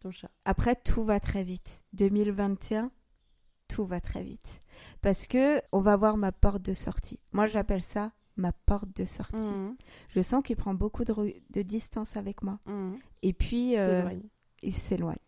[0.01, 0.31] Ton chat.
[0.45, 1.83] Après, tout va très vite.
[1.93, 2.91] 2021,
[3.69, 4.63] tout va très vite.
[5.01, 7.21] Parce que on va voir ma porte de sortie.
[7.33, 9.53] Moi, j'appelle ça ma porte de sortie.
[10.09, 11.15] Je sens qu'il prend beaucoup de,
[11.51, 12.59] de distance avec moi.
[13.21, 13.75] Et puis,
[14.63, 15.19] il s'éloigne.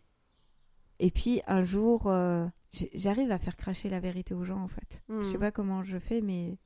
[1.00, 2.46] Et puis, un jour, euh,
[2.94, 5.02] j'arrive à faire cracher la vérité aux gens, en fait.
[5.08, 5.40] Je sais Mm.
[5.40, 6.56] pas comment je fais, mais,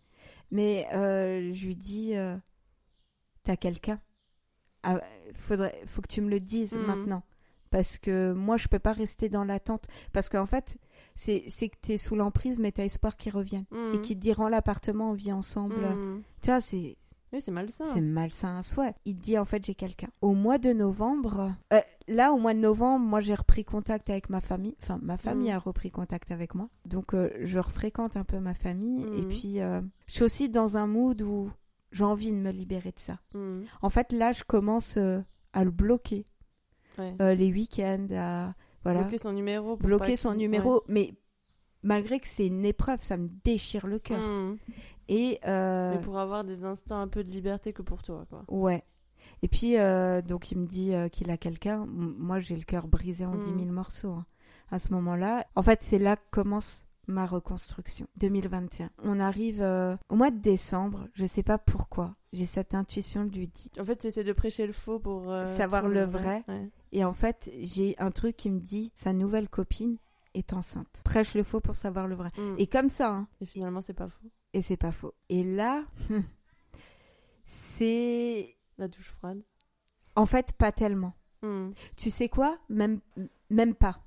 [0.51, 2.37] mais euh, je lui dis euh,
[3.45, 4.01] T'as quelqu'un?
[4.83, 5.01] Ah,
[5.35, 6.85] faudrait, Faut que tu me le dises Mhm.
[6.85, 7.23] maintenant.
[7.71, 9.87] Parce que moi, je peux pas rester dans l'attente.
[10.13, 10.79] Parce qu'en fait,
[11.17, 13.67] c'est c'est que tu es sous l'emprise, mais tu as espoir qu'ils reviennent.
[13.95, 15.99] Et qu'ils te diront l'appartement, on vit ensemble.
[16.43, 16.97] Tu vois, c'est
[17.33, 17.85] Oui, c'est malsain.
[17.93, 18.95] c'est malsain à souhait.
[19.05, 20.09] Il dit en fait j'ai quelqu'un.
[20.23, 24.31] Au mois de novembre, euh, là au mois de novembre, moi j'ai repris contact avec
[24.31, 24.77] ma famille.
[24.83, 25.57] Enfin, ma famille Mm.
[25.57, 26.69] a repris contact avec moi.
[26.87, 29.03] Donc euh, je refréquente un peu ma famille.
[29.17, 29.29] Et Mm.
[29.29, 31.51] puis euh, je suis aussi dans un mood où
[31.93, 33.19] j'ai envie de me libérer de ça.
[33.35, 33.63] Mm.
[33.83, 34.97] En fait là je commence
[35.53, 36.27] à le bloquer
[36.99, 37.37] Ouais.
[37.37, 39.77] Les week-ends, à voilà Bloquer son numéro.
[39.77, 40.83] bloquer son numéro.
[40.89, 41.15] Mais
[41.85, 44.19] malgré que c'est une épreuve, ça me déchire le cœur.
[45.09, 48.45] Et euh, Mais pour avoir des instants un peu de liberté que pour toi, quoi.
[48.49, 48.85] Ouais.
[49.43, 51.87] Et puis, euh, donc, il me dit euh, qu'il a quelqu'un.
[51.87, 53.43] Moi, j'ai le cœur brisé en Mm.
[53.43, 54.13] 10 000 morceaux.
[54.13, 54.27] hein,
[54.71, 55.47] à ce moment-là.
[55.55, 58.07] En fait, c'est là que commence ma reconstruction.
[58.19, 58.91] 2021.
[59.03, 61.09] On arrive euh, au mois de décembre.
[61.15, 62.15] Je sais pas pourquoi.
[62.35, 63.71] J'ai cette intuition lui dire.
[63.81, 66.45] En fait, tu essaies de prêcher le faux pour euh, Savoir le vrai.
[66.49, 66.69] Ouais.
[66.93, 69.97] Et en fait, j'ai un truc qui me dit sa nouvelle copine
[70.35, 70.87] est enceinte.
[71.03, 72.31] Prêche le faux pour savoir le vrai.
[72.37, 72.55] Mm.
[72.59, 74.29] Et comme ça, hein, Et finalement, c'est pas faux.
[74.59, 75.15] Et c'est pas faux.
[75.29, 75.85] Et là,
[77.47, 78.55] c'est.
[78.79, 79.43] La douche froide.
[80.15, 81.15] En fait, pas tellement.
[81.43, 81.71] Mm.
[81.97, 82.59] Tu sais quoi?
[82.69, 83.01] Même,
[83.51, 84.01] même pas.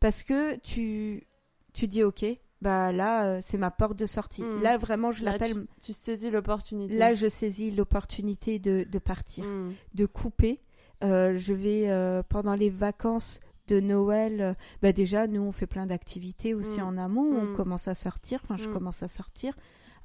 [0.00, 1.26] Parce que tu,
[1.72, 2.24] tu dis, ok,
[2.62, 4.42] bah là, euh, c'est ma porte de sortie.
[4.42, 4.62] Mm.
[4.62, 5.52] Là, vraiment, je l'appelle.
[5.54, 6.96] tu, tu saisis l'opportunité.
[6.96, 9.74] Là, je saisis l'opportunité de, de partir, Mm.
[9.94, 10.60] de couper.
[11.04, 15.84] Euh, je vais, euh, pendant les vacances de Noël, bah déjà, nous, on fait plein
[15.86, 17.30] d'activités aussi en amont.
[17.38, 17.56] On Mm.
[17.56, 18.40] commence à sortir.
[18.42, 18.72] Enfin, je Mm.
[18.72, 19.54] commence à sortir,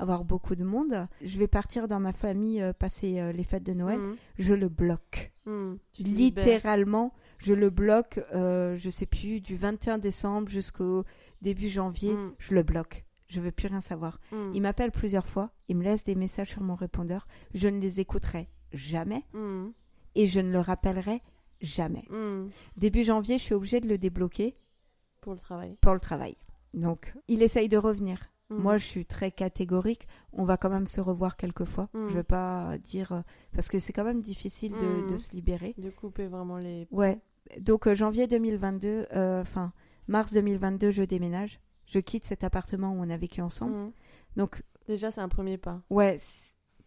[0.04, 1.08] avoir beaucoup de monde.
[1.24, 4.00] Je vais partir dans ma famille, euh, passer euh, les fêtes de Noël.
[4.00, 4.16] Mm.
[4.38, 5.32] Je le bloque.
[5.46, 5.74] Mm.
[6.00, 11.04] Littéralement, je le bloque, euh, je sais plus, du 21 décembre jusqu'au
[11.42, 12.34] début janvier, Mm.
[12.38, 13.06] je le bloque.
[13.28, 14.20] Je veux plus rien savoir.
[14.54, 17.26] Il m'appelle plusieurs fois, il me laisse des messages sur mon répondeur,
[17.56, 19.24] je ne les écouterai jamais
[20.14, 21.22] et je ne le rappellerai
[21.60, 22.06] jamais.
[22.78, 24.56] Début janvier, je suis obligée de le débloquer
[25.22, 25.78] Pour le travail.
[25.82, 26.36] pour le travail.
[26.76, 28.20] Donc, il essaye de revenir.
[28.50, 28.56] Mm.
[28.58, 30.08] Moi, je suis très catégorique.
[30.34, 31.90] On va quand même se revoir quelques fois.
[31.94, 32.10] Mm.
[32.10, 33.22] Je vais pas dire euh,
[33.54, 35.12] parce que c'est quand même difficile de- Mm.
[35.12, 35.74] de se libérer.
[35.78, 36.88] De couper vraiment les.
[36.92, 37.20] Ouais.
[37.60, 39.74] Donc euh, janvier 2022, euh, enfin
[40.08, 41.60] mars 2022, je déménage.
[41.86, 43.74] Je quitte cet appartement où on a vécu ensemble.
[43.74, 43.92] Mm.
[44.38, 45.82] Donc Déjà, c'est un premier pas.
[45.90, 46.20] ouais,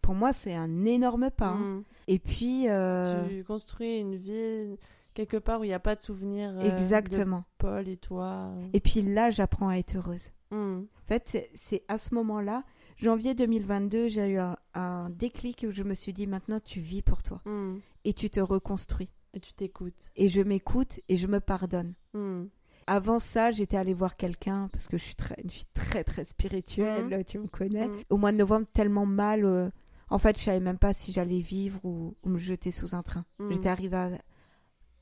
[0.01, 1.47] pour moi c'est un énorme pas.
[1.49, 1.57] hein.
[1.79, 1.83] Mm.
[2.07, 4.77] Et puis euh, Tu construis une vie
[5.13, 7.43] quelque part où il n'y a pas de souvenir de exactement.
[7.57, 8.51] Paul et toi.
[8.73, 10.29] Et puis là, j'apprends à être heureuse.
[10.51, 10.81] Mm.
[10.83, 12.63] En fait, c'est- à ce moment-là,
[12.97, 17.01] janvier 2022, j'ai eu un, un déclic où je me suis dit maintenant tu vis
[17.01, 17.77] pour toi Mm.
[18.05, 19.09] et tu te reconstruis.
[19.33, 20.09] Et tu t'écoutes.
[20.15, 21.93] Et je m'écoute et je me pardonne.
[22.13, 22.45] Mm.
[22.87, 26.23] Avant ça, j'étais allée voir quelqu'un parce que je suis très, une fille très très
[26.23, 27.89] spirituelle, tu me connais.
[28.09, 29.43] Au mois de novembre, tellement mal.
[29.45, 29.69] euh,
[30.09, 33.03] en fait, je savais même pas si j'allais vivre ou, ou me jeter sous un
[33.03, 33.25] train.
[33.51, 34.11] J'étais arrivée à,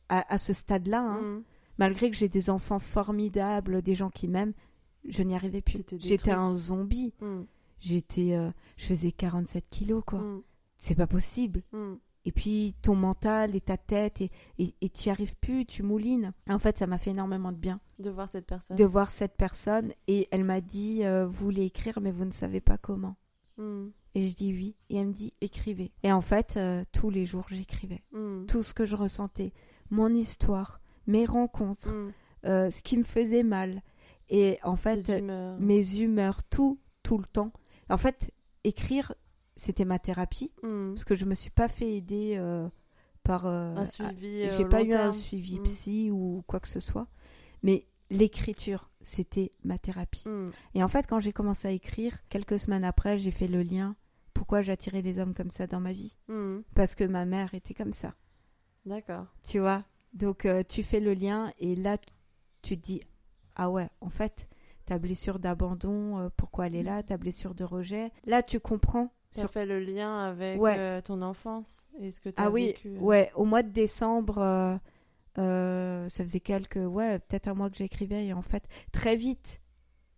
[0.09, 1.01] à, à ce stade-là.
[1.01, 1.43] hein.
[1.77, 4.53] Malgré que j'ai des enfants formidables, des gens qui m'aiment,
[5.07, 5.83] je n'y arrivais plus.
[5.97, 7.13] J'étais un zombie.
[7.21, 7.41] Mm.
[7.79, 10.19] J'étais, euh, je faisais 47 kilos, quoi.
[10.19, 10.41] Mm.
[10.77, 11.61] C'est pas possible.
[11.71, 11.93] Mm.
[12.27, 16.33] Et puis ton mental et ta tête, et et et t'y arrives plus, tu moulines.
[16.49, 18.75] En fait, ça m'a fait énormément de bien De voir cette personne.
[18.75, 19.91] de voir cette personne.
[20.07, 23.15] Et elle m'a dit, euh, vous voulez écrire, mais vous ne savez pas comment.
[23.57, 23.87] Mm.
[24.15, 24.75] Et je dis oui.
[24.89, 25.91] Et elle me dit, écrivez.
[26.01, 28.01] Et en fait, euh, tous les jours, j'écrivais.
[28.47, 29.53] Tout ce que je ressentais,
[29.91, 31.93] mon histoire, mes rencontres,
[32.43, 33.83] ce qui me faisait mal.
[34.29, 35.57] Et en fait, humeurs.
[35.59, 37.51] mes humeurs, tout, tout le temps.
[37.89, 38.31] En fait,
[38.63, 39.13] écrire,
[39.55, 40.51] c'était ma thérapie.
[40.63, 40.91] Mm.
[40.93, 42.67] Parce que je me suis pas fait aider euh,
[43.23, 43.45] par.
[43.45, 44.43] euh, Un suivi.
[44.43, 45.63] euh, J'ai pas eu un suivi Mm.
[45.63, 47.07] psy ou quoi que ce soit.
[47.63, 50.27] Mais l'écriture, c'était ma thérapie.
[50.27, 50.51] Mm.
[50.73, 53.95] Et en fait, quand j'ai commencé à écrire, quelques semaines après, j'ai fait le lien.
[54.33, 56.17] Pourquoi j'attirais des hommes comme ça dans ma vie?
[56.73, 58.13] Parce que ma mère était comme ça.
[58.85, 59.27] D'accord.
[59.43, 59.83] Tu vois?
[60.13, 61.97] Donc, euh, tu fais le lien et là,
[62.61, 63.01] tu te dis
[63.55, 64.47] Ah ouais, en fait,
[64.85, 68.11] ta blessure d'abandon, euh, pourquoi elle est là Ta blessure de rejet.
[68.25, 69.11] Là, tu comprends.
[69.33, 69.49] Tu Sur...
[69.49, 70.75] fait le lien avec Ouais.
[70.77, 72.97] euh, ton enfance et ce que tu as Ah oui, vécu.
[72.99, 74.79] ouais, au mois de décembre,
[75.37, 76.75] euh, ça faisait quelques.
[76.77, 79.61] Ouais, peut-être un mois que j'écrivais et en fait, très vite,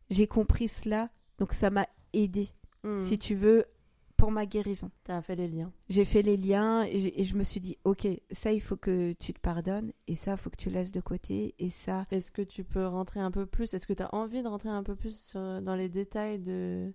[0.10, 1.10] j'ai compris cela,
[1.40, 2.50] donc ça m'a aidé,
[2.84, 3.04] Mm.
[3.06, 3.66] si tu veux,
[4.18, 4.90] pour ma guérison.
[5.04, 5.72] T'as fait les liens.
[5.90, 9.34] J'ai fait les liens et, je me suis dit, ok, ça il faut que tu
[9.34, 12.42] te pardonnes et ça il faut que tu laisses de côté et ça, Est-ce que
[12.42, 13.74] tu peux rentrer un peu plus?
[13.74, 16.92] Est-ce que tu as envie de rentrer un peu plus sur- dans les détails de.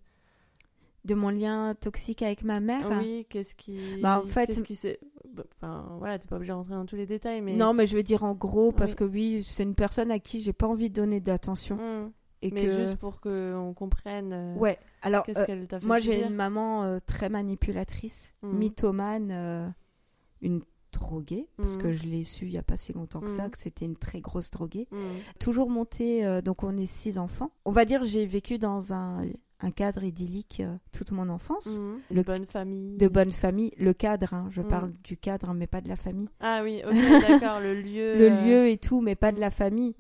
[1.04, 2.88] de mon lien toxique avec ma mère?
[3.00, 3.78] Oui, qu'est-ce qui.
[4.00, 4.98] Bah, en fait- Qu'est-ce qui s'est.
[5.32, 7.54] bah, Enfin, voilà, t'es pas obligé de rentrer dans tous les détails, mais.
[7.56, 8.96] Non, mais je veux dire en gros parce Oui.
[8.96, 12.12] que oui, c'est une personne à qui j'ai pas envie de donner d'attention Mm.
[12.42, 14.32] Et Mais que juste pour qu'on comprenne.
[14.32, 14.78] euh, ouais.
[15.00, 18.58] Alors euh, fait moi j'ai une maman euh, très manipulatrice, Mhm.
[18.58, 19.68] mythomane, euh,
[20.40, 20.62] une
[20.92, 23.50] droguée parce que je l'ai su il y a pas si longtemps que ça Mhm.
[23.50, 24.86] que c'était une très grosse droguée.
[25.40, 27.50] Toujours montée, donc on est six enfants.
[27.64, 29.24] On va dire j'ai vécu dans un
[29.64, 30.60] un cadre idyllique
[30.92, 31.78] toute mon enfance.
[32.10, 32.96] Le- bonne famille.
[32.96, 36.28] De bonne famille, le cadre, hein, je parle du cadre, mais pas de la famille.
[36.40, 38.18] Ah oui, ok, d'accord, le lieu.
[38.18, 39.94] Le lieu et tout, mais pas de la famille.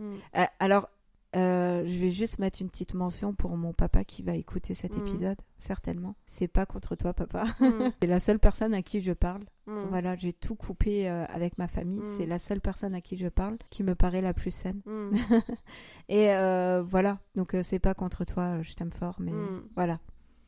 [0.58, 0.88] alors,
[1.34, 4.94] euh, je vais juste mettre une petite mention pour mon papa qui va écouter cet
[4.96, 5.00] Mhm.
[5.06, 6.14] épisode, certainement.
[6.26, 7.44] C'est pas contre toi, papa.
[7.60, 7.90] Mm.
[8.02, 9.42] C'est la seule personne à qui je parle.
[9.66, 9.82] Mm.
[9.88, 12.02] Voilà, j'ai tout coupé euh, avec ma famille.
[12.16, 14.82] C'est la seule personne à qui je parle qui me paraît la plus saine.
[14.86, 15.16] Mm.
[16.08, 19.62] Et euh, voilà, donc c'est pas contre toi, je t'aime fort, mais Mm.
[19.76, 20.00] voilà.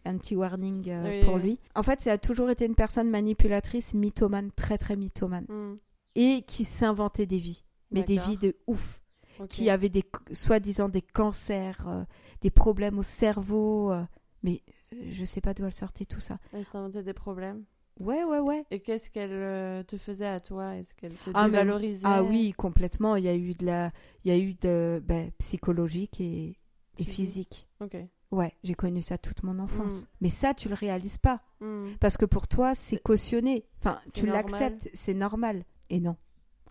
[0.07, 1.59] Un petit warning Oui, pour lui.
[1.75, 5.47] En fait, ça a toujours été une personne manipulatrice, mythomane, très très mythomane.
[5.49, 5.77] Mm.
[6.17, 7.65] Et qui s'inventait des vies.
[7.91, 9.01] Mais des vies de ouf.
[9.49, 12.05] Qui avaient des soi-disant des cancers, euh,
[12.41, 14.03] des problèmes au cerveau, euh,
[14.43, 14.63] mais
[14.93, 16.39] euh, je sais pas d'où elle sortait tout ça.
[16.53, 17.65] Elle s'inventait des problèmes.
[18.01, 18.65] Ouais, ouais, ouais.
[18.73, 20.75] Et qu'est-ce qu'elle te faisait à toi?
[20.77, 23.15] Est-ce qu'elle te Ah, mais- dévalorisait Ah oui, complètement.
[23.17, 23.93] Il y a eu de la,
[24.25, 26.59] il y a eu de ben, psychologique et,
[26.99, 27.69] et Physique.
[27.81, 27.97] Ok.
[28.33, 30.03] Ouais, j'ai connu ça toute mon enfance.
[30.03, 30.07] Mm.
[30.23, 31.91] Mais ça, tu le réalises pas Mm.
[32.01, 33.65] parce que pour toi, c'est cautionné.
[33.79, 34.45] Enfin, tu normal.
[34.51, 35.65] l'acceptes, c'est normal.
[35.89, 36.17] Et non,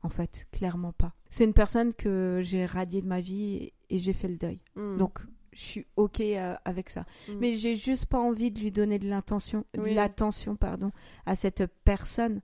[0.03, 1.13] en fait, clairement pas.
[1.29, 4.59] C'est une personne que j'ai radiée de ma vie et, j'ai fait le deuil.
[4.75, 4.97] Mm.
[4.97, 5.19] Donc,
[5.53, 7.05] je suis ok euh, avec ça.
[7.27, 7.33] Mm.
[7.39, 9.93] Mais j'ai juste pas envie de lui donner de l'intention, Oui.
[9.93, 10.91] l'attention, pardon,
[11.25, 12.41] à cette personne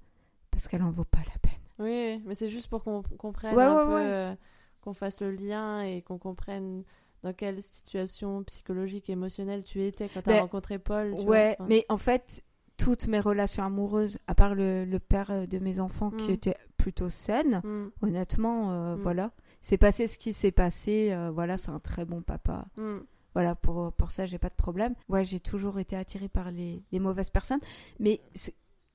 [0.51, 1.59] parce qu'elle en vaut pas la peine.
[1.79, 4.01] Oui, mais c'est juste pour qu'on comprenne Ouais, un ouais, peu, ouais.
[4.03, 4.35] euh,
[4.81, 6.83] qu'on fasse le lien et qu'on comprenne
[7.23, 11.13] dans quelle situation psychologique émotionnelle tu étais quand tu as Ben, rencontré Paul.
[11.17, 11.67] tu ouais, vois.
[11.67, 12.43] Mais en fait,
[12.77, 16.33] toutes mes relations amoureuses, à part le, le père euh, de mes enfants qui Mm.
[16.33, 19.01] était plutôt saine, mm, honnêtement, euh, Mm.
[19.01, 19.31] voilà.
[19.61, 22.65] C'est passé ce qui s'est passé, euh, voilà, c'est un très bon papa.
[22.77, 22.97] mm,
[23.35, 24.95] Voilà, pour, pour ça, j'ai pas de problème.
[25.09, 27.59] Ouais, j'ai toujours été attirée par les, les mauvaises personnes,
[27.99, 28.21] mais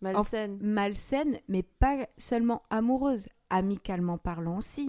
[0.01, 0.59] malsaine.
[0.61, 4.89] malsaines, mais pas seulement amoureuses, amicalement parlant aussi.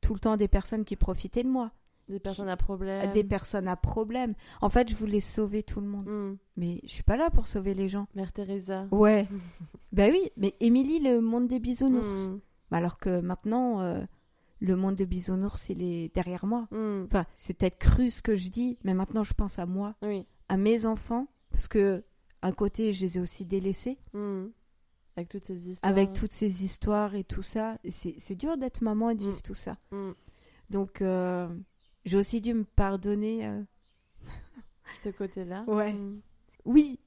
[0.00, 1.70] Tout le temps des personnes qui profitaient de moi,
[2.08, 3.12] Des personnes à problème.
[3.12, 4.34] des personnes à problème.
[4.60, 6.36] En fait, je voulais sauver tout le monde, Mm.
[6.56, 8.06] mais je suis pas là pour sauver les gens.
[8.14, 8.86] Mère Teresa.
[8.90, 9.26] Ouais,
[9.92, 12.28] bah oui, mais Émilie, le monde des bisounours.
[12.28, 12.40] Mm.
[12.70, 14.02] Alors que maintenant, euh,
[14.60, 16.66] le monde des bisounours, il est derrière moi.
[16.70, 17.04] Mm.
[17.06, 20.26] Enfin, c'est peut-être cru ce que je dis, mais maintenant je pense à moi, Oui.
[20.48, 22.04] à mes enfants, parce que
[22.42, 23.98] un côté, je les ai aussi délaissés.
[25.16, 25.90] Avec toutes ces histoires.
[25.90, 27.78] avec toutes ces histoires et tout ça.
[27.88, 29.76] C'est dur d'être maman et de vivre tout ça.
[30.70, 31.48] Donc, euh,
[32.08, 33.46] j'ai aussi dû me pardonner.
[33.46, 33.62] euh,
[35.02, 35.64] Ce côté-là.
[35.66, 35.92] Ouais.
[35.92, 36.20] Mm.
[36.64, 36.98] Oui,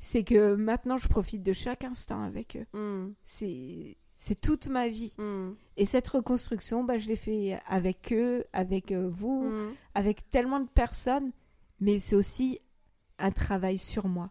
[0.00, 2.78] c'est que maintenant je profite de chaque instant avec eux.
[2.78, 3.12] Mm.
[3.24, 5.14] C'est c'est toute ma vie.
[5.18, 5.50] Mm.
[5.76, 9.50] Et cette reconstruction, bah, je l'ai fait avec eux, avec euh, vous,
[9.94, 11.32] avec tellement de personnes.
[11.80, 12.60] Mais c'est aussi
[13.18, 14.30] un travail sur moi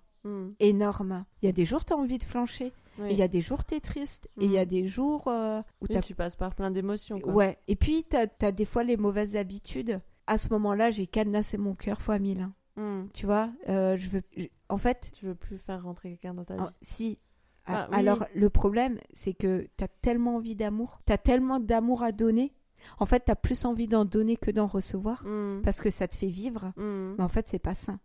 [0.60, 1.24] énorme.
[1.42, 3.10] Il y a des jours tu as envie de flancher, Oui.
[3.10, 4.70] et il y a des jours tu es triste, et il y a Mm.
[4.70, 7.18] des jours euh, où Oui, t'as tu passes par plein d'émotions.
[7.26, 7.58] Ouais.
[7.68, 10.00] Et puis tu as, des fois les mauvaises habitudes.
[10.28, 12.42] À ce moment-là, j'ai cadenassé mon cœur fois mille.
[12.42, 12.54] hein.
[12.78, 13.10] Mm.
[13.14, 16.44] Tu vois, euh, je veux je- en fait Tu veux plus faire rentrer quelqu'un dans
[16.46, 16.62] ta vie.
[16.66, 17.20] Ah, si.
[17.68, 17.98] Ah, Ah, oui.
[18.00, 22.12] Alors, le problème, c'est que tu as tellement envie d'amour, tu as tellement d'amour à
[22.12, 22.54] donner.
[23.00, 25.62] En fait, tu as plus envie d'en donner que d'en recevoir Mm.
[25.64, 26.72] parce que ça te fait vivre.
[26.78, 28.00] Mais en fait, c'est pas sain.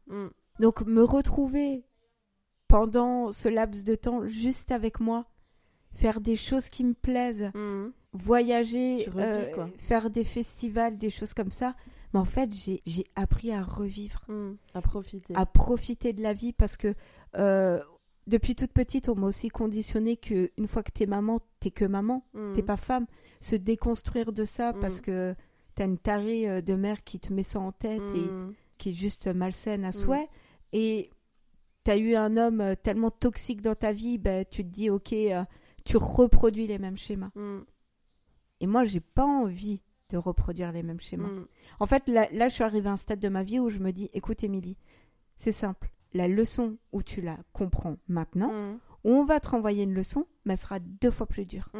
[0.61, 1.85] Donc, me retrouver
[2.71, 5.27] pendant ce laps de temps juste avec moi,
[5.93, 7.89] faire des choses qui me plaisent, Mm.
[8.13, 9.71] voyager, revis, euh, quoi.
[9.79, 11.75] faire des festivals, des choses comme ça.
[12.13, 14.53] Mais en fait, j'ai j'ai appris à revivre Mm.
[14.75, 15.35] À profiter.
[15.37, 16.95] à profiter de la vie parce que
[17.37, 17.81] euh,
[18.27, 21.85] depuis toute petite, on m'a aussi conditionné que une fois que t'es maman, t'es que
[21.85, 22.53] maman, Mm.
[22.55, 23.07] t'es pas femme.
[23.41, 24.81] Se déconstruire de ça Mm.
[24.81, 25.35] parce que
[25.75, 28.55] t'as une tarée euh, de mère qui te met ça en tête et Mm.
[28.79, 30.29] qui est juste malsaine à souhait.
[30.73, 31.11] Et
[31.85, 35.12] t'as eu un homme euh, tellement toxique dans ta vie, ben, tu te dis, ok,
[35.12, 35.44] euh,
[35.85, 37.31] tu reproduis les mêmes schémas.
[37.35, 37.61] Mm.
[38.61, 39.81] Et moi, j'ai pas envie
[40.11, 41.28] de reproduire les mêmes schémas.
[41.28, 41.47] Mm.
[41.81, 43.78] En fait, là, là, je suis arrivée à un stade de ma vie où je
[43.78, 44.77] me dis, écoute, Émilie,
[45.39, 45.90] c'est simple.
[46.12, 48.78] La leçon où tu la comprends maintenant, Mm.
[49.05, 51.70] où on va te renvoyer une leçon, mais elle sera deux fois plus dure.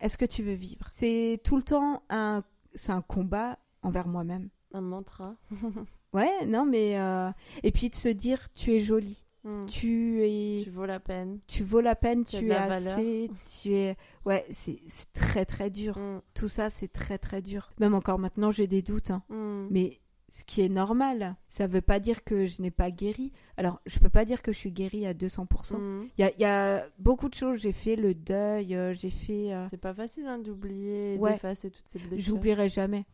[0.00, 0.90] Est-ce que tu veux vivre?
[0.94, 2.42] C'est tout le temps un,
[2.74, 4.48] c'est un combat envers moi-même.
[4.72, 5.36] Un mantra.
[6.14, 6.98] Ouais, non, mais.
[6.98, 7.30] euh,
[7.62, 9.21] Et puis de se dire, tu es jolie.
[9.44, 9.66] Mm.
[9.66, 10.62] Tu es.
[10.64, 11.38] Tu vaux la peine.
[11.48, 13.30] Tu vaux la peine, Tu tu, es assez.
[13.60, 13.96] Tu es.
[14.24, 14.78] Ouais, c'est
[15.12, 15.98] très très dur.
[15.98, 16.20] Mm.
[16.34, 17.70] Tout ça, c'est très très dur.
[17.80, 19.10] Même encore maintenant, j'ai des doutes.
[19.10, 19.22] hein.
[19.28, 19.66] Mm.
[19.70, 19.98] Mais
[20.30, 23.32] ce qui est normal, ça veut pas dire que je n'ai pas guéri.
[23.58, 25.76] Alors, je peux pas dire que je suis guérie à 200%.
[25.76, 26.08] Mm.
[26.18, 27.58] Il y, y a beaucoup de choses.
[27.60, 29.52] J'ai fait le deuil, euh, j'ai fait.
[29.52, 31.32] euh, C'est pas facile hein, d'oublier, Ouais.
[31.32, 32.18] d'effacer toutes ces blessures.
[32.34, 33.04] J'oublierai jamais.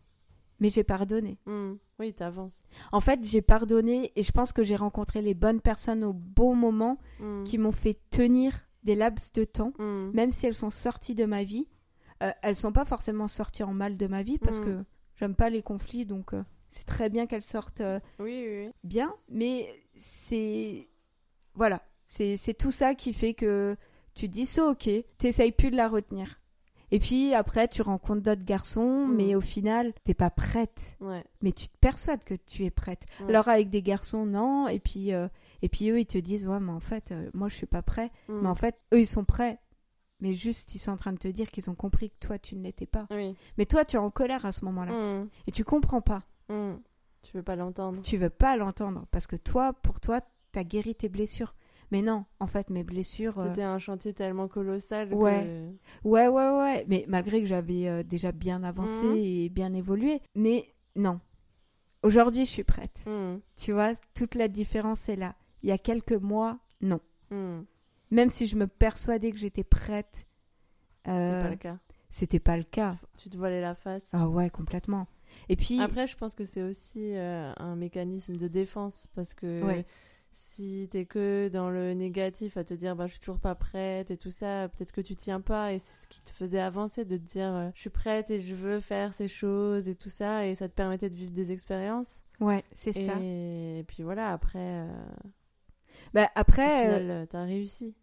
[0.61, 1.39] Mais j'ai pardonné.
[1.47, 1.75] Mm.
[2.01, 2.61] Oui, t'avances.
[2.93, 6.55] En fait, j'ai pardonné et je pense que j'ai rencontré les bonnes personnes au bon
[6.55, 7.45] moment Mm.
[7.45, 8.53] qui m'ont fait tenir
[8.85, 10.11] des laps de temps, Mm.
[10.15, 11.67] même si elles sont sorties de ma vie.
[12.23, 15.51] Euh, elles sont pas forcément sorties en mal de ma vie parce que j'aime pas
[15.51, 18.73] les conflits, donc euh, c'est très bien qu'elles sortent euh, Oui, oui, oui.
[18.83, 19.15] bien.
[19.29, 20.89] Mais c'est
[21.55, 23.77] voilà, c'est c'est tout ça qui fait que
[24.15, 26.41] tu te dis c'est ok, t'essayes plus de la retenir.
[26.90, 29.15] Et puis après, tu rencontres d'autres garçons, Mm.
[29.15, 30.97] mais au final, t'es pas prête.
[31.01, 31.23] Ouais.
[31.43, 33.05] Mais tu te persuades que tu es prête.
[33.20, 33.28] Ouais.
[33.28, 34.69] Alors avec des garçons, non.
[34.69, 35.28] Et puis, euh,
[35.62, 37.82] et puis eux, ils te disent, ouais, mais en fait, euh, moi, je suis pas
[37.82, 38.10] prêt.
[38.28, 38.40] Mm.
[38.43, 39.59] Mais en fait, eux, ils sont prêts.
[40.20, 42.56] Mais juste, ils sont en train de te dire qu'ils ont compris que toi, tu
[42.56, 43.06] ne l'étais pas.
[43.10, 43.36] Oui.
[43.56, 44.93] Mais toi, tu es en colère à ce moment-là.
[45.23, 45.28] Mm.
[45.47, 46.23] Et tu comprends pas.
[47.23, 48.01] Tu veux pas l'entendre.
[48.02, 49.05] Tu veux pas l'entendre.
[49.10, 50.20] Parce que toi, pour toi,
[50.52, 51.55] t'as guéri tes blessures.
[51.90, 53.39] Mais non, en fait, mes blessures...
[53.39, 55.44] euh, C'était un chantier tellement colossal Ouais.
[56.02, 56.09] que...
[56.09, 56.85] Ouais, ouais, ouais.
[56.89, 59.16] Mais malgré que j'avais euh, déjà bien avancé Mhm.
[59.16, 60.20] et bien évolué.
[60.35, 61.20] Mais non.
[62.02, 63.02] Aujourd'hui, je suis prête.
[63.06, 63.39] Mm.
[63.56, 65.35] Tu vois, toute la différence est là.
[65.62, 67.01] Il y a quelques mois, non.
[67.31, 67.60] Mm.
[68.10, 70.27] Même si je me persuadais que j'étais prête,
[71.09, 71.78] euh, pas le cas.
[72.10, 72.94] c'était pas le cas.
[73.16, 74.09] Tu te voilais la face.
[74.12, 75.06] Ah ouais, complètement.
[75.48, 79.62] Et puis, Après, je pense que c'est aussi euh, un mécanisme de défense parce que
[79.65, 79.85] Ouais.
[80.33, 84.11] Si t'es que dans le négatif à te dire bah je suis toujours pas prête
[84.11, 87.05] et tout ça, peut-être que tu tiens pas et c'est ce qui te faisait avancer
[87.05, 90.11] de te dire euh, je suis prête et je veux faire ces choses et tout
[90.11, 92.21] ça et ça te permettait de vivre des expériences.
[92.41, 93.23] ouais, c'est ça.
[93.23, 93.85] Et...
[93.89, 94.89] puis voilà, après, euh,
[96.13, 97.95] Bah, après, euh, euh, t'as réussi.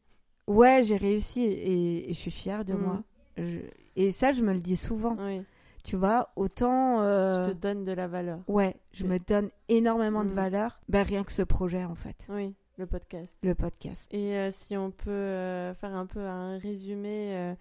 [0.47, 2.80] ouais, j'ai réussi et, et je suis fière de Mhm.
[2.81, 3.03] moi.
[3.38, 3.60] Je-
[3.95, 5.18] Et ça, je me le dis souvent.
[5.18, 5.45] Oui,
[5.85, 7.01] Tu vois, autant.
[7.01, 8.39] euh, tu te donnes de la valeur.
[8.47, 10.35] Ouais, je me donne énormément de Mhm.
[10.35, 10.79] valeur.
[10.89, 13.37] Bah, rien que ce projet, en fait, Oui, le podcast.
[13.43, 14.11] le podcast.
[14.13, 17.55] Et euh, si on peut euh, faire un peu un résumé,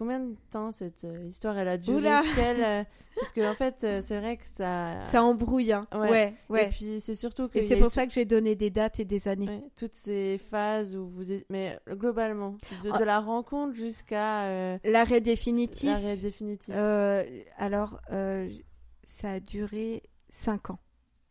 [0.00, 1.98] combien de temps cette euh, histoire elle a duré?
[1.98, 2.84] Oula Quelle, euh,
[3.16, 4.98] Parce que en fait, euh, c'est vrai que ça.
[5.02, 5.86] Ça embrouille, hein.
[5.92, 6.10] Ouais.
[6.10, 6.64] Ouais, ouais.
[6.64, 9.04] Et puis c'est surtout que Et c'est pour ça que j'ai donné des dates et
[9.04, 9.46] des années.
[9.46, 12.98] Ouais, toutes ces phases où vous êtes, mais globalement, de, Ah.
[12.98, 15.90] de la rencontre jusqu'à L'arrêt définitif.
[15.90, 16.74] l'arrêt définitif,
[17.58, 18.00] alors,
[19.04, 20.78] ça a duré 5 ans.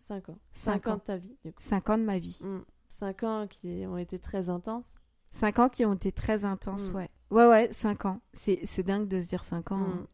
[0.02, 1.62] 5 ans, cinq 5 ans de ta vie, du coup.
[1.64, 2.40] 5 ans de ma vie.
[2.88, 4.94] 5 ans qui ont été très intenses.
[5.32, 6.96] 5 ans qui ont été très intenses, Mm.
[6.96, 7.10] ouais.
[7.32, 8.22] Ouais, ouais, 5 ans.
[8.34, 9.78] C'est c'est dingue de se dire 5 ans.
[9.78, 9.84] Mm.
[9.84, 10.08] hein.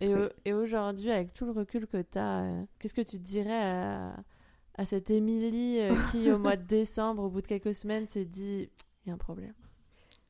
[0.00, 0.12] Et,
[0.44, 2.44] et aujourd'hui, avec tout le recul que tu as,
[2.78, 4.16] qu'est-ce que tu dirais à,
[4.76, 8.26] à cette Émilie euh, qui, au mois de décembre, au bout de quelques semaines, s'est
[8.26, 8.68] dit
[9.04, 9.54] il y a un problème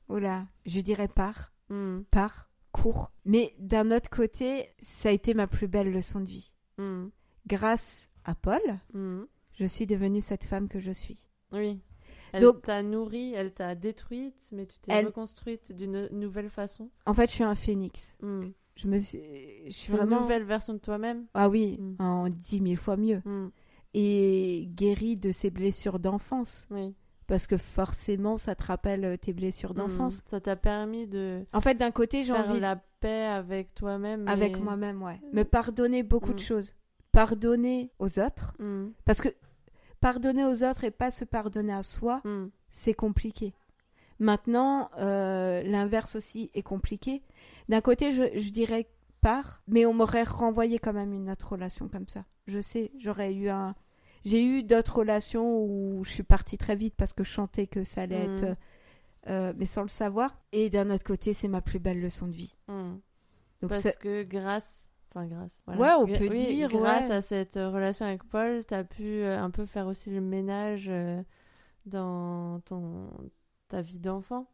[0.09, 3.11] Oula, je dirais pars, Mm, pars, cours.
[3.25, 6.53] Mais d'un autre côté, ça a été ma plus belle leçon de vie.
[6.79, 7.07] mm,
[7.49, 8.61] Grâce à Paul,
[8.95, 9.23] mm.
[9.55, 11.27] je suis devenue cette femme que je suis.
[11.51, 11.81] Oui.
[12.33, 16.91] Elle Donc- t'a nourrie, elle t'a détruite, mais tu t'es Elle- reconstruite d'une nouvelle façon.
[17.07, 18.17] En fait, je suis un phénix.
[18.23, 18.47] Mm.
[18.77, 19.21] Je me suis,
[19.67, 20.17] je suis vraiment.
[20.17, 21.25] une nouvelle version de toi-même.
[21.35, 21.97] Ah oui, Mm.
[22.03, 23.23] en dix mille fois mieux.
[23.25, 23.49] Mm,
[23.99, 26.67] Et guérie de ses blessures d'enfance.
[26.71, 26.95] Oui.
[27.27, 30.21] Parce que forcément, ça te rappelle euh, tes blessures d'enfance.
[30.27, 34.29] Ça t'a permis de En fait, d'un côté, j'ai faire envie la paix avec toi-même.
[34.29, 35.19] avec moi-même, ouais.
[35.33, 36.75] Me pardonner beaucoup de choses.
[37.13, 38.55] Pardonner aux autres.
[39.07, 39.31] Parce que
[40.01, 43.55] pardonner aux autres et pas se pardonner à soi, mm, c'est compliqué.
[44.19, 47.23] Maintenant, euh, l'inverse aussi est compliqué.
[47.69, 48.89] D'un côté, je, je dirais
[49.21, 52.25] part, mais on m'aurait renvoyé quand même une autre relation comme ça.
[52.47, 53.75] Je sais, j'aurais eu un.
[54.25, 57.85] J'ai eu d'autres relations où je suis partie très vite parce que je chantais que
[57.85, 58.31] ça allait Mm.
[58.37, 58.57] être.
[59.29, 60.39] euh, mais sans le savoir.
[60.53, 62.55] Et d'un autre côté, c'est ma plus belle leçon de vie.
[62.69, 62.95] mm.
[63.63, 64.86] Donc Parce que grâce.
[65.17, 65.63] Enfin, grâce.
[65.67, 67.15] Ouais, on peut oui, dire, Grâce ouais.
[67.15, 70.21] à cette euh, relation avec Paul, tu as pu euh, un peu faire aussi le
[70.21, 71.23] ménage euh,
[71.87, 73.09] dans ton,
[73.69, 74.47] ta vie d'enfant.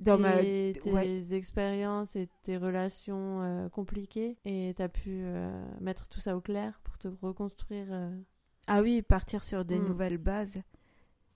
[0.00, 0.40] dans ma.
[0.42, 1.32] et tes ouais.
[1.34, 4.38] expériences et tes relations euh, compliquées.
[4.46, 8.10] Et tu as pu euh, mettre tout ça au clair pour te reconstruire, euh,
[8.66, 9.86] Ah oui, partir sur des Mm.
[9.88, 10.56] nouvelles bases.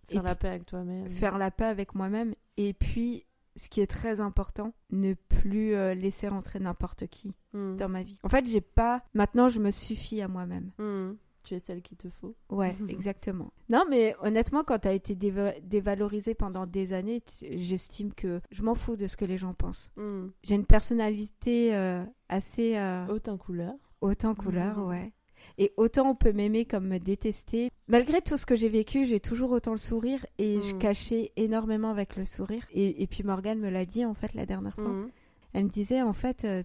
[0.08, 1.06] Et faire la paix avec toi-même.
[1.08, 3.24] faire la paix avec moi-même et puis
[3.56, 7.76] ce qui est très important ne plus euh, laisser rentrer n'importe qui Mm.
[7.76, 11.16] dans ma vie en fait j'ai pas maintenant je me suffis à moi-même Mm.
[11.42, 12.36] Tu es celle qu'il te faut.
[12.50, 18.40] ouais exactement non mais honnêtement quand t'as été déva- dévalorisée pendant des années j'estime que
[18.52, 20.26] je m'en fous de ce que les gens pensent Mm.
[20.44, 23.74] j'ai une personnalité euh, assez euh, Haute en couleur.
[24.00, 25.12] haute en couleur ouais
[25.60, 27.70] Et autant on peut m'aimer comme me détester.
[27.86, 30.78] Malgré tout ce que j'ai vécu, j'ai toujours autant le sourire et je Mm.
[30.78, 32.66] cachais énormément avec le sourire.
[32.72, 34.88] Et, et puis Morgane me l'a dit en fait la dernière fois.
[34.88, 35.10] Mhm.
[35.52, 36.62] Elle me disait en fait, euh,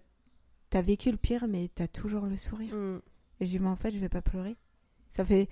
[0.70, 2.74] t'as vécu le pire, mais t'as toujours le sourire.
[2.74, 3.02] Mhm.
[3.42, 4.56] Et j'ai dit, mais en fait, je vais pas pleurer.
[5.18, 5.50] Ça fait.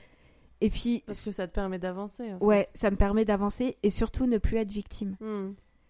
[0.61, 2.31] Et puis, Parce que ça te permet d'avancer.
[2.31, 2.45] en fait.
[2.45, 5.17] ouais, ça me permet d'avancer et surtout ne plus être victime.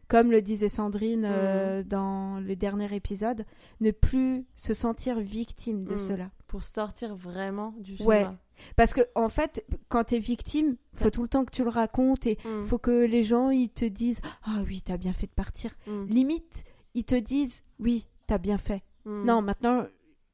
[0.07, 3.45] Comme le disait Sandrine euh, dans le dernier épisode,
[3.81, 5.97] ne plus se sentir victime de Mm.
[5.97, 6.31] cela.
[6.47, 8.07] Pour sortir vraiment du schéma.
[8.09, 8.27] Ouais.
[8.75, 11.11] Parce que en fait, quand t'es victime, faut Ouais.
[11.11, 12.65] tout le temps que tu le racontes et Mhm.
[12.65, 15.71] faut que les gens ils te disent ah oui t'as bien fait de partir.
[15.87, 16.07] Mhm.
[16.07, 16.63] Limite
[16.93, 18.83] ils te disent oui t'as bien fait.
[19.05, 19.85] Non maintenant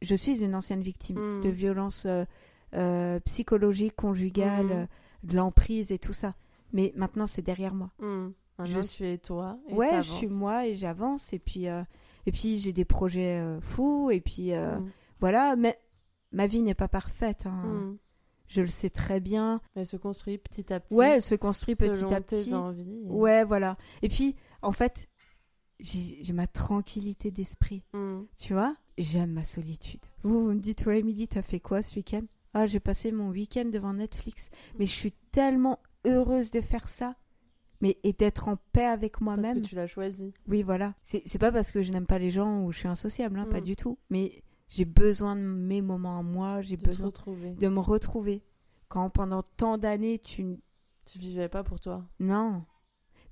[0.01, 1.41] je suis une ancienne victime Mm.
[1.41, 2.25] de violences euh,
[2.75, 4.87] euh, psychologiques, conjugales,
[5.23, 5.27] Mm.
[5.27, 6.35] de l'emprise et tout ça.
[6.73, 7.89] Mais maintenant c'est derrière moi.
[8.59, 9.57] Maintenant, Je tu es toi.
[9.67, 11.81] et ouais je suis moi et j'avance et puis euh,
[12.25, 14.91] et puis j'ai des projets euh, fous et puis euh, Mhm.
[15.19, 15.79] voilà mais
[16.31, 17.45] ma vie n'est pas parfaite.
[17.47, 17.63] hein.
[17.65, 17.97] Mhm.
[18.47, 19.61] Je le sais très bien.
[19.75, 20.93] Elle se construit petit à petit.
[20.95, 22.45] Ouais, elle se construit petit à petit.
[22.45, 23.03] tes envies.
[23.05, 23.77] et- Ouais, voilà.
[24.01, 25.07] Et puis, en fait,
[25.79, 27.83] j'ai ma tranquillité d'esprit.
[27.93, 28.25] Mhm.
[28.37, 30.01] Tu vois J'aime ma solitude.
[30.23, 32.23] Vous, vous me dites, ouais, Émilie, t'as fait quoi ce week-end?
[32.55, 34.49] Ah, j'ai passé mon week-end devant Netflix.
[34.77, 37.15] Mais je suis tellement heureuse de faire ça.
[37.81, 39.61] Mais et d'être en paix avec Parce moi-même.
[39.61, 40.33] que tu l'as choisi.
[40.47, 40.95] Oui, voilà.
[41.05, 43.61] C'est pas parce que je n'aime pas les gens ou je suis insociable, hein, pas
[43.61, 43.63] Mm.
[43.63, 43.97] du tout.
[44.09, 46.61] Mais j'ai besoin de mes moments à moi.
[46.61, 48.43] J'ai besoin de me retrouver.
[48.89, 50.57] Quand pendant tant d'années, tu
[51.05, 52.05] Tu vivais pas pour toi.
[52.19, 52.63] Non.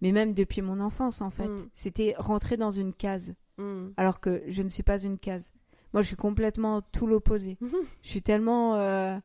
[0.01, 1.47] Mais même depuis mon enfance, en fait.
[1.47, 1.69] Mm.
[1.75, 3.33] C'était rentrer dans une case.
[3.57, 3.93] Mhm.
[3.97, 5.51] Alors que je ne suis pas une case.
[5.93, 7.57] Moi, je suis complètement tout l'opposé.
[8.03, 8.75] je suis tellement.
[8.75, 9.17] euh,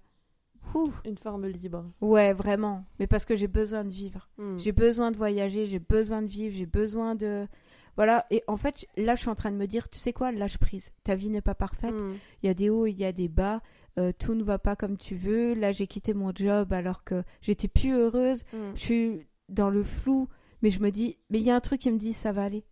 [0.75, 1.85] ouh, Une forme libre.
[2.01, 2.85] Ouais, vraiment.
[2.99, 4.29] Mais parce que j'ai besoin de vivre.
[4.39, 4.59] Mhm.
[4.59, 7.47] J'ai besoin de voyager, j'ai besoin de vivre, j'ai besoin de.
[7.97, 8.25] Voilà.
[8.31, 10.59] Et en fait, là, je suis en train de me dire, tu sais quoi, lâche
[10.59, 10.91] prise.
[11.05, 11.93] Ta vie n'est pas parfaite.
[11.95, 12.17] Mhm.
[12.43, 13.61] Il y a des hauts, il y a des bas.
[13.99, 15.53] Euh, tout ne va pas comme tu veux.
[15.55, 18.45] Là, j'ai quitté mon job alors que j'étais plus heureuse.
[18.53, 18.73] Mhm.
[18.75, 20.29] je suis dans le flou,
[20.63, 22.45] mais je me dis, mais il y a un truc qui me dit, ça va
[22.45, 22.65] aller,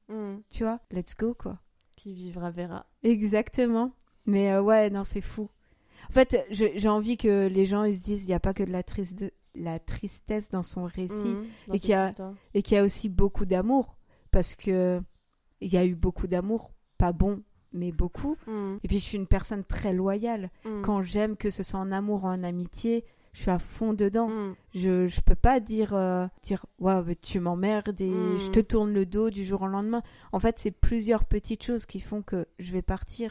[0.49, 1.59] tu vois, let's go, quoi.
[1.97, 2.87] Qui vivra verra.
[3.03, 3.93] Exactement.
[4.25, 5.51] Mais euh, ouais, non, c'est fou.
[6.09, 8.63] En fait, j'ai envie que les gens ils se disent, il n'y a pas que
[8.65, 11.47] de la, triste- de la tristesse dans son récit, Mhm.
[11.69, 12.35] Dans et qu'il y a- histoire.
[12.55, 13.97] et qu'il y a aussi beaucoup d'amour,
[14.31, 15.01] parce que
[15.61, 18.37] il y a eu beaucoup d'amour, pas bon, mais beaucoup.
[18.47, 18.79] Mhm.
[18.83, 20.51] Et puis, je suis une personne très loyale.
[20.65, 20.83] Mhm.
[20.83, 24.29] Quand j'aime, que ce soit en amour ou en amitié, je suis à fond dedans.
[24.75, 28.39] Je je peux pas dire euh, dire ouais mais tu m'emmerdes et Mm.
[28.41, 30.03] je te tourne le dos du jour au lendemain.
[30.33, 33.31] En fait, c'est plusieurs petites choses qui font que je vais partir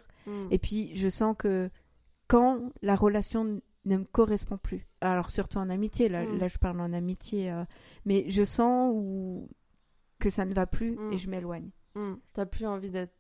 [0.52, 1.70] et puis je sens que
[2.30, 4.88] quand la relation ne me correspond plus.
[5.02, 6.38] Alors surtout en amitié là, Mm.
[6.38, 7.64] là je parle en amitié euh,
[8.06, 9.50] mais je sens ou
[10.20, 11.14] que ça ne va plus Mm.
[11.14, 11.70] et je m'éloigne.
[11.96, 12.18] Mhm.
[12.34, 13.12] T'as plus envie d'être.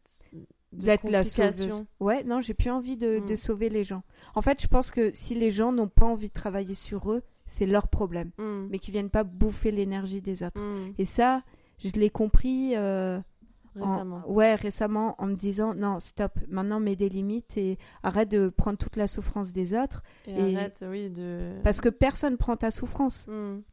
[0.71, 1.83] D'être la sauveuse.
[1.99, 3.37] Ouais, non, j'ai plus envie de, de Mm.
[3.37, 4.03] sauver les gens.
[4.35, 7.23] En fait, je pense que si les gens n'ont pas envie de travailler sur eux,
[7.47, 8.29] c'est leur problème,
[8.69, 10.61] mais qui viennent pas bouffer l'énergie des autres.
[10.99, 11.41] Et ça,
[11.79, 13.19] je l'ai compris euh,
[13.79, 14.23] en- Récemment.
[14.27, 18.77] ouais, récemment en me disant non, stop, maintenant mets des limites et arrête de prendre
[18.77, 21.53] toute la souffrance des autres Et, et- arrête, oui, de.
[21.63, 23.27] parce que personne prend ta souffrance.
[23.27, 23.63] Mhm.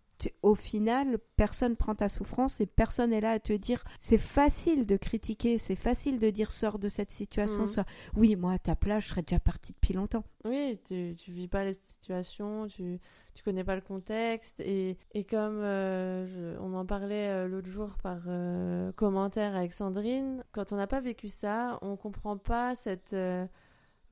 [0.43, 4.87] Au final, personne prend ta souffrance et personne est là à te dire c'est facile
[4.87, 7.67] de critiquer, c'est facile de dire sors de cette situation.
[7.67, 7.85] Sors.
[8.17, 10.25] Oui, moi à ta place, je serais déjà partie depuis longtemps.
[10.45, 12.99] Oui, tu, tu vis pas les situations, tu,
[13.35, 14.59] tu connais pas le contexte.
[14.61, 19.73] Et, et comme euh, je- on en parlait euh, l'autre jour par euh, commentaire avec
[19.73, 23.13] Sandrine, quand on n'a pas vécu ça, on comprend pas cette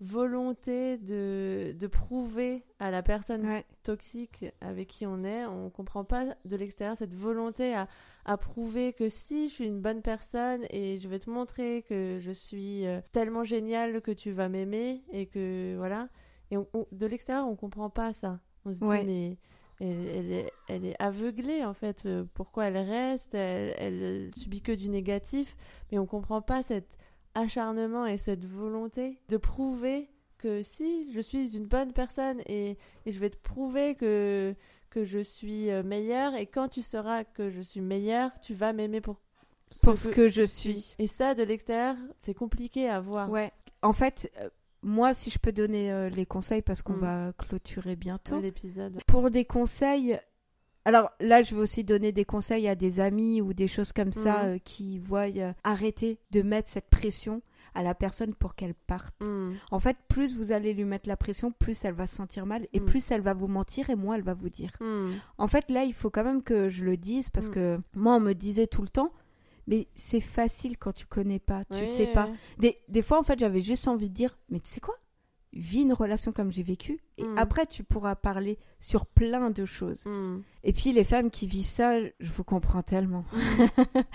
[0.05, 3.65] volonté de, de prouver à la personne Ouais.
[3.83, 7.89] toxique avec qui on est, on comprend pas de l'extérieur cette volonté à,
[8.25, 12.19] à prouver que si je suis une bonne personne et je vais te montrer que
[12.21, 16.09] je suis euh, tellement géniale que tu vas m'aimer et que voilà.
[16.51, 18.39] Et on- on- de l'extérieur, on comprend pas ça.
[18.67, 19.37] On se dit, mais
[19.81, 22.03] elle, elle est, elle est aveuglée en fait.
[22.07, 23.35] Euh, Pourquoi elle reste?
[23.35, 25.57] Elle, elle subit que du négatif,
[25.91, 26.97] mais on comprend pas cet
[27.35, 30.09] acharnement et cette volonté de prouver
[30.39, 34.55] que si je suis une bonne personne et, et je vais te prouver que,
[34.91, 38.73] que je suis euh, meilleure et quand tu sauras que je suis meilleure, tu vas
[38.73, 39.17] m'aimer pour,
[39.83, 40.95] Pour ce que je suis.
[40.99, 43.31] Et ça, de l'extérieur, c'est compliqué à voir.
[43.31, 43.53] Ouais.
[43.83, 44.49] En fait, euh,
[44.83, 47.01] moi, si je peux donner euh, les conseils parce qu'on Mm.
[47.01, 48.39] va clôturer bientôt.
[48.41, 49.01] L'épisode.
[49.07, 50.19] Pour des conseils,
[50.85, 54.13] alors là, je vais aussi donner des conseils à des amis ou des choses comme
[54.13, 54.49] ça Mhm.
[54.55, 57.43] euh, qui voient euh, arrêter de mettre cette pression
[57.77, 59.15] à la personne pour qu'elle parte.
[59.21, 59.55] Mm.
[59.73, 62.69] En fait, plus vous allez lui mettre la pression, plus elle va se sentir mal
[62.73, 62.85] et Mm.
[62.85, 64.71] plus elle va vous mentir et moins elle va vous dire.
[64.81, 65.11] Mm.
[65.39, 67.53] En fait, là, il faut quand même que je le dise parce Mm.
[67.53, 69.11] que moi, on me disait tout le temps,
[69.67, 72.29] mais c'est facile quand tu connais pas, tu sais pas.
[72.59, 74.95] Des, des fois, en fait, j'avais juste envie de dire, mais tu sais quoi?
[75.55, 77.01] Vis une relation comme j'ai vécu.
[77.19, 77.39] Et Mm.
[77.39, 80.05] après, tu pourras parler sur plein de choses.
[80.07, 80.43] Mm.
[80.65, 83.25] Et puis, les femmes qui vivent ça, je vous comprends tellement.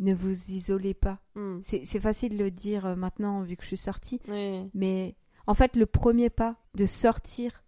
[0.00, 1.18] ne vous isolez pas.
[1.34, 1.58] Mm.
[1.62, 4.20] C'est facile de le dire euh, maintenant, vu que je suis sortie.
[4.28, 5.16] Oui, Mais
[5.46, 7.64] en fait, le premier pas de sortir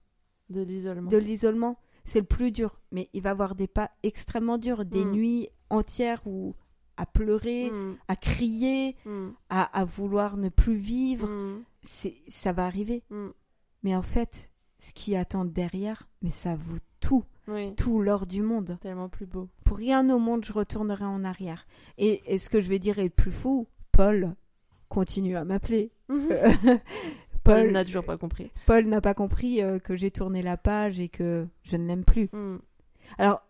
[0.49, 1.09] de l'isolement.
[1.11, 2.81] de l'isolement, c'est le plus dur.
[2.93, 5.11] Mais il va y avoir des pas extrêmement durs, des Mm.
[5.13, 6.55] nuits entières où
[7.01, 7.97] à pleurer, Mm.
[8.09, 9.29] à crier, Mm.
[9.49, 11.27] à, à vouloir ne plus vivre.
[11.29, 11.63] Mm.
[11.83, 13.03] C'est ça va arriver.
[13.83, 18.43] Mais en fait, ce qui attend derrière, mais ça vaut tout, Oui, tout l'or du
[18.43, 18.77] monde.
[18.81, 19.49] tellement plus beau.
[19.65, 21.67] Pour rien au monde, je retournerai en arrière.
[21.97, 23.67] Et, et ce que je vais dire est plus fou.
[23.93, 24.35] Paul
[24.89, 25.91] continue à m'appeler.
[26.11, 26.53] Euh,
[27.45, 28.51] Paul Paul n'a toujours pas compris.
[28.67, 32.05] Paul n'a pas compris euh, que j'ai tourné la page et que je ne l'aime
[32.05, 32.29] plus.
[32.33, 32.59] Mm.
[33.19, 33.41] Alors,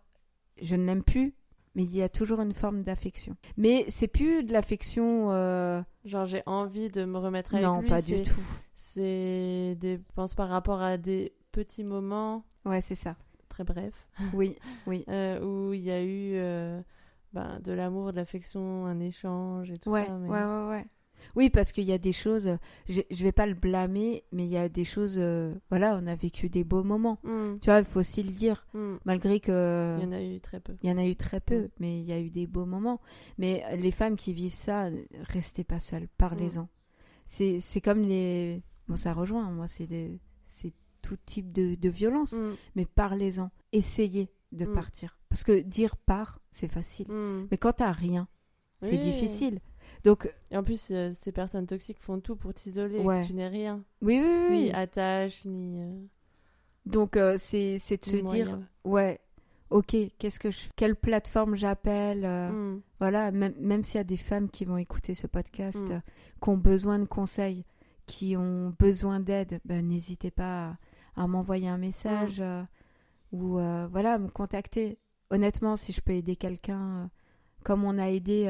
[0.61, 1.33] je ne l'aime plus,
[1.75, 3.35] mais il y a toujours une forme d'affection.
[3.57, 5.31] Mais c'est plus de l'affection.
[5.31, 7.89] euh, Genre, j'ai envie de me remettre avec Non, lui.
[7.89, 8.41] pas du tout.
[8.75, 13.15] C'est des pense par rapport à des petits moments Ouais, c'est ça.
[13.49, 14.57] très brefs Oui,
[14.87, 15.05] oui.
[15.09, 16.81] euh, où il y a eu euh,
[17.33, 20.13] ben, de l'amour, de l'affection, un échange et tout Ouais, ça.
[20.17, 20.85] mais- ouais, ouais, ouais.
[21.35, 22.57] Oui, parce qu'il y a des choses.
[22.89, 25.15] Je, je vais pas le blâmer, mais il y a des choses.
[25.17, 27.19] euh, voilà, on a vécu des beaux moments.
[27.23, 27.59] Mm.
[27.61, 28.95] Tu vois, il faut aussi le dire, Mm.
[29.05, 29.97] malgré que.
[29.99, 30.73] Il y en a eu très peu.
[30.83, 31.69] Il y en a eu très peu, Mm.
[31.79, 32.99] mais il y a eu des beaux moments.
[33.37, 34.89] Mais les femmes qui vivent ça,
[35.21, 36.67] restez pas seules, parlez-en.
[37.29, 38.61] C'est c'est comme les.
[38.87, 40.19] Bon, ça rejoint, moi, c'est des-
[41.01, 42.35] tout type de, de violence,
[42.75, 43.49] mais parlez-en.
[43.71, 45.17] Essayez de partir.
[45.29, 47.07] Parce que dire part, c'est facile.
[47.49, 48.27] Mais quand t'as rien,
[48.83, 49.03] c'est Oui.
[49.03, 49.59] difficile.
[50.03, 52.99] Donc, Et en plus, euh, ces personnes toxiques font tout pour t'isoler.
[53.01, 53.21] et Ouais.
[53.21, 53.83] que Tu n'es rien.
[54.01, 54.57] oui, oui, oui.
[54.57, 54.71] Ni oui.
[54.73, 55.79] attache, ni.
[55.81, 55.91] euh,
[56.85, 59.19] Donc, euh, c'est c'est de se dire, ouais,
[59.69, 62.81] ok, qu'est-ce que je, quelle plateforme j'appelle Mm.
[62.99, 66.01] Voilà, même, même s'il y a des femmes qui vont écouter ce podcast, Mm.
[66.41, 67.63] qui ont besoin de conseils,
[68.07, 70.77] qui ont besoin d'aide, ben, n'hésitez pas
[71.15, 72.65] à, à m'envoyer un message Mm.
[73.33, 73.49] ou
[73.91, 74.97] voilà, me contacter.
[75.29, 77.09] Honnêtement, si je peux aider quelqu'un,
[77.63, 78.47] comme on a aidé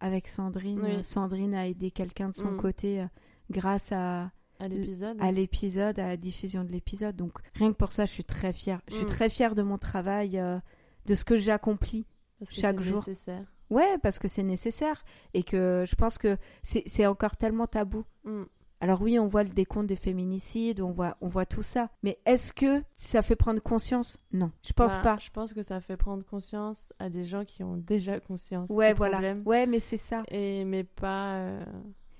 [0.00, 1.04] avec Sandrine, Oui.
[1.04, 2.56] Sandrine a aidé quelqu'un de son Mm.
[2.56, 3.06] côté euh,
[3.50, 5.16] grâce à, À l'épisode.
[5.20, 7.16] à l'épisode, à la diffusion de l'épisode.
[7.16, 8.80] Donc rien que pour ça, je suis très fière.
[8.88, 9.08] Je suis Mm.
[9.08, 10.58] très fière de mon travail, euh,
[11.06, 12.06] de ce que j'ai accompli.
[12.38, 12.98] parce que chaque c'est jour.
[13.06, 13.44] nécessaire.
[13.68, 15.04] Ouais, parce que c'est nécessaire
[15.34, 18.04] et que je pense que c'est c'est encore tellement tabou.
[18.24, 18.42] Mm.
[18.82, 21.90] Alors oui, on voit le décompte des féminicides, on voit, on voit tout ça.
[22.02, 24.18] Mais est-ce que ça fait prendre conscience?
[24.32, 25.16] Non, je pense Bah, pas.
[25.20, 28.70] Je pense que ça fait prendre conscience à des gens qui ont déjà conscience.
[28.70, 29.18] Ouais, du voilà.
[29.18, 29.42] problème.
[29.44, 30.22] Ouais, mais c'est ça.
[30.28, 31.34] Et, mais pas.
[31.34, 31.64] euh,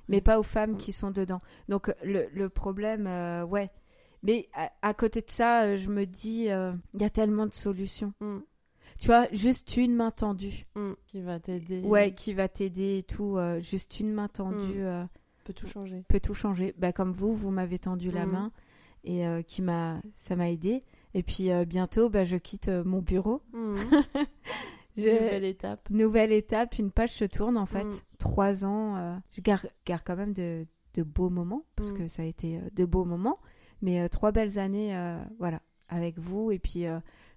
[0.09, 0.77] Mais pas aux femmes Mm.
[0.79, 1.41] qui sont dedans.
[1.69, 3.71] Donc le, le problème, euh, ouais.
[4.23, 7.47] Mais à, à côté de ça, euh, je me dis, euh, il y a tellement
[7.47, 8.13] de solutions.
[8.21, 8.39] mm,
[8.99, 10.67] Tu vois, juste une main tendue.
[10.75, 11.81] mm, qui va t'aider.
[11.81, 13.39] Ouais, qui va t'aider et tout.
[13.39, 14.83] euh, juste une main tendue.
[14.83, 15.09] Mm.
[15.53, 16.05] Peut tout changer.
[16.09, 16.75] peut tout changer.
[16.79, 18.33] Bah, comme vous, vous m'avez tendu la Mhm.
[18.33, 18.53] main
[19.05, 20.83] et euh, qui m'a, ça m'a aidé.
[21.15, 23.43] Et puis euh, bientôt, bah, je quitte euh, mon bureau.
[24.97, 25.89] Je- Nouvelle étape.
[25.91, 27.85] Nouvelle étape, une page se tourne en fait.
[27.85, 27.95] Mhm.
[28.19, 31.99] Trois ans, euh, je garde, garde quand même de, de beaux moments parce Mhm.
[31.99, 33.39] que ça a été de beaux moments,
[33.83, 36.51] mais euh, trois belles années, euh, voilà, avec vous.
[36.51, 36.85] Et puis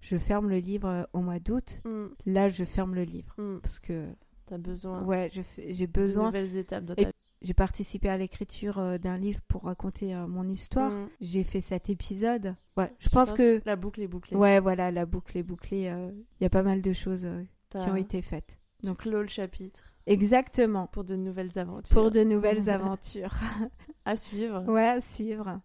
[0.01, 1.81] je ferme le livre au mois d'août.
[2.25, 4.07] Là, je ferme le livre parce que
[4.47, 5.31] T'as besoin ouais,
[5.69, 6.25] j'ai de besoin.
[6.25, 7.11] nouvelles étapes dans ta vie.
[7.43, 10.91] J'ai participé à l'écriture euh, d'un livre pour raconter euh, mon histoire.
[10.91, 11.09] Mm.
[11.21, 12.55] J'ai fait cet épisode.
[12.77, 13.61] Ouais, je, pense, que.
[13.65, 14.35] la boucle est bouclée.
[14.37, 15.89] Ouais, voilà, la boucle est bouclée.
[15.89, 17.27] euh, Il y a pas mal de choses
[17.69, 18.57] qui ont été faites.
[18.83, 20.87] donc clos le chapitre Exactement.
[20.87, 21.95] pour de nouvelles aventures.
[21.95, 23.33] Pour de nouvelles aventures.
[24.05, 24.63] à suivre.
[24.67, 25.59] ouais, à suivre.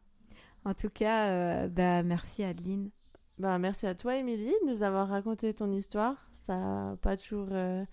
[0.64, 2.90] En tout cas, euh, bah, merci Adeline.
[3.38, 6.14] Bah, merci à toi, Émilie, de nous avoir raconté ton histoire.
[6.36, 6.54] Ça
[6.92, 7.48] a pas toujours.
[7.52, 7.84] euh,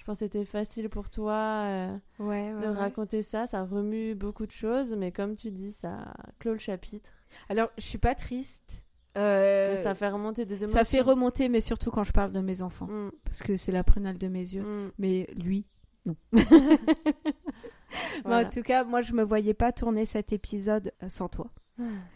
[0.00, 1.34] Je pense que c'était facile pour toi
[1.66, 3.46] euh, Ouais, de raconter ça.
[3.46, 7.10] Ça remue beaucoup de choses, mais comme tu dis, ça clôt le chapitre.
[7.50, 8.82] Alors, je suis pas triste.
[9.18, 10.78] Euh, ça fait remonter des émotions.
[10.78, 12.86] ça fait remonter, mais surtout quand je parle de mes enfants.
[12.86, 14.62] Mm, Parce que c'est la prunelle de mes yeux.
[14.62, 14.92] mm.
[14.98, 15.66] Mais lui,
[16.06, 16.16] non.
[18.24, 21.50] Mais en tout cas, moi, je me voyais pas tourner cet épisode euh, sans toi.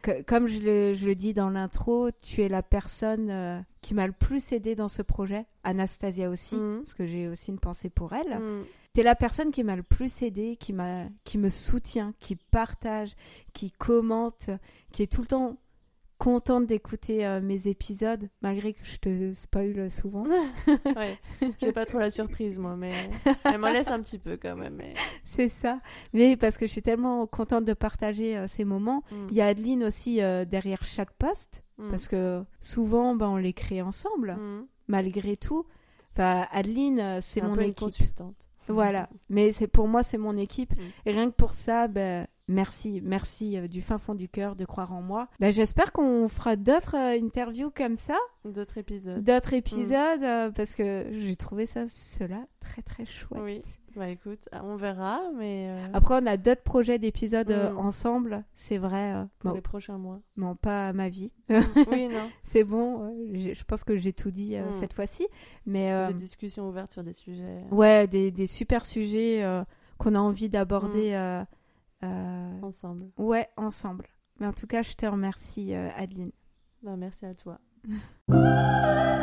[0.03, 3.95] Que- comme je le, je le dis dans l'intro, tu es la personne euh, qui
[3.95, 5.47] m'a le plus aidé dans ce projet.
[5.63, 6.81] Anastasia aussi, Mhm.
[6.83, 8.39] parce que j'ai aussi une pensée pour elle.
[8.39, 8.65] Mm,
[8.95, 10.73] Tu es la personne qui m'a le plus aidé, qui,
[11.25, 13.17] qui me soutient, qui partage,
[13.53, 14.51] qui commente,
[14.93, 15.57] qui est tout le temps
[16.19, 20.25] contente d'écouter euh, mes épisodes, malgré que je te spoil souvent.
[20.97, 21.19] ouais.
[21.61, 22.93] J'ai pas trop la surprise, moi, mais
[23.45, 24.75] elle m'en laisse un petit peu quand même.
[24.75, 24.95] Mais...
[25.25, 25.81] C'est ça.
[26.13, 29.03] Mais parce que je suis tellement contente de partager euh, ces moments.
[29.11, 33.29] Mm, Il y a Adeline aussi euh, derrière chaque poste, mm, parce que souvent, ben,
[33.29, 34.67] on les crée ensemble, mm.
[34.89, 35.67] malgré tout.
[36.13, 37.79] Enfin, Adeline, c'est mon équipe.
[37.81, 38.37] consultante.
[38.69, 39.09] Voilà.
[39.29, 40.73] Mais c'est pour moi, c'est mon équipe.
[41.05, 44.93] Et rien que pour ça, ben, merci, merci du fin fond du cœur de croire
[44.93, 45.29] en moi.
[45.41, 48.17] Ben, J'espère qu'on fera d'autres interviews comme ça.
[48.45, 49.23] D'autres épisodes.
[49.23, 53.43] D'autres épisodes, parce que j'ai trouvé ça, cela très très chouette.
[53.43, 53.63] Oui.
[53.97, 55.71] Bah écoute, on verra, mais...
[55.93, 57.79] Après, on a d'autres projets d'épisodes mm.
[57.79, 59.15] ensemble, c'est vrai.
[59.39, 60.21] Pour les prochains mois.
[60.37, 61.31] Non, pas ma vie.
[61.49, 62.29] oui, non.
[62.43, 64.81] c'est bon, je pense que j'ai tout dit mm.
[64.81, 65.29] cette fois-ci.
[65.65, 67.63] Mais, des discussions ouvertes sur des sujets.
[67.71, 69.45] Ouais, des, des super sujets
[69.99, 71.15] qu'on a envie d'aborder mm.
[71.15, 71.45] euh, euh,
[72.63, 73.07] ensemble.
[73.19, 74.07] Ouais, ensemble.
[74.41, 76.33] Mais en tout cas, je te remercie, euh, Adeline.
[76.83, 77.59] Ben, merci à toi.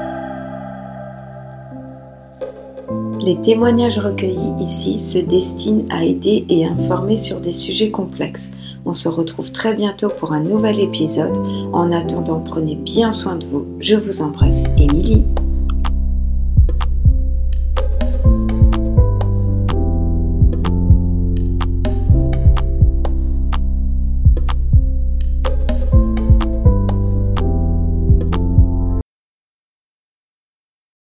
[3.23, 8.51] Les témoignages recueillis ici se destinent à aider et informer sur des sujets complexes.
[8.83, 11.37] On se retrouve très bientôt pour un nouvel épisode.
[11.71, 13.67] En attendant, prenez bien soin de vous.
[13.79, 15.23] Je vous embrasse, Émilie.